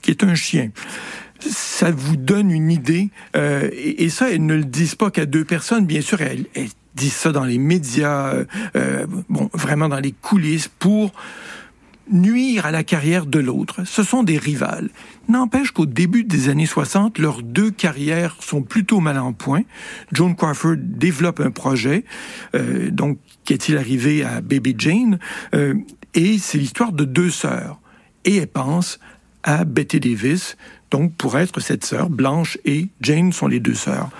qui 0.00 0.10
est 0.10 0.24
un 0.24 0.34
chien 0.34 0.70
ça 1.40 1.90
vous 1.90 2.16
donne 2.16 2.50
une 2.50 2.70
idée. 2.70 3.10
Euh, 3.36 3.70
et, 3.72 4.08
ça, 4.08 4.30
elles 4.30 4.44
ne 4.44 4.54
le 4.54 4.64
disent 4.64 4.94
pas 4.94 5.10
qu'à 5.10 5.26
deux 5.26 5.44
personnes. 5.44 5.86
Bien 5.86 6.00
sûr, 6.00 6.20
elles, 6.20 6.46
elles, 6.54 6.68
disent 6.94 7.14
ça 7.14 7.32
dans 7.32 7.44
les 7.44 7.58
médias, 7.58 8.28
euh, 8.28 8.44
euh, 8.76 9.06
bon, 9.28 9.50
vraiment 9.52 9.88
dans 9.88 10.00
les 10.00 10.12
coulisses, 10.12 10.68
pour 10.68 11.12
nuire 12.10 12.66
à 12.66 12.70
la 12.70 12.84
carrière 12.84 13.26
de 13.26 13.38
l'autre. 13.38 13.84
Ce 13.84 14.02
sont 14.02 14.22
des 14.22 14.38
rivales. 14.38 14.90
N'empêche 15.28 15.72
qu'au 15.72 15.86
début 15.86 16.24
des 16.24 16.48
années 16.48 16.66
60, 16.66 17.18
leurs 17.18 17.42
deux 17.42 17.70
carrières 17.70 18.36
sont 18.40 18.62
plutôt 18.62 19.00
mal 19.00 19.18
en 19.18 19.32
point. 19.32 19.62
Joan 20.12 20.34
Crawford 20.34 20.76
développe 20.78 21.40
un 21.40 21.50
projet, 21.50 22.04
euh, 22.54 22.90
donc 22.90 23.18
qu'est-il 23.44 23.76
arrivé 23.76 24.24
à 24.24 24.40
Baby 24.40 24.74
Jane, 24.78 25.18
euh, 25.54 25.74
et 26.14 26.38
c'est 26.38 26.58
l'histoire 26.58 26.92
de 26.92 27.04
deux 27.04 27.30
sœurs. 27.30 27.78
Et 28.24 28.36
elle 28.36 28.48
pense 28.48 28.98
à 29.42 29.64
Betty 29.64 30.00
Davis, 30.00 30.56
donc 30.90 31.14
pour 31.14 31.38
être 31.38 31.60
cette 31.60 31.84
sœur, 31.84 32.10
Blanche 32.10 32.58
et 32.64 32.88
Jane 33.00 33.32
sont 33.32 33.46
les 33.46 33.60
deux 33.60 33.74
sœurs. 33.74 34.10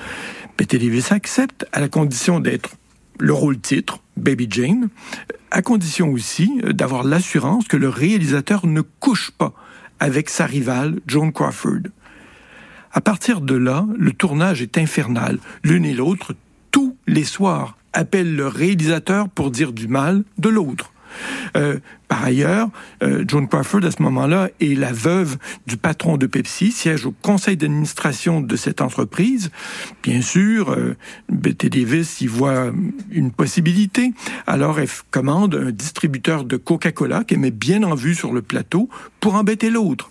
Betty 0.59 0.77
Davis 0.77 1.13
accepte 1.13 1.67
à 1.73 1.79
la 1.79 1.89
condition 1.89 2.41
d'être 2.41 2.71
le 3.21 3.33
rôle 3.33 3.61
titre, 3.61 4.03
Baby 4.17 4.49
Jane, 4.51 4.89
à 5.53 5.63
condition 5.63 6.11
aussi 6.11 6.61
d'avoir 6.65 7.05
l'assurance 7.05 7.69
que 7.69 7.77
le 7.77 7.89
réalisateur 7.89 8.67
ne 8.67 8.81
couche 8.81 9.31
pas 9.31 9.55
avec 10.01 10.29
sa 10.29 10.47
rivale, 10.47 10.99
Joan 11.07 11.33
Crawford. 11.33 11.87
À 12.93 13.01
partir 13.01 13.41
de 13.41 13.55
là, 13.55 13.87
le 13.97 14.13
tournage 14.13 14.61
est 14.61 14.79
infernal. 14.79 15.39
L'une 15.63 15.85
et 15.85 15.95
l'autre, 15.95 16.35
tous 16.73 16.97
les 17.07 17.25
soirs, 17.25 17.77
appellent 17.93 18.35
le 18.35 18.49
réalisateur 18.49 19.29
pour 19.29 19.53
dire 19.53 19.73
du 19.73 19.87
mal 19.87 20.25
de 20.39 20.49
l'autre. 20.49 20.93
Euh, 21.57 21.79
par 22.09 22.25
ailleurs, 22.25 22.71
euh, 23.03 23.25
Joan 23.29 23.47
Crawford, 23.47 23.85
à 23.85 23.91
ce 23.91 24.03
moment-là, 24.03 24.49
est 24.61 24.75
la 24.79 24.93
veuve 24.93 25.37
du 25.67 25.77
patron 25.77 26.17
de 26.17 26.27
Pepsi, 26.27 26.73
siège 26.73 27.05
au 27.05 27.13
conseil 27.13 27.59
d'administration 27.59 28.41
de 28.41 28.57
cette 28.57 28.81
entreprise. 28.81 29.51
Bien 30.03 30.23
sûr, 30.23 30.71
euh, 30.71 30.97
Betty 31.29 31.69
Davis 31.69 32.23
y 32.23 32.27
voit 32.27 32.73
une 33.11 33.31
possibilité. 33.31 34.13
Alors, 34.47 34.81
elle 34.81 34.89
commande 35.11 35.55
un 35.55 35.71
distributeur 35.71 36.45
de 36.45 36.57
Coca-Cola 36.57 37.25
qu'elle 37.25 37.41
met 37.41 37.51
bien 37.51 37.83
en 37.83 37.95
vue 37.95 38.15
sur 38.15 38.33
le 38.33 38.41
plateau 38.41 38.89
pour 39.21 39.35
embêter 39.35 39.69
l'autre. 39.69 40.11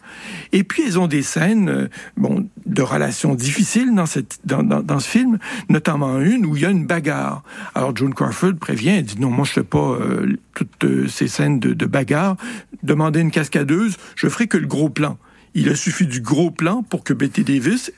Et 0.52 0.64
puis, 0.64 0.84
elles 0.86 1.00
ont 1.00 1.08
des 1.08 1.24
scènes 1.24 1.70
euh, 1.70 1.88
bon, 2.16 2.48
de 2.66 2.82
relations 2.84 3.34
difficiles 3.34 3.94
dans, 3.96 4.06
cette, 4.06 4.40
dans, 4.46 4.62
dans, 4.64 5.00
ce 5.00 5.10
film, 5.10 5.40
notamment 5.70 6.20
une 6.20 6.46
où 6.46 6.56
il 6.56 6.62
y 6.62 6.66
a 6.66 6.70
une 6.70 6.86
bagarre. 6.86 7.44
Alors, 7.74 7.96
Joan 7.96 8.14
Crawford 8.14 8.56
prévient, 8.56 8.90
elle 8.90 9.06
dit 9.06 9.20
non, 9.20 9.32
moi, 9.32 9.46
je 9.46 9.54
fais 9.54 9.64
pas 9.64 9.80
euh, 9.80 10.38
toutes 10.54 10.84
euh, 10.84 11.08
ces 11.08 11.28
scènes 11.28 11.60
de, 11.60 11.74
de 11.74 11.87
bagarre. 11.88 12.38
Demandez 12.84 13.20
une 13.20 13.32
cascadeuse, 13.32 13.98
je 14.16 14.28
ferai 14.30 14.48
que 14.48 14.58
le 14.58 14.68
gros 14.68 14.90
plan. 14.90 15.18
Il 15.54 15.70
a 15.70 15.76
suffi 15.76 16.06
du 16.06 16.22
gros 16.22 16.52
plan 16.52 16.84
pour 16.84 17.04
que 17.04 17.14
Betty 17.14 17.44
Davis 17.44 17.92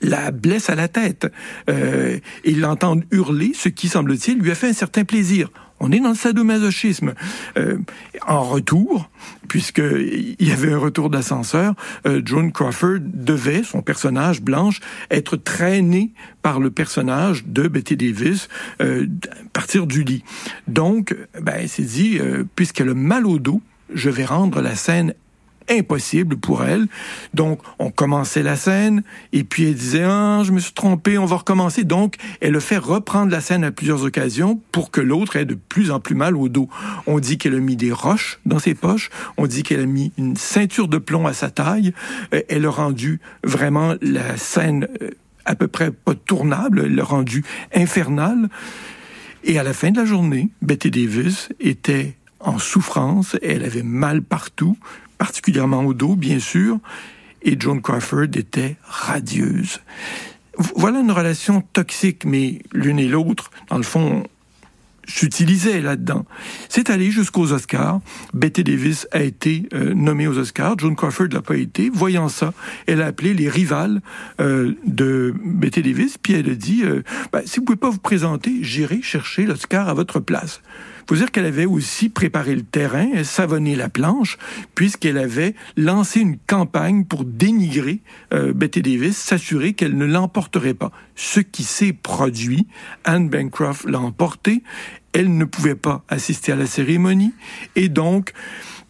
la 0.00 0.30
blesse 0.30 0.70
à 0.70 0.74
la 0.74 0.88
tête 0.88 1.26
euh, 1.70 2.18
et 2.44 2.52
l'entendre 2.52 3.02
hurler, 3.10 3.52
ce 3.54 3.68
qui, 3.68 3.88
semble-t-il, 3.88 4.38
lui 4.38 4.50
a 4.50 4.54
fait 4.54 4.68
un 4.68 4.74
certain 4.74 5.04
plaisir. 5.04 5.50
On 5.86 5.92
est 5.92 6.00
dans 6.00 6.08
le 6.08 6.14
sadomasochisme. 6.14 7.12
Euh, 7.58 7.76
en 8.26 8.42
retour, 8.42 9.10
puisqu'il 9.48 10.34
y 10.40 10.50
avait 10.50 10.72
un 10.72 10.78
retour 10.78 11.10
d'ascenseur, 11.10 11.74
euh, 12.06 12.22
Joan 12.24 12.52
Crawford 12.52 13.00
devait, 13.02 13.62
son 13.62 13.82
personnage 13.82 14.40
Blanche, 14.40 14.80
être 15.10 15.36
traîné 15.36 16.14
par 16.40 16.58
le 16.58 16.70
personnage 16.70 17.44
de 17.44 17.68
Betty 17.68 17.98
Davis 17.98 18.48
euh, 18.80 19.06
à 19.30 19.48
partir 19.52 19.86
du 19.86 20.04
lit. 20.04 20.24
Donc, 20.68 21.14
ben, 21.38 21.56
elle 21.58 21.68
s'est 21.68 21.82
dit, 21.82 22.18
puisqu'elle 22.56 22.88
a 22.88 22.94
mal 22.94 23.26
au 23.26 23.38
dos, 23.38 23.60
je 23.92 24.08
vais 24.08 24.24
rendre 24.24 24.62
la 24.62 24.76
scène 24.76 25.12
impossible 25.68 26.36
pour 26.36 26.64
elle. 26.64 26.86
Donc, 27.32 27.60
on 27.78 27.90
commençait 27.90 28.42
la 28.42 28.56
scène, 28.56 29.02
et 29.32 29.44
puis 29.44 29.68
elle 29.68 29.74
disait, 29.74 30.04
ah, 30.04 30.42
je 30.44 30.52
me 30.52 30.60
suis 30.60 30.72
trompé, 30.72 31.18
on 31.18 31.26
va 31.26 31.36
recommencer. 31.36 31.84
Donc, 31.84 32.16
elle 32.40 32.56
a 32.56 32.60
fait 32.60 32.78
reprendre 32.78 33.30
la 33.30 33.40
scène 33.40 33.64
à 33.64 33.70
plusieurs 33.70 34.04
occasions 34.04 34.60
pour 34.72 34.90
que 34.90 35.00
l'autre 35.00 35.36
ait 35.36 35.44
de 35.44 35.54
plus 35.54 35.90
en 35.90 36.00
plus 36.00 36.14
mal 36.14 36.36
au 36.36 36.48
dos. 36.48 36.68
On 37.06 37.18
dit 37.18 37.38
qu'elle 37.38 37.54
a 37.54 37.60
mis 37.60 37.76
des 37.76 37.92
roches 37.92 38.38
dans 38.46 38.58
ses 38.58 38.74
poches, 38.74 39.10
on 39.36 39.46
dit 39.46 39.62
qu'elle 39.62 39.80
a 39.80 39.86
mis 39.86 40.12
une 40.18 40.36
ceinture 40.36 40.88
de 40.88 40.98
plomb 40.98 41.26
à 41.26 41.32
sa 41.32 41.50
taille, 41.50 41.92
elle 42.48 42.66
a 42.66 42.70
rendu 42.70 43.20
vraiment 43.42 43.94
la 44.00 44.36
scène 44.36 44.88
euh, 45.02 45.10
à 45.44 45.54
peu 45.54 45.68
près 45.68 45.90
pas 45.90 46.14
tournable, 46.14 46.82
elle 46.86 46.94
l'a 46.94 47.04
rendu 47.04 47.44
infernale. 47.74 48.48
Et 49.44 49.58
à 49.58 49.62
la 49.62 49.74
fin 49.74 49.90
de 49.90 49.98
la 49.98 50.06
journée, 50.06 50.48
Betty 50.62 50.90
Davis 50.90 51.50
était 51.60 52.16
en 52.40 52.58
souffrance, 52.58 53.36
elle 53.42 53.64
avait 53.64 53.82
mal 53.82 54.22
partout, 54.22 54.76
particulièrement 55.18 55.84
au 55.84 55.94
dos, 55.94 56.16
bien 56.16 56.38
sûr, 56.38 56.78
et 57.42 57.58
Joan 57.58 57.80
Crawford 57.80 58.36
était 58.36 58.76
radieuse. 58.84 59.80
Voilà 60.76 61.00
une 61.00 61.10
relation 61.10 61.62
toxique, 61.72 62.24
mais 62.24 62.62
l'une 62.72 62.98
et 62.98 63.08
l'autre, 63.08 63.50
dans 63.68 63.76
le 63.76 63.82
fond, 63.82 64.24
s'utilisaient 65.06 65.80
là-dedans. 65.80 66.24
C'est 66.68 66.90
allé 66.90 67.10
jusqu'aux 67.10 67.52
Oscars. 67.52 68.00
Betty 68.32 68.64
Davis 68.64 69.06
a 69.12 69.22
été 69.22 69.68
euh, 69.74 69.94
nommée 69.94 70.26
aux 70.26 70.38
Oscars. 70.38 70.78
Joan 70.78 70.96
Crawford 70.96 71.28
l'a 71.32 71.42
pas 71.42 71.56
été. 71.56 71.90
Voyant 71.92 72.28
ça, 72.28 72.52
elle 72.86 73.02
a 73.02 73.06
appelé 73.06 73.34
les 73.34 73.48
rivales 73.48 74.00
euh, 74.40 74.74
de 74.86 75.34
Betty 75.44 75.82
Davis, 75.82 76.18
puis 76.18 76.34
elle 76.34 76.50
a 76.50 76.54
dit 76.54 76.82
euh, 76.84 77.02
ben, 77.32 77.42
si 77.44 77.58
vous 77.58 77.66
pouvez 77.66 77.76
pas 77.76 77.90
vous 77.90 77.98
présenter, 77.98 78.58
j'irai 78.62 79.02
chercher 79.02 79.44
l'Oscar 79.44 79.88
à 79.88 79.94
votre 79.94 80.20
place 80.20 80.62
faut 81.06 81.16
dire 81.16 81.30
qu'elle 81.30 81.46
avait 81.46 81.66
aussi 81.66 82.08
préparé 82.08 82.54
le 82.54 82.62
terrain, 82.62 83.08
elle 83.14 83.26
savonné 83.26 83.76
la 83.76 83.88
planche, 83.88 84.38
puisqu'elle 84.74 85.18
avait 85.18 85.54
lancé 85.76 86.20
une 86.20 86.38
campagne 86.38 87.04
pour 87.04 87.24
dénigrer 87.24 88.00
euh, 88.32 88.52
Betty 88.52 88.82
Davis, 88.82 89.16
s'assurer 89.16 89.74
qu'elle 89.74 89.96
ne 89.96 90.06
l'emporterait 90.06 90.74
pas. 90.74 90.92
Ce 91.16 91.40
qui 91.40 91.62
s'est 91.62 91.92
produit, 91.92 92.66
Anne 93.04 93.28
Bancroft 93.28 93.84
l'a 93.84 94.00
emporté, 94.00 94.62
elle 95.12 95.36
ne 95.36 95.44
pouvait 95.44 95.74
pas 95.74 96.04
assister 96.08 96.52
à 96.52 96.56
la 96.56 96.66
cérémonie, 96.66 97.32
et 97.76 97.88
donc, 97.88 98.32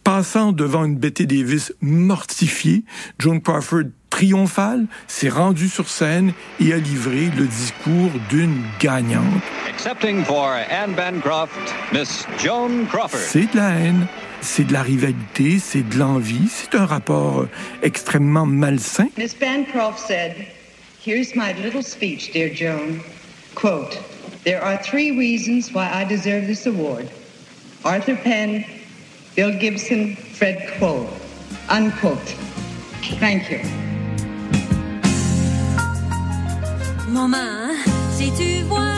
passant 0.03 0.51
devant 0.51 0.85
une 0.85 0.97
Betty 0.97 1.27
Davis 1.27 1.73
mortifiée, 1.81 2.85
Joan 3.19 3.41
Crawford 3.41 3.85
triomphale, 4.15 4.85
s'est 5.07 5.27
rendue 5.27 5.67
sur 5.67 5.89
scène 5.89 6.31
et 6.61 6.71
a 6.71 6.77
livré 6.77 7.29
le 7.37 7.47
discours 7.47 8.11
d'une 8.29 8.63
gagnante. 8.79 9.43
Accepting 9.69 10.23
for 10.23 10.55
Anne 10.69 10.93
Bancroft, 10.93 11.51
Miss 11.91 12.25
Joan 12.41 12.85
Crawford. 12.87 13.19
C'est 13.19 13.51
de 13.51 13.57
la 13.57 13.71
haine, 13.71 14.07
c'est 14.39 14.67
de 14.67 14.71
la 14.71 14.83
rivalité, 14.83 15.59
c'est 15.59 15.81
de 15.81 15.97
l'envie, 15.97 16.47
c'est 16.47 16.75
un 16.75 16.85
rapport 16.85 17.47
extrêmement 17.83 18.45
malsain. 18.45 19.09
Miss 19.17 19.33
Bancroft 19.33 19.99
said, 19.99 20.47
Here's 21.05 21.35
my 21.35 21.51
little 21.61 21.83
speech, 21.83 22.31
dear 22.31 22.49
Joan. 22.55 23.01
Quote, 23.53 23.99
There 24.45 24.63
are 24.63 24.81
three 24.81 25.11
reasons 25.11 25.73
why 25.73 25.89
I 25.93 26.05
deserve 26.05 26.47
this 26.47 26.65
award. 26.65 27.09
Arthur 27.83 28.15
Penn, 28.15 28.63
Bill 29.35 29.51
Gibson, 29.59 30.15
Fred 30.15 30.71
Quote. 30.77 31.09
Unquote. 31.67 32.33
Thank 33.19 33.51
you. 33.51 33.59
Maman, 37.07 37.75
si 38.17 38.31
tu 38.31 38.63
voyais 38.67 38.94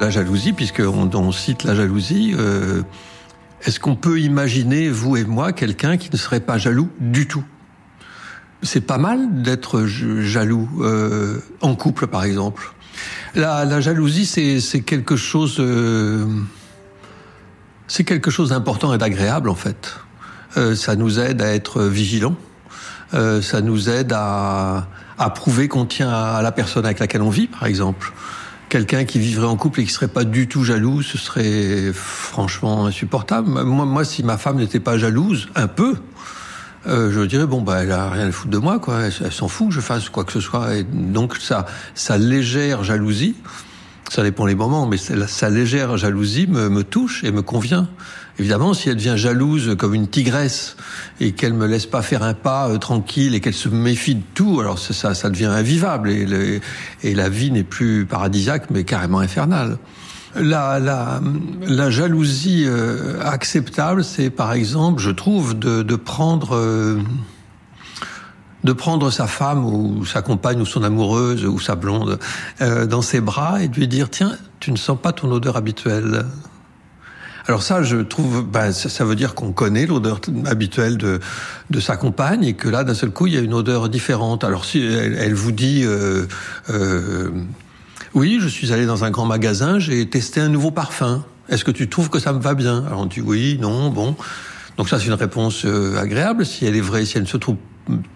La 0.00 0.10
jalousie, 0.10 0.52
puisqu'on 0.52 1.10
on 1.14 1.32
cite 1.32 1.64
la 1.64 1.74
jalousie, 1.74 2.34
euh, 2.38 2.82
est-ce 3.62 3.80
qu'on 3.80 3.96
peut 3.96 4.20
imaginer, 4.20 4.90
vous 4.90 5.16
et 5.16 5.24
moi, 5.24 5.52
quelqu'un 5.52 5.96
qui 5.96 6.10
ne 6.12 6.16
serait 6.18 6.40
pas 6.40 6.58
jaloux 6.58 6.90
du 7.00 7.26
tout? 7.26 7.44
C'est 8.62 8.82
pas 8.82 8.98
mal 8.98 9.42
d'être 9.42 9.86
jaloux, 9.86 10.68
euh, 10.80 11.40
en 11.62 11.74
couple 11.74 12.06
par 12.06 12.24
exemple. 12.24 12.74
La, 13.34 13.64
la 13.64 13.80
jalousie, 13.80 14.26
c'est 14.26 14.60
c'est 14.60 14.80
quelque 14.80 15.16
chose... 15.16 15.56
euh, 15.60 16.26
c'est 17.86 18.04
quelque 18.04 18.30
chose 18.30 18.50
d'important 18.50 18.92
et 18.94 18.98
d'agréable 18.98 19.48
en 19.48 19.54
fait. 19.54 19.94
Euh, 20.56 20.74
ça 20.74 20.96
nous 20.96 21.20
aide 21.20 21.40
à 21.42 21.54
être 21.54 21.82
vigilants. 21.82 22.36
Euh, 23.14 23.40
ça 23.40 23.60
nous 23.60 23.88
aide 23.88 24.12
à, 24.14 24.88
à 25.18 25.30
prouver 25.30 25.68
qu'on 25.68 25.86
tient 25.86 26.10
à 26.10 26.42
la 26.42 26.50
personne 26.50 26.84
avec 26.84 26.98
laquelle 26.98 27.22
on 27.22 27.30
vit, 27.30 27.46
par 27.46 27.66
exemple. 27.66 28.12
Quelqu'un 28.68 29.04
qui 29.04 29.20
vivrait 29.20 29.46
en 29.46 29.56
couple 29.56 29.80
et 29.80 29.84
qui 29.84 29.92
serait 29.92 30.08
pas 30.08 30.24
du 30.24 30.48
tout 30.48 30.64
jaloux, 30.64 31.00
ce 31.00 31.18
serait 31.18 31.92
franchement 31.92 32.86
insupportable. 32.86 33.48
Moi, 33.48 33.86
moi 33.86 34.04
si 34.04 34.24
ma 34.24 34.38
femme 34.38 34.56
n'était 34.56 34.80
pas 34.80 34.98
jalouse, 34.98 35.48
un 35.54 35.68
peu, 35.68 35.94
euh, 36.88 37.12
je 37.12 37.20
dirais 37.20 37.46
bon 37.46 37.62
bah 37.62 37.82
elle 37.82 37.92
a 37.92 38.10
rien 38.10 38.28
à 38.28 38.32
foutre 38.32 38.50
de 38.50 38.58
moi 38.58 38.80
quoi, 38.80 39.02
elle, 39.02 39.32
s'en 39.32 39.46
fout 39.46 39.68
que 39.68 39.74
je 39.74 39.80
fasse 39.80 40.08
quoi 40.08 40.24
que 40.24 40.32
ce 40.32 40.40
soit. 40.40 40.74
Et 40.74 40.82
donc 40.82 41.36
sa 41.36 41.66
sa 41.94 42.18
légère 42.18 42.82
jalousie, 42.82 43.36
ça 44.10 44.24
dépend 44.24 44.46
les 44.46 44.56
moments, 44.56 44.86
mais 44.86 44.96
sa 44.96 45.48
légère 45.48 45.96
jalousie 45.96 46.48
me, 46.48 46.68
me 46.68 46.82
touche 46.82 47.22
et 47.22 47.30
me 47.30 47.42
convient. 47.42 47.88
Évidemment, 48.38 48.74
si 48.74 48.90
elle 48.90 48.96
devient 48.96 49.14
jalouse 49.16 49.76
comme 49.78 49.94
une 49.94 50.08
tigresse 50.08 50.76
et 51.20 51.32
qu'elle 51.32 51.54
me 51.54 51.66
laisse 51.66 51.86
pas 51.86 52.02
faire 52.02 52.22
un 52.22 52.34
pas 52.34 52.68
euh, 52.68 52.76
tranquille 52.76 53.34
et 53.34 53.40
qu'elle 53.40 53.54
se 53.54 53.68
méfie 53.68 54.16
de 54.16 54.22
tout, 54.34 54.60
alors 54.60 54.78
ça, 54.78 55.14
ça, 55.14 55.30
devient 55.30 55.46
invivable 55.46 56.10
et, 56.10 56.60
la 57.14 57.28
vie 57.30 57.50
n'est 57.50 57.64
plus 57.64 58.04
paradisiaque 58.04 58.70
mais 58.70 58.84
carrément 58.84 59.20
infernale. 59.20 59.78
La, 60.34 60.78
la, 60.78 61.20
la 61.66 61.88
jalousie 61.88 62.64
euh, 62.66 63.22
acceptable, 63.24 64.04
c'est 64.04 64.28
par 64.28 64.52
exemple, 64.52 65.00
je 65.00 65.10
trouve, 65.10 65.58
de, 65.58 65.82
de 65.82 65.96
prendre 65.96 66.56
euh, 66.56 67.00
de 68.64 68.72
prendre 68.72 69.10
sa 69.10 69.26
femme 69.26 69.64
ou 69.64 70.04
sa 70.04 70.20
compagne 70.20 70.60
ou 70.60 70.66
son 70.66 70.82
amoureuse 70.82 71.46
ou 71.46 71.60
sa 71.60 71.76
blonde 71.76 72.18
dans 72.58 73.02
ses 73.02 73.20
bras 73.20 73.62
et 73.62 73.68
de 73.68 73.76
lui 73.76 73.86
dire 73.86 74.10
tiens 74.10 74.32
tu 74.58 74.72
ne 74.72 74.76
sens 74.76 74.98
pas 75.00 75.12
ton 75.12 75.30
odeur 75.30 75.56
habituelle 75.56 76.24
alors 77.48 77.62
ça 77.62 77.82
je 77.82 77.96
trouve 77.98 78.44
ben, 78.44 78.72
ça, 78.72 78.88
ça 78.88 79.04
veut 79.04 79.14
dire 79.14 79.34
qu'on 79.34 79.52
connaît 79.52 79.86
l'odeur 79.86 80.20
habituelle 80.46 80.96
de 80.96 81.20
de 81.70 81.80
sa 81.80 81.96
compagne 81.96 82.44
et 82.44 82.54
que 82.54 82.68
là 82.68 82.84
d'un 82.84 82.94
seul 82.94 83.10
coup 83.10 83.26
il 83.26 83.34
y 83.34 83.36
a 83.36 83.40
une 83.40 83.54
odeur 83.54 83.88
différente. 83.88 84.44
Alors 84.44 84.64
si 84.64 84.80
elle, 84.80 85.14
elle 85.14 85.34
vous 85.34 85.52
dit 85.52 85.82
euh, 85.84 86.26
euh, 86.70 87.30
oui 88.14 88.38
je 88.40 88.48
suis 88.48 88.72
allé 88.72 88.86
dans 88.86 89.04
un 89.04 89.10
grand 89.10 89.26
magasin 89.26 89.78
j'ai 89.78 90.08
testé 90.08 90.40
un 90.40 90.48
nouveau 90.48 90.70
parfum. 90.70 91.24
Est-ce 91.48 91.64
que 91.64 91.70
tu 91.70 91.88
trouves 91.88 92.10
que 92.10 92.18
ça 92.18 92.32
me 92.32 92.40
va 92.40 92.54
bien? 92.54 92.84
Alors 92.86 93.00
on 93.00 93.06
dit 93.06 93.20
oui 93.20 93.58
non 93.60 93.90
bon. 93.90 94.16
Donc 94.76 94.90
ça, 94.90 94.98
c'est 94.98 95.06
une 95.06 95.14
réponse 95.14 95.64
euh, 95.64 95.96
agréable, 95.96 96.44
si 96.44 96.66
elle 96.66 96.76
est 96.76 96.82
vraie, 96.82 97.06
si 97.06 97.16
elle 97.16 97.22
ne 97.22 97.28
se 97.28 97.38
trou- 97.38 97.56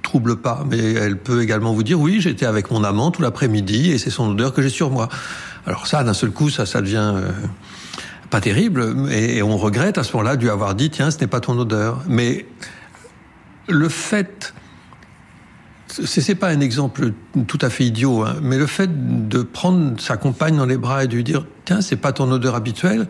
trouble 0.03 0.37
pas. 0.37 0.66
Mais 0.70 0.93
elle 0.93 1.16
peut 1.16 1.43
également 1.43 1.72
vous 1.72 1.83
dire, 1.83 1.99
oui, 1.99 2.20
j'étais 2.20 2.45
avec 2.45 2.70
mon 2.70 2.85
amant 2.85 3.11
tout 3.11 3.22
l'après-midi 3.22 3.91
et 3.91 3.97
c'est 3.97 4.11
son 4.11 4.33
odeur 4.33 4.53
que 4.53 4.61
j'ai 4.61 4.68
sur 4.68 4.91
moi. 4.91 5.09
Alors 5.66 5.87
ça, 5.87 6.05
d'un 6.05 6.12
seul 6.12 6.33
coup, 6.33 6.51
ça, 6.51 6.66
ça 6.66 6.83
devient 6.83 7.14
euh, 7.14 7.31
pas 8.31 8.41
terrible. 8.41 9.11
Et, 9.11 9.43
on 9.43 9.57
regrette 9.57 9.99
à 9.99 10.05
ce 10.05 10.12
moment-là 10.16 10.37
lui 10.37 10.49
avoir 10.49 10.74
dit, 10.74 10.91
tiens, 10.91 11.11
ce 11.11 11.18
n'est 11.18 11.26
pas 11.26 11.41
ton 11.41 11.59
odeur. 11.59 12.03
Mais 12.09 12.47
le 13.68 13.89
fait... 13.89 14.55
C'est 16.05 16.37
pas 16.37 16.51
un 16.51 16.61
exemple 16.61 17.12
tout 17.49 17.59
à 17.61 17.68
fait 17.68 17.85
idiot, 17.85 18.22
hein, 18.22 18.37
mais 18.43 18.59
le 18.59 18.68
fait 18.68 19.28
de 19.28 19.43
prendre 19.43 20.01
sa 20.01 20.16
compagne 20.16 20.57
dans 20.57 20.64
les 20.64 20.76
bras 20.76 21.03
et 21.03 21.09
de 21.09 21.16
lui 21.16 21.24
dire, 21.24 21.45
tiens, 21.64 21.81
c'est 21.81 21.97
pas 21.97 22.12
ton 22.12 22.31
odeur 22.31 22.55
habituelle, 22.55 23.09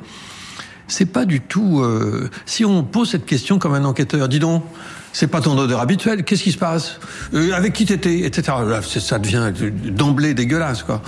c'est 0.88 1.04
pas 1.04 1.26
du 1.26 1.42
tout. 1.42 1.80
euh, 1.82 2.30
si 2.46 2.64
on 2.64 2.82
pose 2.82 3.10
cette 3.10 3.26
question 3.26 3.58
comme 3.58 3.74
un 3.74 3.84
enquêteur, 3.84 4.30
dis 4.30 4.38
donc, 4.38 4.64
c'est 5.12 5.26
pas 5.26 5.42
ton 5.42 5.58
odeur 5.58 5.80
habituelle, 5.80 6.24
qu'est-ce 6.24 6.42
qui 6.42 6.52
se 6.52 6.58
passe? 6.58 7.00
Euh, 7.34 7.52
Avec 7.52 7.74
qui 7.74 7.84
t'étais? 7.84 8.20
Etc. 8.20 8.50
Ça 8.82 9.18
devient 9.18 9.52
d'emblée 9.90 10.32
dégueulasse, 10.32 10.82
quoi. 10.82 11.02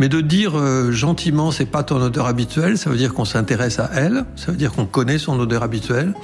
Mais 0.00 0.08
de 0.08 0.22
dire 0.22 0.58
euh, 0.58 0.92
gentiment, 0.92 1.50
c'est 1.50 1.66
pas 1.66 1.82
ton 1.82 2.00
odeur 2.00 2.24
habituelle, 2.24 2.78
ça 2.78 2.88
veut 2.88 2.96
dire 2.96 3.12
qu'on 3.12 3.26
s'intéresse 3.26 3.78
à 3.78 3.90
elle, 3.94 4.24
ça 4.34 4.50
veut 4.50 4.56
dire 4.56 4.72
qu'on 4.72 4.86
connaît 4.86 5.18
son 5.18 5.38
odeur 5.38 5.62
habituelle, 5.62 6.14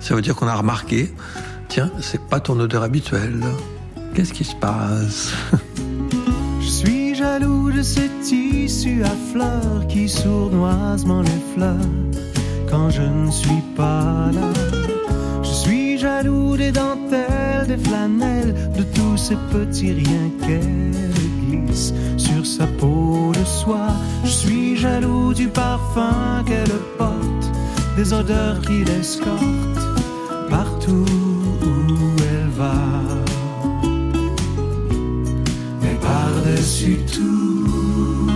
ça 0.00 0.14
veut 0.14 0.22
dire 0.22 0.34
qu'on 0.34 0.46
a 0.46 0.54
remarqué, 0.54 1.14
tiens, 1.68 1.90
c'est 2.00 2.22
pas 2.22 2.40
ton 2.40 2.58
odeur 2.58 2.82
habituelle. 2.82 3.42
Qu'est-ce 4.14 4.32
qui 4.32 4.44
se 4.44 4.56
passe? 4.56 5.34
Je 6.62 6.66
suis 6.66 7.14
jaloux 7.14 7.70
de 7.70 7.82
ce 7.82 8.00
tissu 8.22 9.04
à 9.04 9.12
fleurs 9.30 9.86
qui 9.86 10.08
sournoisement 10.08 11.20
l'effleure 11.20 11.76
quand 12.70 12.88
je 12.88 13.02
ne 13.02 13.30
suis 13.30 13.62
pas 13.76 14.30
là. 14.32 14.50
Je 15.42 15.50
suis 15.50 15.98
jaloux 15.98 16.56
des 16.56 16.72
dentelles, 16.72 17.66
des 17.68 17.76
flanelles, 17.76 18.54
de 18.76 18.82
tous 18.94 19.18
ces 19.18 19.36
petits 19.52 19.92
riens 19.92 20.30
qu'elle 20.40 21.10
glisse 21.50 21.92
sur 22.16 22.35
sa 22.46 22.66
peau 22.66 23.32
de 23.38 23.44
soie. 23.44 23.94
Je 24.24 24.30
suis 24.30 24.76
jaloux 24.76 25.34
du 25.34 25.48
parfum 25.48 26.44
qu'elle 26.46 26.78
porte, 26.96 27.46
des 27.96 28.12
odeurs 28.12 28.60
qui 28.60 28.84
l'escortent 28.84 29.86
partout 30.48 31.04
où 31.62 32.22
elle 32.30 32.50
va. 32.56 32.74
Mais 35.82 35.96
par-dessus 36.00 37.00
tout, 37.12 38.28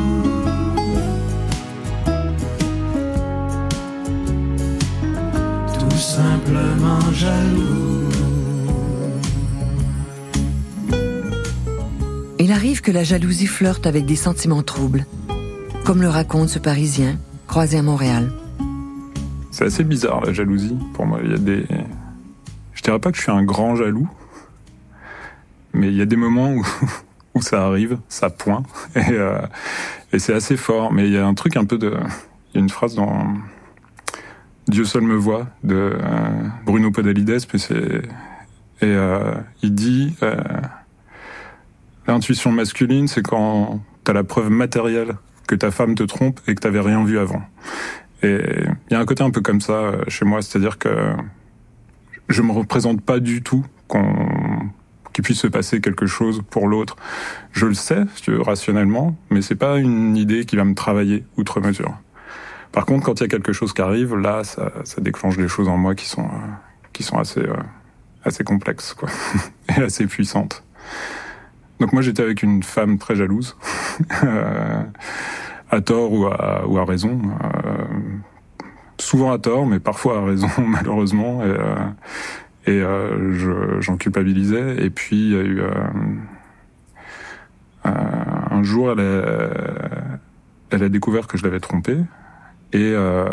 tout 5.78 5.98
simplement 5.98 7.00
jaloux. 7.12 7.79
Il 12.50 12.54
arrive 12.54 12.80
que 12.80 12.90
la 12.90 13.04
jalousie 13.04 13.46
flirte 13.46 13.86
avec 13.86 14.06
des 14.06 14.16
sentiments 14.16 14.64
troubles, 14.64 15.06
comme 15.84 16.02
le 16.02 16.08
raconte 16.08 16.48
ce 16.48 16.58
Parisien 16.58 17.16
croisé 17.46 17.78
à 17.78 17.82
Montréal. 17.82 18.32
C'est 19.52 19.66
assez 19.66 19.84
bizarre 19.84 20.20
la 20.22 20.32
jalousie 20.32 20.76
pour 20.94 21.06
moi. 21.06 21.20
Il 21.22 21.30
y 21.30 21.38
des. 21.38 21.64
Je 22.72 22.82
dirais 22.82 22.98
pas 22.98 23.12
que 23.12 23.18
je 23.18 23.22
suis 23.22 23.30
un 23.30 23.44
grand 23.44 23.76
jaloux, 23.76 24.08
mais 25.74 25.92
il 25.92 25.94
y 25.94 26.02
a 26.02 26.06
des 26.06 26.16
moments 26.16 26.52
où, 26.52 27.40
ça 27.40 27.64
arrive, 27.64 27.98
ça 28.08 28.30
pointe, 28.30 28.66
et, 28.96 29.10
euh, 29.10 29.40
et 30.12 30.18
c'est 30.18 30.34
assez 30.34 30.56
fort. 30.56 30.92
Mais 30.92 31.06
il 31.06 31.12
y 31.12 31.18
a 31.18 31.24
un 31.24 31.34
truc 31.34 31.56
un 31.56 31.66
peu 31.66 31.78
de. 31.78 31.96
Il 32.52 32.56
y 32.56 32.58
a 32.58 32.62
une 32.62 32.68
phrase 32.68 32.96
dans 32.96 33.32
Dieu 34.66 34.84
seul 34.84 35.02
me 35.02 35.14
voit 35.14 35.46
de 35.62 35.92
euh, 36.02 36.48
Bruno 36.66 36.90
Podalides, 36.90 37.46
puis 37.46 37.60
c'est 37.60 38.02
et 38.82 38.86
euh, 38.86 39.34
il 39.62 39.72
dit 39.72 40.16
l'intuition 42.12 42.52
masculine, 42.52 43.08
c'est 43.08 43.22
quand 43.22 43.80
t'as 44.04 44.12
la 44.12 44.24
preuve 44.24 44.50
matérielle 44.50 45.14
que 45.46 45.54
ta 45.54 45.70
femme 45.70 45.94
te 45.94 46.02
trompe 46.02 46.40
et 46.46 46.54
que 46.54 46.60
t'avais 46.60 46.80
rien 46.80 47.04
vu 47.04 47.18
avant. 47.18 47.42
Et 48.22 48.38
il 48.88 48.92
y 48.92 48.94
a 48.94 49.00
un 49.00 49.04
côté 49.04 49.22
un 49.22 49.30
peu 49.30 49.40
comme 49.40 49.60
ça 49.60 49.72
euh, 49.72 50.02
chez 50.08 50.24
moi, 50.24 50.42
c'est-à-dire 50.42 50.78
que 50.78 51.14
je 52.28 52.42
me 52.42 52.52
représente 52.52 53.00
pas 53.00 53.18
du 53.18 53.42
tout 53.42 53.64
qu'on 53.88 54.70
qu'il 55.12 55.24
puisse 55.24 55.40
se 55.40 55.48
passer 55.48 55.80
quelque 55.80 56.06
chose 56.06 56.42
pour 56.50 56.68
l'autre. 56.68 56.94
Je 57.50 57.66
le 57.66 57.74
sais, 57.74 58.04
rationnellement, 58.28 59.16
mais 59.30 59.42
c'est 59.42 59.56
pas 59.56 59.78
une 59.78 60.16
idée 60.16 60.44
qui 60.44 60.54
va 60.54 60.64
me 60.64 60.74
travailler 60.74 61.24
outre 61.36 61.60
mesure. 61.60 61.96
Par 62.70 62.86
contre, 62.86 63.06
quand 63.06 63.18
il 63.18 63.24
y 63.24 63.26
a 63.26 63.28
quelque 63.28 63.52
chose 63.52 63.72
qui 63.72 63.82
arrive, 63.82 64.14
là, 64.14 64.44
ça, 64.44 64.70
ça 64.84 65.00
déclenche 65.00 65.36
des 65.36 65.48
choses 65.48 65.66
en 65.66 65.76
moi 65.76 65.96
qui 65.96 66.06
sont 66.06 66.26
euh, 66.26 66.48
qui 66.92 67.02
sont 67.02 67.18
assez 67.18 67.40
euh, 67.40 67.56
assez 68.24 68.44
complexes, 68.44 68.94
quoi, 68.94 69.08
et 69.76 69.82
assez 69.82 70.06
puissantes. 70.06 70.62
Donc 71.80 71.92
moi, 71.92 72.02
j'étais 72.02 72.22
avec 72.22 72.42
une 72.42 72.62
femme 72.62 72.98
très 72.98 73.16
jalouse, 73.16 73.56
à 75.70 75.80
tort 75.80 76.12
ou 76.12 76.26
à, 76.26 76.66
ou 76.66 76.78
à 76.78 76.84
raison. 76.84 77.20
euh, 77.64 77.84
souvent 78.98 79.32
à 79.32 79.38
tort, 79.38 79.66
mais 79.66 79.80
parfois 79.80 80.18
à 80.18 80.24
raison, 80.24 80.48
malheureusement. 80.66 81.42
Et, 81.42 81.48
euh, 81.48 81.74
et 82.66 82.80
euh, 82.82 83.32
je- 83.34 83.80
j'en 83.80 83.96
culpabilisais. 83.96 84.76
Et 84.84 84.90
puis, 84.90 85.16
il 85.16 85.32
y 85.32 85.36
a 85.36 85.42
eu... 85.42 85.60
euh, 85.60 85.70
euh, 87.86 87.90
un 88.50 88.62
jour, 88.62 88.90
elle 88.92 89.00
a, 89.00 89.50
elle 90.70 90.82
a 90.82 90.88
découvert 90.88 91.26
que 91.26 91.38
je 91.38 91.44
l'avais 91.44 91.60
trompée. 91.60 91.98
Et 92.72 92.92
euh, 92.94 93.26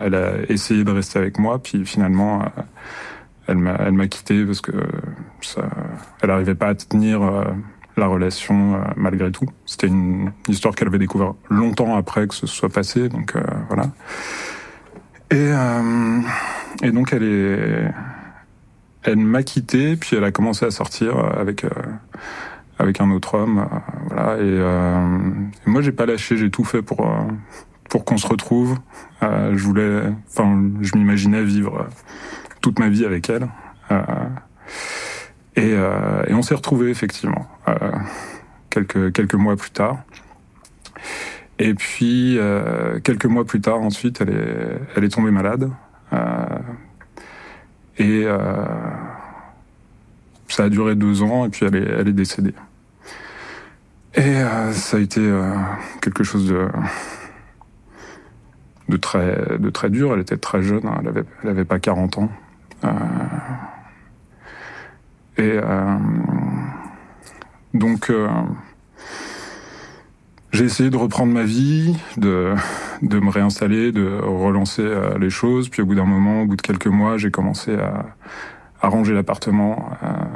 elle 0.00 0.14
a 0.14 0.32
essayé 0.48 0.84
de 0.84 0.90
rester 0.90 1.18
avec 1.18 1.38
moi. 1.38 1.62
Puis 1.62 1.84
finalement, 1.86 2.42
elle 3.48 3.56
m'a 3.58 3.74
elle 3.80 3.92
m'a 3.92 4.06
quitté 4.06 4.44
parce 4.44 4.60
que 4.60 4.72
ça, 5.40 5.68
elle 6.22 6.28
n'arrivait 6.28 6.54
pas 6.54 6.68
à 6.68 6.74
tenir 6.74 7.22
euh, 7.22 7.44
la 7.96 8.06
relation 8.06 8.74
euh, 8.74 8.78
malgré 8.96 9.32
tout. 9.32 9.46
C'était 9.66 9.88
une 9.88 10.32
histoire 10.48 10.74
qu'elle 10.74 10.88
avait 10.88 10.98
découvert 10.98 11.34
longtemps 11.50 11.96
après 11.96 12.28
que 12.28 12.34
ce 12.34 12.46
soit 12.46 12.68
passé. 12.68 13.08
Donc 13.08 13.34
euh, 13.34 13.42
voilà. 13.68 13.90
Et, 15.30 15.36
euh, 15.36 16.20
et 16.82 16.90
donc 16.92 17.12
elle 17.12 17.22
est, 17.24 17.90
elle 19.02 19.16
m'a 19.16 19.42
quitté, 19.42 19.96
puis 19.96 20.16
elle 20.16 20.24
a 20.24 20.30
commencé 20.30 20.64
à 20.64 20.70
sortir 20.70 21.18
avec 21.18 21.64
euh, 21.64 21.70
avec 22.78 23.00
un 23.00 23.10
autre 23.10 23.34
homme. 23.34 23.66
voilà. 24.08 24.38
Et, 24.40 25.66
et 25.66 25.70
moi, 25.70 25.82
j'ai 25.82 25.90
pas 25.90 26.06
lâché. 26.06 26.36
J'ai 26.36 26.50
tout 26.50 26.64
fait 26.64 26.80
pour 26.80 27.10
pour 27.90 28.04
qu'on 28.04 28.18
se 28.18 28.26
retrouve. 28.28 28.78
Je 29.20 29.64
voulais, 29.64 30.02
enfin, 30.28 30.62
je 30.80 30.96
m'imaginais 30.96 31.42
vivre 31.42 31.88
toute 32.60 32.78
ma 32.78 32.88
vie 32.88 33.04
avec 33.04 33.28
elle. 33.30 33.48
Euh, 33.90 34.02
et, 35.56 35.72
euh, 35.72 36.22
et 36.26 36.34
on 36.34 36.42
s'est 36.42 36.54
retrouvés 36.54 36.90
effectivement 36.90 37.48
euh, 37.68 37.74
quelques 38.70 39.12
quelques 39.12 39.34
mois 39.34 39.56
plus 39.56 39.70
tard. 39.70 39.98
Et 41.58 41.74
puis 41.74 42.38
quelques 43.02 43.26
mois 43.26 43.44
plus 43.44 43.60
tard, 43.60 43.80
ensuite, 43.80 44.20
elle 44.20 44.30
est 44.30 44.80
elle 44.94 45.04
est 45.04 45.08
tombée 45.08 45.32
malade. 45.32 45.70
Et 47.98 48.26
ça 50.48 50.64
a 50.64 50.68
duré 50.68 50.94
deux 50.94 51.22
ans 51.22 51.44
et 51.44 51.48
puis 51.48 51.66
elle 51.66 51.74
est, 51.74 51.88
elle 51.98 52.08
est 52.08 52.12
décédée. 52.12 52.54
Et 54.14 54.40
ça 54.72 54.98
a 54.98 55.00
été 55.00 55.20
quelque 56.00 56.22
chose 56.22 56.48
de, 56.48 56.68
de, 58.88 58.96
très, 58.96 59.58
de 59.58 59.70
très 59.70 59.90
dur. 59.90 60.14
Elle 60.14 60.20
était 60.20 60.36
très 60.36 60.62
jeune, 60.62 60.86
hein. 60.86 60.98
elle 61.00 61.08
avait, 61.08 61.24
elle 61.42 61.50
avait 61.50 61.64
pas 61.64 61.80
40 61.80 62.18
ans. 62.18 62.30
Euh, 62.84 62.88
et 65.36 65.52
euh, 65.62 65.96
donc, 67.74 68.10
euh, 68.10 68.28
j'ai 70.52 70.64
essayé 70.64 70.90
de 70.90 70.96
reprendre 70.96 71.32
ma 71.32 71.44
vie, 71.44 71.96
de, 72.16 72.54
de 73.02 73.20
me 73.20 73.30
réinstaller, 73.30 73.92
de 73.92 74.18
relancer 74.20 74.88
les 75.20 75.30
choses. 75.30 75.68
Puis 75.68 75.82
au 75.82 75.86
bout 75.86 75.94
d'un 75.94 76.06
moment, 76.06 76.42
au 76.42 76.46
bout 76.46 76.56
de 76.56 76.62
quelques 76.62 76.86
mois, 76.86 77.18
j'ai 77.18 77.30
commencé 77.30 77.74
à, 77.76 78.06
à 78.80 78.88
ranger 78.88 79.14
l'appartement, 79.14 79.90
à 80.02 80.26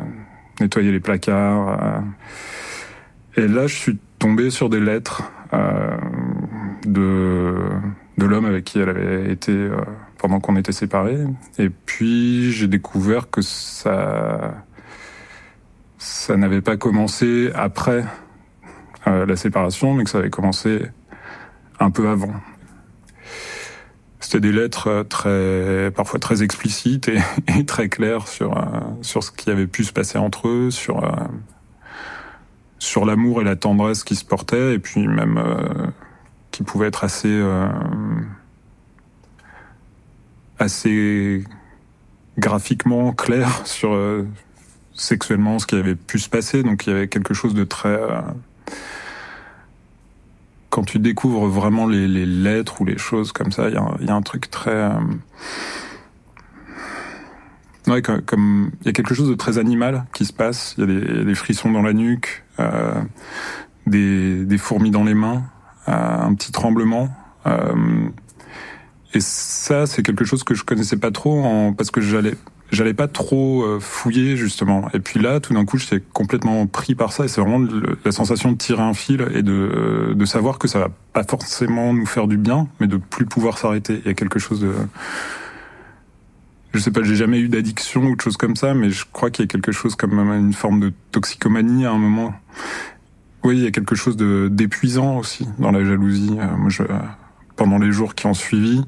nettoyer 0.61 0.93
les 0.93 1.01
placards. 1.01 1.69
à- 1.69 2.05
Et 3.37 3.49
là, 3.49 3.67
je 3.67 3.75
suis 3.75 3.99
tombé 4.19 4.51
sur 4.51 4.69
des 4.69 4.81
lettres 4.81 5.33
euh, 5.55 5.97
de, 6.87 7.55
de 8.19 8.27
l'homme 8.27 8.45
avec 8.45 8.65
qui 8.65 8.79
elle 8.79 8.91
avait 8.91 9.33
été 9.33 9.53
euh, 9.53 9.77
pendant 10.23 10.39
qu'on 10.39 10.55
était 10.55 10.73
séparés. 10.73 11.19
Et 11.59 11.69
puis, 11.69 12.53
j'ai 12.53 12.69
découvert 12.69 13.29
que 13.29 13.43
ça, 13.43 14.65
ça 15.99 16.37
n'avait 16.37 16.61
pas 16.61 16.77
commencé 16.77 17.51
après 17.57 18.05
euh, 19.09 19.27
la 19.27 19.35
séparation, 19.35 19.95
mais 19.95 20.05
que 20.05 20.11
ça 20.11 20.19
avait 20.19 20.31
commencé 20.31 20.87
un 21.81 21.91
peu 21.91 22.09
avant. 22.09 22.33
C'était 24.21 24.39
des 24.39 24.53
lettres 24.53 24.87
euh, 24.89 25.03
très, 25.03 25.91
parfois 25.91 26.21
très 26.21 26.45
explicites 26.45 27.11
et, 27.49 27.65
très 27.67 27.89
claires 27.89 28.29
sur 28.29 28.57
euh, 28.57 28.63
sur 29.03 29.25
ce 29.25 29.33
qui 29.33 29.51
avait 29.51 29.67
pu 29.67 29.83
se 29.83 29.93
passer 29.93 30.19
entre 30.19 30.47
eux, 30.47 30.71
sur 30.71 31.05
euh, 31.05 31.11
sur 32.79 33.05
l'amour 33.05 33.41
et 33.41 33.45
la 33.45 33.57
tendresse 33.57 34.05
qui 34.05 34.15
se 34.15 34.25
portaient, 34.25 34.75
et 34.75 34.79
puis 34.79 35.09
même 35.09 35.37
euh, 35.37 35.89
qui 36.53 36.63
pouvaient 36.63 36.87
être 36.87 37.03
assez 37.03 37.29
euh, 37.29 37.67
assez 40.63 41.45
graphiquement 42.39 43.13
clairs 43.13 43.67
sur 43.67 43.93
euh, 43.93 44.27
sexuellement 44.95 45.59
ce 45.59 45.67
qui 45.67 45.75
avait 45.75 45.97
pu 45.97 46.19
se 46.19 46.29
passer. 46.29 46.63
Donc 46.63 46.87
il 46.87 46.93
y 46.93 46.97
avait 46.97 47.09
quelque 47.09 47.35
chose 47.35 47.55
de 47.55 47.65
très 47.65 47.89
euh, 47.89 48.21
quand 50.71 50.85
tu 50.85 50.99
découvres 50.99 51.47
vraiment 51.47 51.87
les, 51.87 52.07
lettres 52.09 52.81
ou 52.81 52.85
les 52.87 52.97
choses 52.97 53.33
comme 53.33 53.53
ça, 53.53 53.69
il 53.69 53.75
y 53.75 54.11
a, 54.11 54.15
un- 54.15 54.23
truc 54.23 54.51
très 54.51 54.71
euh, 54.71 54.91
Ouais, 57.89 58.01
co- 58.01 58.23
comme 58.25 58.71
il 58.81 58.87
y 58.87 58.89
a 58.89 58.93
quelque 58.93 59.13
chose 59.13 59.29
de 59.29 59.35
très 59.35 59.59
animal 59.59 60.05
qui 60.15 60.25
se 60.25 60.33
passe. 60.33 60.75
Il 60.79 60.89
y 60.89 61.21
a 61.21 61.25
des, 61.25 61.35
frissons 61.35 61.71
dans 61.73 61.83
la 61.83 61.93
nuque, 61.93 62.45
des, 63.87 64.57
fourmis 64.59 64.93
dans 64.93 65.03
les 65.05 65.15
mains, 65.15 65.43
un 65.89 66.33
petit 66.35 66.53
tremblement. 66.53 67.11
Et 69.15 69.21
ça, 69.21 69.87
c'est 69.87 70.03
quelque 70.03 70.25
chose 70.25 70.45
que 70.45 70.55
je 70.55 70.65
connaissais 70.65 70.97
pas 70.97 71.11
trop 71.11 71.45
en, 71.45 71.73
parce 71.73 71.91
que 71.91 72.01
j'allais 72.01 72.35
j'allais 72.71 72.95
pas 72.95 73.09
trop 73.09 73.63
euh, 73.63 73.79
fouiller 73.81 74.37
justement. 74.37 74.89
Et 74.95 74.99
puis 74.99 75.21
là, 75.21 75.41
tout 75.41 75.53
d'un 75.53 75.67
coup, 75.67 75.77
j'étais 75.77 76.03
complètement 76.13 76.67
pris 76.67 76.95
par 76.95 77.13
ça. 77.13 77.27
Et 77.27 77.29
c'est 77.29 77.41
vraiment 77.41 77.69
la 78.05 78.13
sensation 78.13 78.53
de 78.53 78.57
tirer 78.57 78.83
un 78.83 78.95
fil 78.95 79.27
et 79.35 79.43
de, 79.43 79.53
euh, 79.53 80.15
de 80.15 80.25
savoir 80.25 80.59
que 80.59 80.69
ça 80.69 80.79
va 80.79 80.89
pas 81.13 81.25
forcément 81.25 81.93
nous 81.93 82.07
faire 82.07 82.27
du 82.27 82.39
bien, 82.39 82.69
mais 82.81 82.87
de 82.87 82.97
plus 82.97 83.27
pouvoir 83.27 83.59
s'arrêter. 83.59 84.01
Il 84.05 84.09
y 84.09 84.11
a 84.11 84.15
quelque 84.15 84.39
chose 84.39 84.61
de 84.61 84.73
je 86.73 86.79
sais 86.79 86.91
pas, 86.91 87.03
j'ai 87.03 87.17
jamais 87.17 87.39
eu 87.39 87.49
d'addiction 87.49 88.03
ou 88.05 88.17
de 88.17 88.21
choses 88.21 88.39
comme 88.39 88.57
ça, 88.57 88.73
mais 88.73 88.91
je 88.91 89.05
crois 89.13 89.31
qu'il 89.31 89.45
y 89.45 89.49
a 89.49 89.49
quelque 89.49 89.73
chose 89.73 89.95
comme 89.95 90.19
une 90.19 90.55
forme 90.55 90.81
de 90.81 90.93
toxicomanie 91.11 91.85
à 91.85 91.93
un 91.93 91.99
moment. 91.99 92.33
Oui, 93.45 93.59
il 93.59 93.65
y 93.65 93.67
a 93.67 93.71
quelque 93.71 93.95
chose 93.95 94.17
de 94.17 94.49
d'épuisant 94.51 95.19
aussi 95.19 95.47
dans 95.59 95.71
la 95.71 95.85
jalousie. 95.85 96.37
Euh, 96.39 96.57
moi, 96.57 96.71
je, 96.71 96.85
pendant 97.63 97.79
les 97.79 97.93
jours 97.93 98.17
qui 98.17 98.27
ont 98.27 98.35
suivi, 98.35 98.83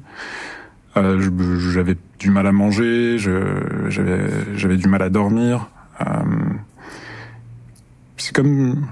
euh, 0.97 1.29
j'avais 1.71 1.95
du 2.19 2.29
mal 2.29 2.45
à 2.45 2.51
manger, 2.51 3.17
j'avais 3.17 4.75
du 4.75 4.89
mal 4.89 5.01
à 5.01 5.09
dormir. 5.09 5.69
Euh, 6.01 6.05
c'est 8.17 8.35
comme 8.35 8.85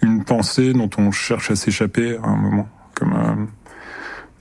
une 0.00 0.22
pensée 0.22 0.74
dont 0.74 0.88
on 0.96 1.10
cherche 1.10 1.50
à 1.50 1.56
s'échapper 1.56 2.18
à 2.18 2.28
un 2.28 2.36
moment, 2.36 2.68
comme 2.94 3.14
euh, 3.14 3.46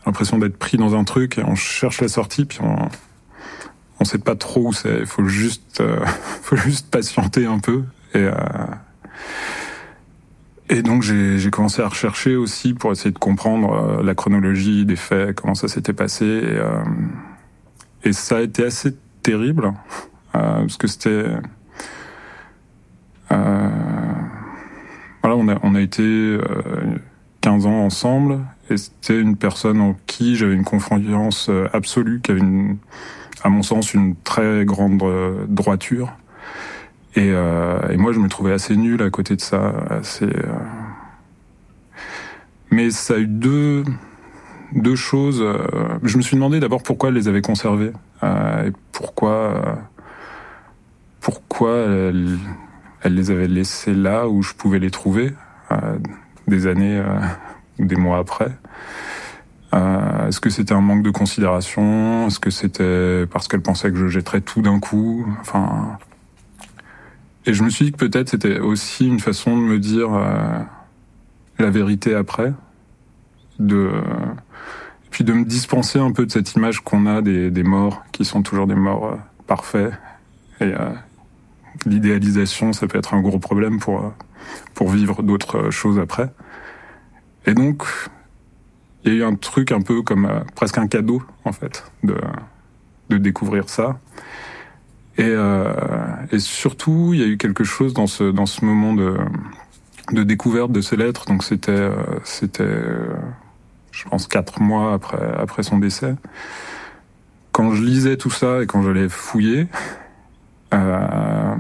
l'impression 0.06 0.38
d'être 0.38 0.58
pris 0.58 0.78
dans 0.78 0.94
un 0.94 1.04
truc 1.04 1.40
et 1.40 1.44
on 1.44 1.56
cherche 1.56 2.00
la 2.00 2.08
sortie, 2.08 2.46
puis 2.46 2.60
on 2.62 2.90
on 4.00 4.06
sait 4.06 4.20
pas 4.20 4.36
trop 4.36 4.68
où 4.68 4.74
c'est. 4.74 5.00
Il 5.00 5.08
faut 5.08 5.26
juste, 5.26 5.82
faut 6.44 6.58
juste 6.58 6.92
patienter 6.92 7.48
un 7.48 7.58
peu. 7.58 7.86
Et, 8.14 8.30
et 10.70 10.82
donc 10.82 11.02
j'ai 11.02 11.50
commencé 11.50 11.82
à 11.82 11.88
rechercher 11.88 12.36
aussi 12.36 12.74
pour 12.74 12.92
essayer 12.92 13.12
de 13.12 13.20
comprendre 13.20 13.74
euh, 13.74 14.04
la 14.04 14.16
chronologie 14.16 14.86
des 14.86 14.96
faits, 14.96 15.36
comment 15.36 15.56
ça 15.56 15.68
s'était 15.68 15.94
passé. 15.94 16.26
Et, 16.26 16.44
euh, 16.44 16.84
et 18.04 18.14
ça 18.14 18.38
a 18.38 18.42
été 18.42 18.66
assez 18.66 18.96
terrible 19.24 19.74
euh, 20.36 20.60
parce 20.60 20.78
que 20.78 20.88
c'était, 20.88 21.26
euh, 23.32 23.70
voilà, 25.22 25.38
on 25.38 25.48
a 25.48 25.58
on 25.64 25.76
a 25.76 25.82
été 25.82 26.04
euh, 26.04 26.42
15 27.42 27.66
ans 27.66 27.86
ensemble 27.86 28.40
et 28.70 28.78
c'était 28.78 29.20
une 29.20 29.38
personne 29.38 29.80
en 29.80 29.96
qui 30.06 30.36
j'avais 30.36 30.54
une 30.54 30.66
confiance 30.66 31.48
euh, 31.50 31.68
absolue, 31.74 32.20
qui 32.22 32.32
avait 32.32 32.42
une 32.42 32.78
à 33.44 33.50
mon 33.50 33.64
sens, 33.64 33.94
une 33.94 34.16
très 34.16 34.66
grande 34.66 35.02
euh, 35.04 35.46
droiture. 35.48 36.12
Et, 37.18 37.32
euh, 37.34 37.80
et 37.90 37.98
moi, 37.98 38.12
je 38.12 38.20
me 38.20 38.30
trouvais 38.30 38.54
assez 38.54 38.76
nul 38.78 39.02
à 39.02 39.10
côté 39.10 39.36
de 39.36 39.42
ça. 39.42 39.74
Assez, 39.90 40.26
euh, 40.26 40.54
Mais 42.70 42.92
ça 42.92 43.16
a 43.16 43.18
eu 43.18 43.26
deux, 43.26 43.84
deux 44.74 44.96
choses. 44.96 45.42
euh, 45.42 45.58
Je 46.04 46.18
me 46.18 46.22
suis 46.22 46.36
demandé 46.36 46.60
d'abord 46.60 46.84
pourquoi 46.84 47.10
elle 47.10 47.16
les 47.16 47.28
avait 47.28 47.42
conservées. 47.42 47.92
euh, 48.24 48.68
et 48.68 48.74
pourquoi, 48.92 49.80
pourquoi 51.22 51.72
elle, 51.76 52.38
elle 53.02 53.16
les 53.16 53.32
avait 53.32 53.48
laissées 53.48 53.96
là 53.96 54.28
où 54.28 54.44
je 54.44 54.54
pouvais 54.54 54.80
les 54.80 54.92
trouver, 54.92 55.34
euh, 55.72 55.98
des 56.48 56.68
années 56.68 57.02
ou 57.80 57.86
des 57.86 57.96
mois 57.96 58.20
après. 58.20 58.52
Est-ce 59.74 60.40
que 60.40 60.50
c'était 60.50 60.74
un 60.74 60.82
manque 60.82 61.04
de 61.04 61.12
considération? 61.12 62.28
Est-ce 62.28 62.40
que 62.40 62.50
c'était 62.50 63.26
parce 63.32 63.48
qu'elle 63.48 63.62
pensait 63.62 63.92
que 63.92 63.98
je 63.98 64.08
jetterais 64.08 64.42
tout 64.42 64.62
d'un 64.62 64.80
coup? 64.80 65.26
Enfin, 65.42 65.98
et 67.48 67.54
je 67.54 67.64
me 67.64 67.70
suis 67.70 67.86
dit 67.86 67.92
que 67.94 67.98
peut-être 67.98 68.30
c'était 68.30 68.60
aussi 68.60 69.08
une 69.08 69.22
façon 69.22 69.58
de 69.58 69.62
me 69.62 69.80
dire 69.80 70.14
euh, 70.14 70.60
la 71.58 71.70
vérité 71.70 72.14
après, 72.14 72.54
de 73.58 73.90
et 75.06 75.10
puis 75.10 75.24
de 75.24 75.32
me 75.32 75.46
dispenser 75.46 75.98
un 75.98 76.12
peu 76.12 76.26
de 76.26 76.32
cette 76.32 76.54
image 76.56 76.82
qu'on 76.82 77.06
a 77.06 77.22
des, 77.22 77.50
des 77.50 77.64
morts 77.64 78.04
qui 78.12 78.26
sont 78.26 78.44
toujours 78.44 78.68
des 78.68 78.76
morts 78.76 79.06
euh, 79.06 79.16
parfaits. 79.48 79.94
Et 80.60 80.66
euh, 80.66 80.92
l'idéalisation, 81.86 82.74
ça 82.74 82.86
peut 82.86 82.98
être 82.98 83.14
un 83.14 83.22
gros 83.22 83.40
problème 83.40 83.80
pour 83.80 84.04
euh, 84.04 84.10
pour 84.74 84.90
vivre 84.90 85.24
d'autres 85.24 85.70
choses 85.70 86.00
après. 86.00 86.30
Et 87.46 87.54
donc, 87.54 87.84
il 89.04 89.14
y 89.14 89.16
a 89.16 89.20
eu 89.20 89.24
un 89.24 89.36
truc 89.36 89.72
un 89.72 89.82
peu 89.82 90.02
comme 90.02 90.26
euh, 90.26 90.42
presque 90.54 90.78
un 90.78 90.88
cadeau 90.88 91.24
en 91.46 91.54
fait 91.54 91.90
de 92.04 92.16
de 93.10 93.18
découvrir 93.18 93.70
ça 93.70 93.98
et 95.18 95.24
euh, 95.26 95.74
et 96.32 96.40
surtout 96.40 97.12
il 97.14 97.20
y 97.20 97.24
a 97.24 97.28
eu 97.28 97.38
quelque 97.38 97.64
chose 97.64 97.94
dans 97.94 98.08
ce 98.08 98.32
dans 98.32 98.46
ce 98.46 98.64
moment 98.64 98.94
de 98.94 99.18
de 100.12 100.24
découverte 100.24 100.72
de 100.72 100.82
ces 100.82 100.96
lettres. 100.96 101.26
Donc 101.26 101.44
c'était 101.44 101.72
euh, 101.72 101.96
c'était 102.24 102.78
je 103.92 104.08
pense 104.08 104.28
quatre 104.28 104.62
mois 104.62 104.94
après 104.94 105.34
après 105.38 105.64
son 105.64 105.80
décès. 105.80 106.16
Quand 107.52 107.74
je 107.74 107.84
lisais 107.84 108.18
tout 108.18 108.30
ça 108.30 108.62
et 108.62 108.68
quand 108.68 108.84
j'allais 108.84 109.10
fouiller 109.10 109.68
euh, 110.74 111.56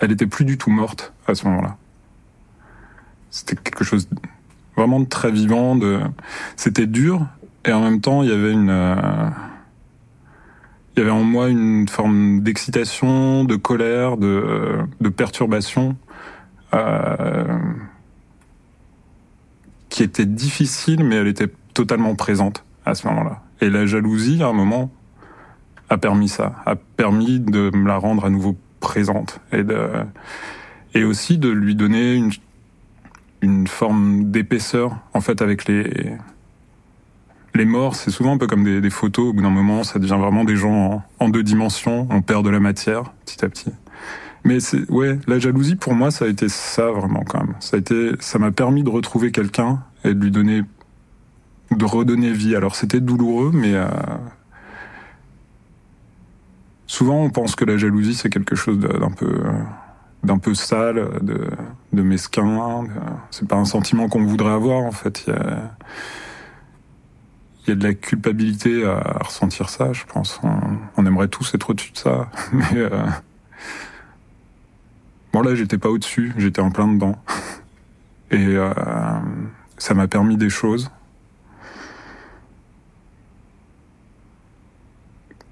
elle 0.00 0.12
était 0.12 0.26
plus 0.26 0.44
du 0.44 0.58
tout 0.58 0.70
morte 0.70 1.12
à 1.26 1.34
ce 1.34 1.46
moment-là. 1.46 1.76
C'était 3.30 3.56
quelque 3.56 3.84
chose 3.84 4.08
vraiment 4.76 4.98
de 5.00 5.06
très 5.06 5.30
vivant. 5.30 5.76
De... 5.76 6.00
C'était 6.56 6.86
dur. 6.86 7.26
Et 7.64 7.72
en 7.72 7.80
même 7.82 8.00
temps 8.00 8.22
il 8.22 8.30
y 8.30 8.32
avait 8.32 8.52
une, 8.52 8.70
euh, 8.70 9.28
il 10.96 11.00
y 11.00 11.02
avait 11.02 11.10
en 11.10 11.24
moi 11.24 11.48
une 11.48 11.88
forme 11.88 12.40
d'excitation, 12.40 13.44
de 13.44 13.56
colère, 13.56 14.16
de, 14.16 14.78
de 15.00 15.08
perturbation 15.10 15.94
euh, 16.72 17.58
qui 19.90 20.02
était 20.02 20.24
difficile, 20.24 21.04
mais 21.04 21.16
elle 21.16 21.26
était 21.26 21.52
totalement 21.74 22.14
présente 22.14 22.64
à 22.86 22.94
ce 22.94 23.06
moment-là. 23.08 23.42
Et 23.60 23.68
la 23.68 23.84
jalousie, 23.84 24.42
à 24.42 24.46
un 24.46 24.52
moment, 24.54 24.90
a 25.90 25.98
permis 25.98 26.28
ça, 26.28 26.56
a 26.64 26.76
permis 26.76 27.40
de 27.40 27.70
me 27.74 27.86
la 27.86 27.98
rendre 27.98 28.24
à 28.24 28.30
nouveau 28.30 28.56
présente 28.80 29.40
et 29.52 29.64
de 29.64 29.88
et 30.94 31.04
aussi 31.04 31.36
de 31.36 31.48
lui 31.48 31.74
donner 31.74 32.14
une 32.14 32.30
une 33.42 33.66
forme 33.66 34.30
d'épaisseur 34.30 34.96
en 35.12 35.20
fait 35.20 35.42
avec 35.42 35.66
les 35.66 36.16
les 37.56 37.64
morts, 37.64 37.96
c'est 37.96 38.10
souvent 38.10 38.32
un 38.34 38.38
peu 38.38 38.46
comme 38.46 38.80
des, 38.80 38.90
photos. 38.90 39.30
Au 39.30 39.32
bout 39.32 39.42
d'un 39.42 39.50
moment, 39.50 39.84
ça 39.84 39.98
devient 39.98 40.16
vraiment 40.18 40.44
des 40.44 40.56
gens 40.56 41.04
en, 41.18 41.28
deux 41.28 41.42
dimensions. 41.42 42.06
On 42.10 42.22
perd 42.22 42.44
de 42.44 42.50
la 42.50 42.60
matière 42.60 43.12
petit 43.24 43.44
à 43.44 43.48
petit. 43.48 43.70
Mais 44.44 44.60
c'est 44.60 44.88
ouais, 44.90 45.18
la 45.26 45.38
jalousie 45.38 45.74
pour 45.74 45.94
moi, 45.94 46.10
ça 46.10 46.24
a 46.24 46.28
été 46.28 46.48
ça 46.48 46.90
vraiment 46.90 47.24
quand 47.24 47.40
même. 47.40 47.54
Ça 47.60 47.76
a 47.76 47.80
été, 47.80 48.12
ça 48.20 48.38
m'a 48.38 48.52
permis 48.52 48.84
de 48.84 48.90
retrouver 48.90 49.32
quelqu'un 49.32 49.82
et 50.04 50.14
de 50.14 50.22
lui 50.22 50.30
donner, 50.30 50.62
de 51.72 51.84
redonner 51.84 52.30
vie. 52.32 52.54
Alors 52.54 52.76
c'était 52.76 53.00
douloureux, 53.00 53.50
mais 53.52 53.74
euh, 53.74 53.86
souvent 56.86 57.22
on 57.24 57.30
pense 57.30 57.56
que 57.56 57.64
la 57.64 57.76
jalousie 57.76 58.14
c'est 58.14 58.30
quelque 58.30 58.54
chose 58.54 58.78
d'un 58.78 59.10
peu, 59.10 59.42
d'un 60.22 60.38
peu 60.38 60.54
sale, 60.54 61.18
de, 61.22 61.48
de 61.92 62.02
mesquin. 62.02 62.84
de- 62.84 62.88
C'est 63.32 63.48
pas 63.48 63.56
un 63.56 63.64
sentiment 63.64 64.08
qu'on 64.08 64.24
voudrait 64.24 64.52
avoir 64.52 64.84
en 64.84 64.92
fait. 64.92 65.24
Il 65.26 65.34
y 65.34 65.36
a, 65.36 65.76
il 67.66 67.70
y 67.70 67.72
a 67.72 67.76
de 67.76 67.84
la 67.84 67.94
culpabilité 67.94 68.84
à, 68.84 69.18
ressentir 69.24 69.68
ça, 69.68 69.92
je 69.92 70.04
pense. 70.04 70.40
On, 70.96 71.06
aimerait 71.06 71.28
tous 71.28 71.54
être 71.54 71.70
au-dessus 71.70 71.92
de 71.92 71.98
ça, 71.98 72.30
mais 72.52 72.76
euh, 72.76 73.06
bon 75.32 75.42
là 75.42 75.54
j'étais 75.54 75.78
pas 75.78 75.88
au-dessus, 75.88 76.32
j'étais 76.36 76.60
en 76.60 76.70
plein 76.70 76.88
dedans, 76.88 77.16
et 78.30 78.46
euh, 78.56 78.72
ça 79.78 79.94
m'a 79.94 80.08
permis 80.08 80.36
des 80.36 80.50
choses. 80.50 80.90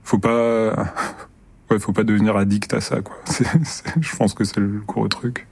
Faut 0.04 0.18
pas, 0.18 0.70
ouais, 1.70 1.78
faut 1.78 1.92
pas 1.92 2.04
devenir 2.04 2.36
addict 2.36 2.72
à 2.74 2.80
ça, 2.80 3.00
quoi. 3.00 3.16
Je 4.00 4.16
pense 4.16 4.34
que 4.34 4.44
c'est 4.44 4.60
le 4.60 4.82
gros 4.86 5.08
truc. 5.08 5.46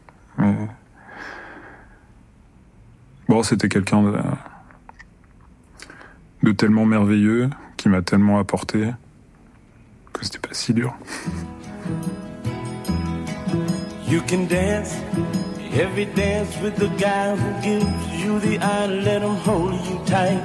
Bon, 3.28 3.42
c'était 3.42 3.68
quelqu'un 3.68 4.02
de 4.02 4.18
de 6.42 6.52
tellement 6.52 6.84
merveilleux, 6.84 7.50
qui 7.76 7.88
m'a 7.88 8.02
tellement 8.02 8.38
apporté, 8.38 8.90
que 10.12 10.24
c'était 10.24 10.38
pas 10.38 10.54
si 10.54 10.74
dur. 10.74 10.94
You 14.08 14.20
can 14.28 14.46
dance 14.46 14.94
every 15.74 16.06
dance 16.06 16.56
with 16.62 16.76
the 16.76 16.88
guy 16.98 17.34
who 17.34 17.62
gives 17.62 18.22
you 18.22 18.38
the 18.40 18.58
eye, 18.58 18.86
let 18.86 19.22
him 19.22 19.36
hold 19.36 19.72
you 19.72 19.98
tight. 20.04 20.42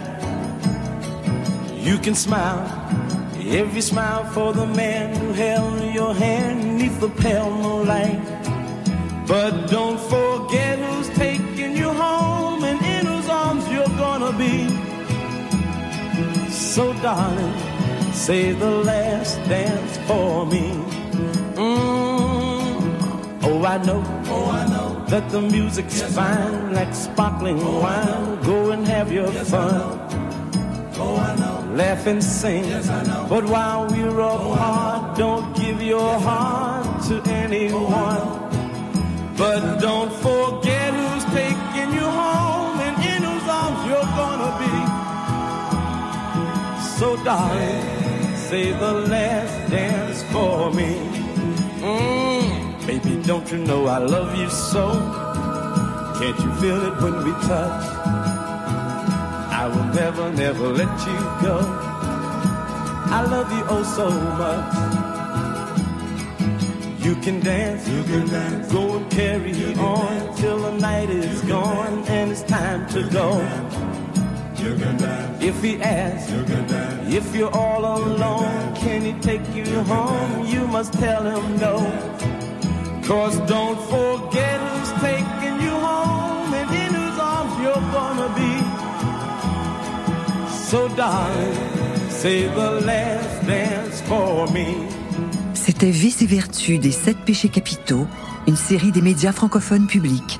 You 1.83 1.97
can 1.99 2.15
smile 2.15 2.63
every 3.49 3.81
smile 3.81 4.25
for 4.25 4.53
the 4.53 4.65
man 4.65 5.15
who 5.15 5.31
held 5.33 5.93
your 5.93 6.13
hand 6.13 6.77
neath 6.77 6.99
the 6.99 7.09
pale 7.09 7.49
moonlight. 7.49 8.19
But 9.27 9.69
don't 9.69 9.99
forget 9.99 10.79
who's 10.79 11.09
taking 11.09 11.75
you 11.75 11.89
home 11.89 12.63
and 12.63 12.81
in 12.81 13.05
whose 13.05 13.29
arms 13.29 13.67
you're 13.69 13.97
gonna 13.97 14.31
be. 14.37 14.86
So 16.77 16.93
darling, 17.01 17.57
say 18.13 18.51
the 18.51 18.69
last 18.69 19.37
dance 19.49 19.97
for 20.05 20.45
me. 20.45 20.73
Mm. 21.57 22.83
Oh, 23.41 23.65
I 23.65 23.77
know. 23.83 24.03
Oh, 24.27 24.45
I 24.51 24.67
know 24.69 25.03
that 25.07 25.27
the 25.31 25.41
music's 25.41 26.03
fine, 26.03 26.75
like 26.75 26.93
sparkling 26.93 27.57
wine. 27.81 28.43
Go 28.43 28.69
and 28.69 28.85
have 28.87 29.11
your 29.11 29.31
fun. 29.31 29.73
Oh, 30.99 31.15
I 31.17 31.35
know. 31.37 31.73
Laugh 31.73 32.05
and 32.05 32.23
sing. 32.23 32.65
Yes, 32.65 32.89
I 32.89 33.01
know. 33.05 33.25
But 33.27 33.45
while 33.45 33.87
we're 33.87 34.19
apart, 34.19 35.17
don't 35.17 35.55
give 35.55 35.81
your 35.81 36.19
heart 36.19 37.03
to 37.07 37.23
anyone. 37.25 38.06
Darling, 47.27 47.83
say 48.47 48.71
the 48.71 48.93
last 49.11 49.69
dance 49.69 50.23
for 50.31 50.71
me. 50.71 50.91
Mm, 51.83 52.87
baby, 52.87 53.21
don't 53.23 53.51
you 53.51 53.57
know 53.57 53.85
I 53.87 53.97
love 53.97 54.33
you 54.39 54.49
so? 54.49 54.85
Can't 56.19 56.39
you 56.39 56.51
feel 56.61 56.79
it 56.87 56.95
when 57.03 57.15
we 57.25 57.31
touch? 57.51 57.83
I 59.61 59.63
will 59.67 59.89
never, 60.01 60.31
never 60.31 60.67
let 60.69 60.93
you 61.09 61.19
go. 61.45 61.57
I 63.17 63.19
love 63.33 63.51
you 63.57 63.63
oh 63.75 63.83
so 63.97 64.07
much. 64.43 64.73
You 67.05 67.13
can 67.25 67.41
dance, 67.41 67.89
you 67.89 68.03
can 68.03 68.25
dance. 68.27 68.71
Go 68.71 68.95
and 68.99 69.11
carry 69.11 69.75
on 69.75 70.33
till 70.37 70.59
the 70.59 70.71
night 70.77 71.09
is 71.09 71.41
gone 71.41 72.05
and 72.07 72.31
it's 72.31 72.43
time 72.43 72.87
to 72.93 73.03
go. 73.09 73.27
If 75.47 75.63
he 75.63 75.81
asks, 75.81 76.29
if 77.07 77.33
you're 77.33 77.55
all 77.55 77.79
alone, 77.79 78.75
can 78.75 79.01
he 79.05 79.13
take 79.21 79.45
you 79.55 79.63
home? 79.83 80.45
You 80.45 80.67
must 80.67 80.91
tell 80.91 81.23
him 81.23 81.57
no. 81.57 81.75
Cause 83.07 83.37
don't 83.47 83.79
forget 83.87 84.59
who's 84.59 84.91
taking 84.99 85.55
you 85.65 85.71
home 85.71 86.53
and 86.53 86.69
in 86.83 86.91
whose 86.99 87.17
arms 87.17 87.53
you're 87.63 87.87
gonna 87.95 88.29
be. 88.35 88.55
So 90.67 90.89
darling, 90.97 91.55
say 92.09 92.49
the 92.49 92.81
last 92.81 93.47
dance 93.47 94.01
for 94.01 94.51
me. 94.51 94.67
C'était 95.53 95.91
Vice 95.91 96.23
et 96.23 96.25
Vertu 96.25 96.77
des 96.77 96.91
sept 96.91 97.19
péchés 97.25 97.47
capitaux, 97.47 98.05
une 98.47 98.57
série 98.57 98.91
des 98.91 99.01
médias 99.01 99.31
francophones 99.31 99.87
publics. 99.87 100.39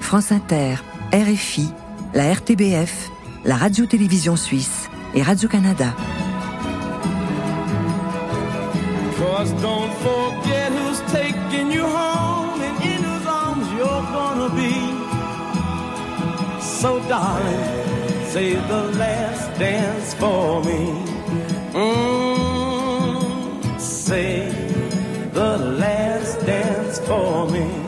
France 0.00 0.30
Inter, 0.30 0.76
RFI, 1.12 1.66
la 2.14 2.32
RTBF, 2.32 3.10
la 3.44 3.56
radio-télévision 3.56 4.36
suisse 4.36 4.88
et 5.14 5.22
Radio-Canada. 5.22 5.94
So 16.84 17.00
darling, 17.08 18.26
say 18.26 18.54
the 18.56 18.82
last 18.98 19.58
dance 19.58 20.14
for 20.14 20.62
me. 20.64 20.92
Mm, 21.72 23.20
say 23.80 24.52
the 25.32 25.56
last 25.56 26.44
dance 26.44 26.98
for 27.00 27.48
me. 27.50 27.83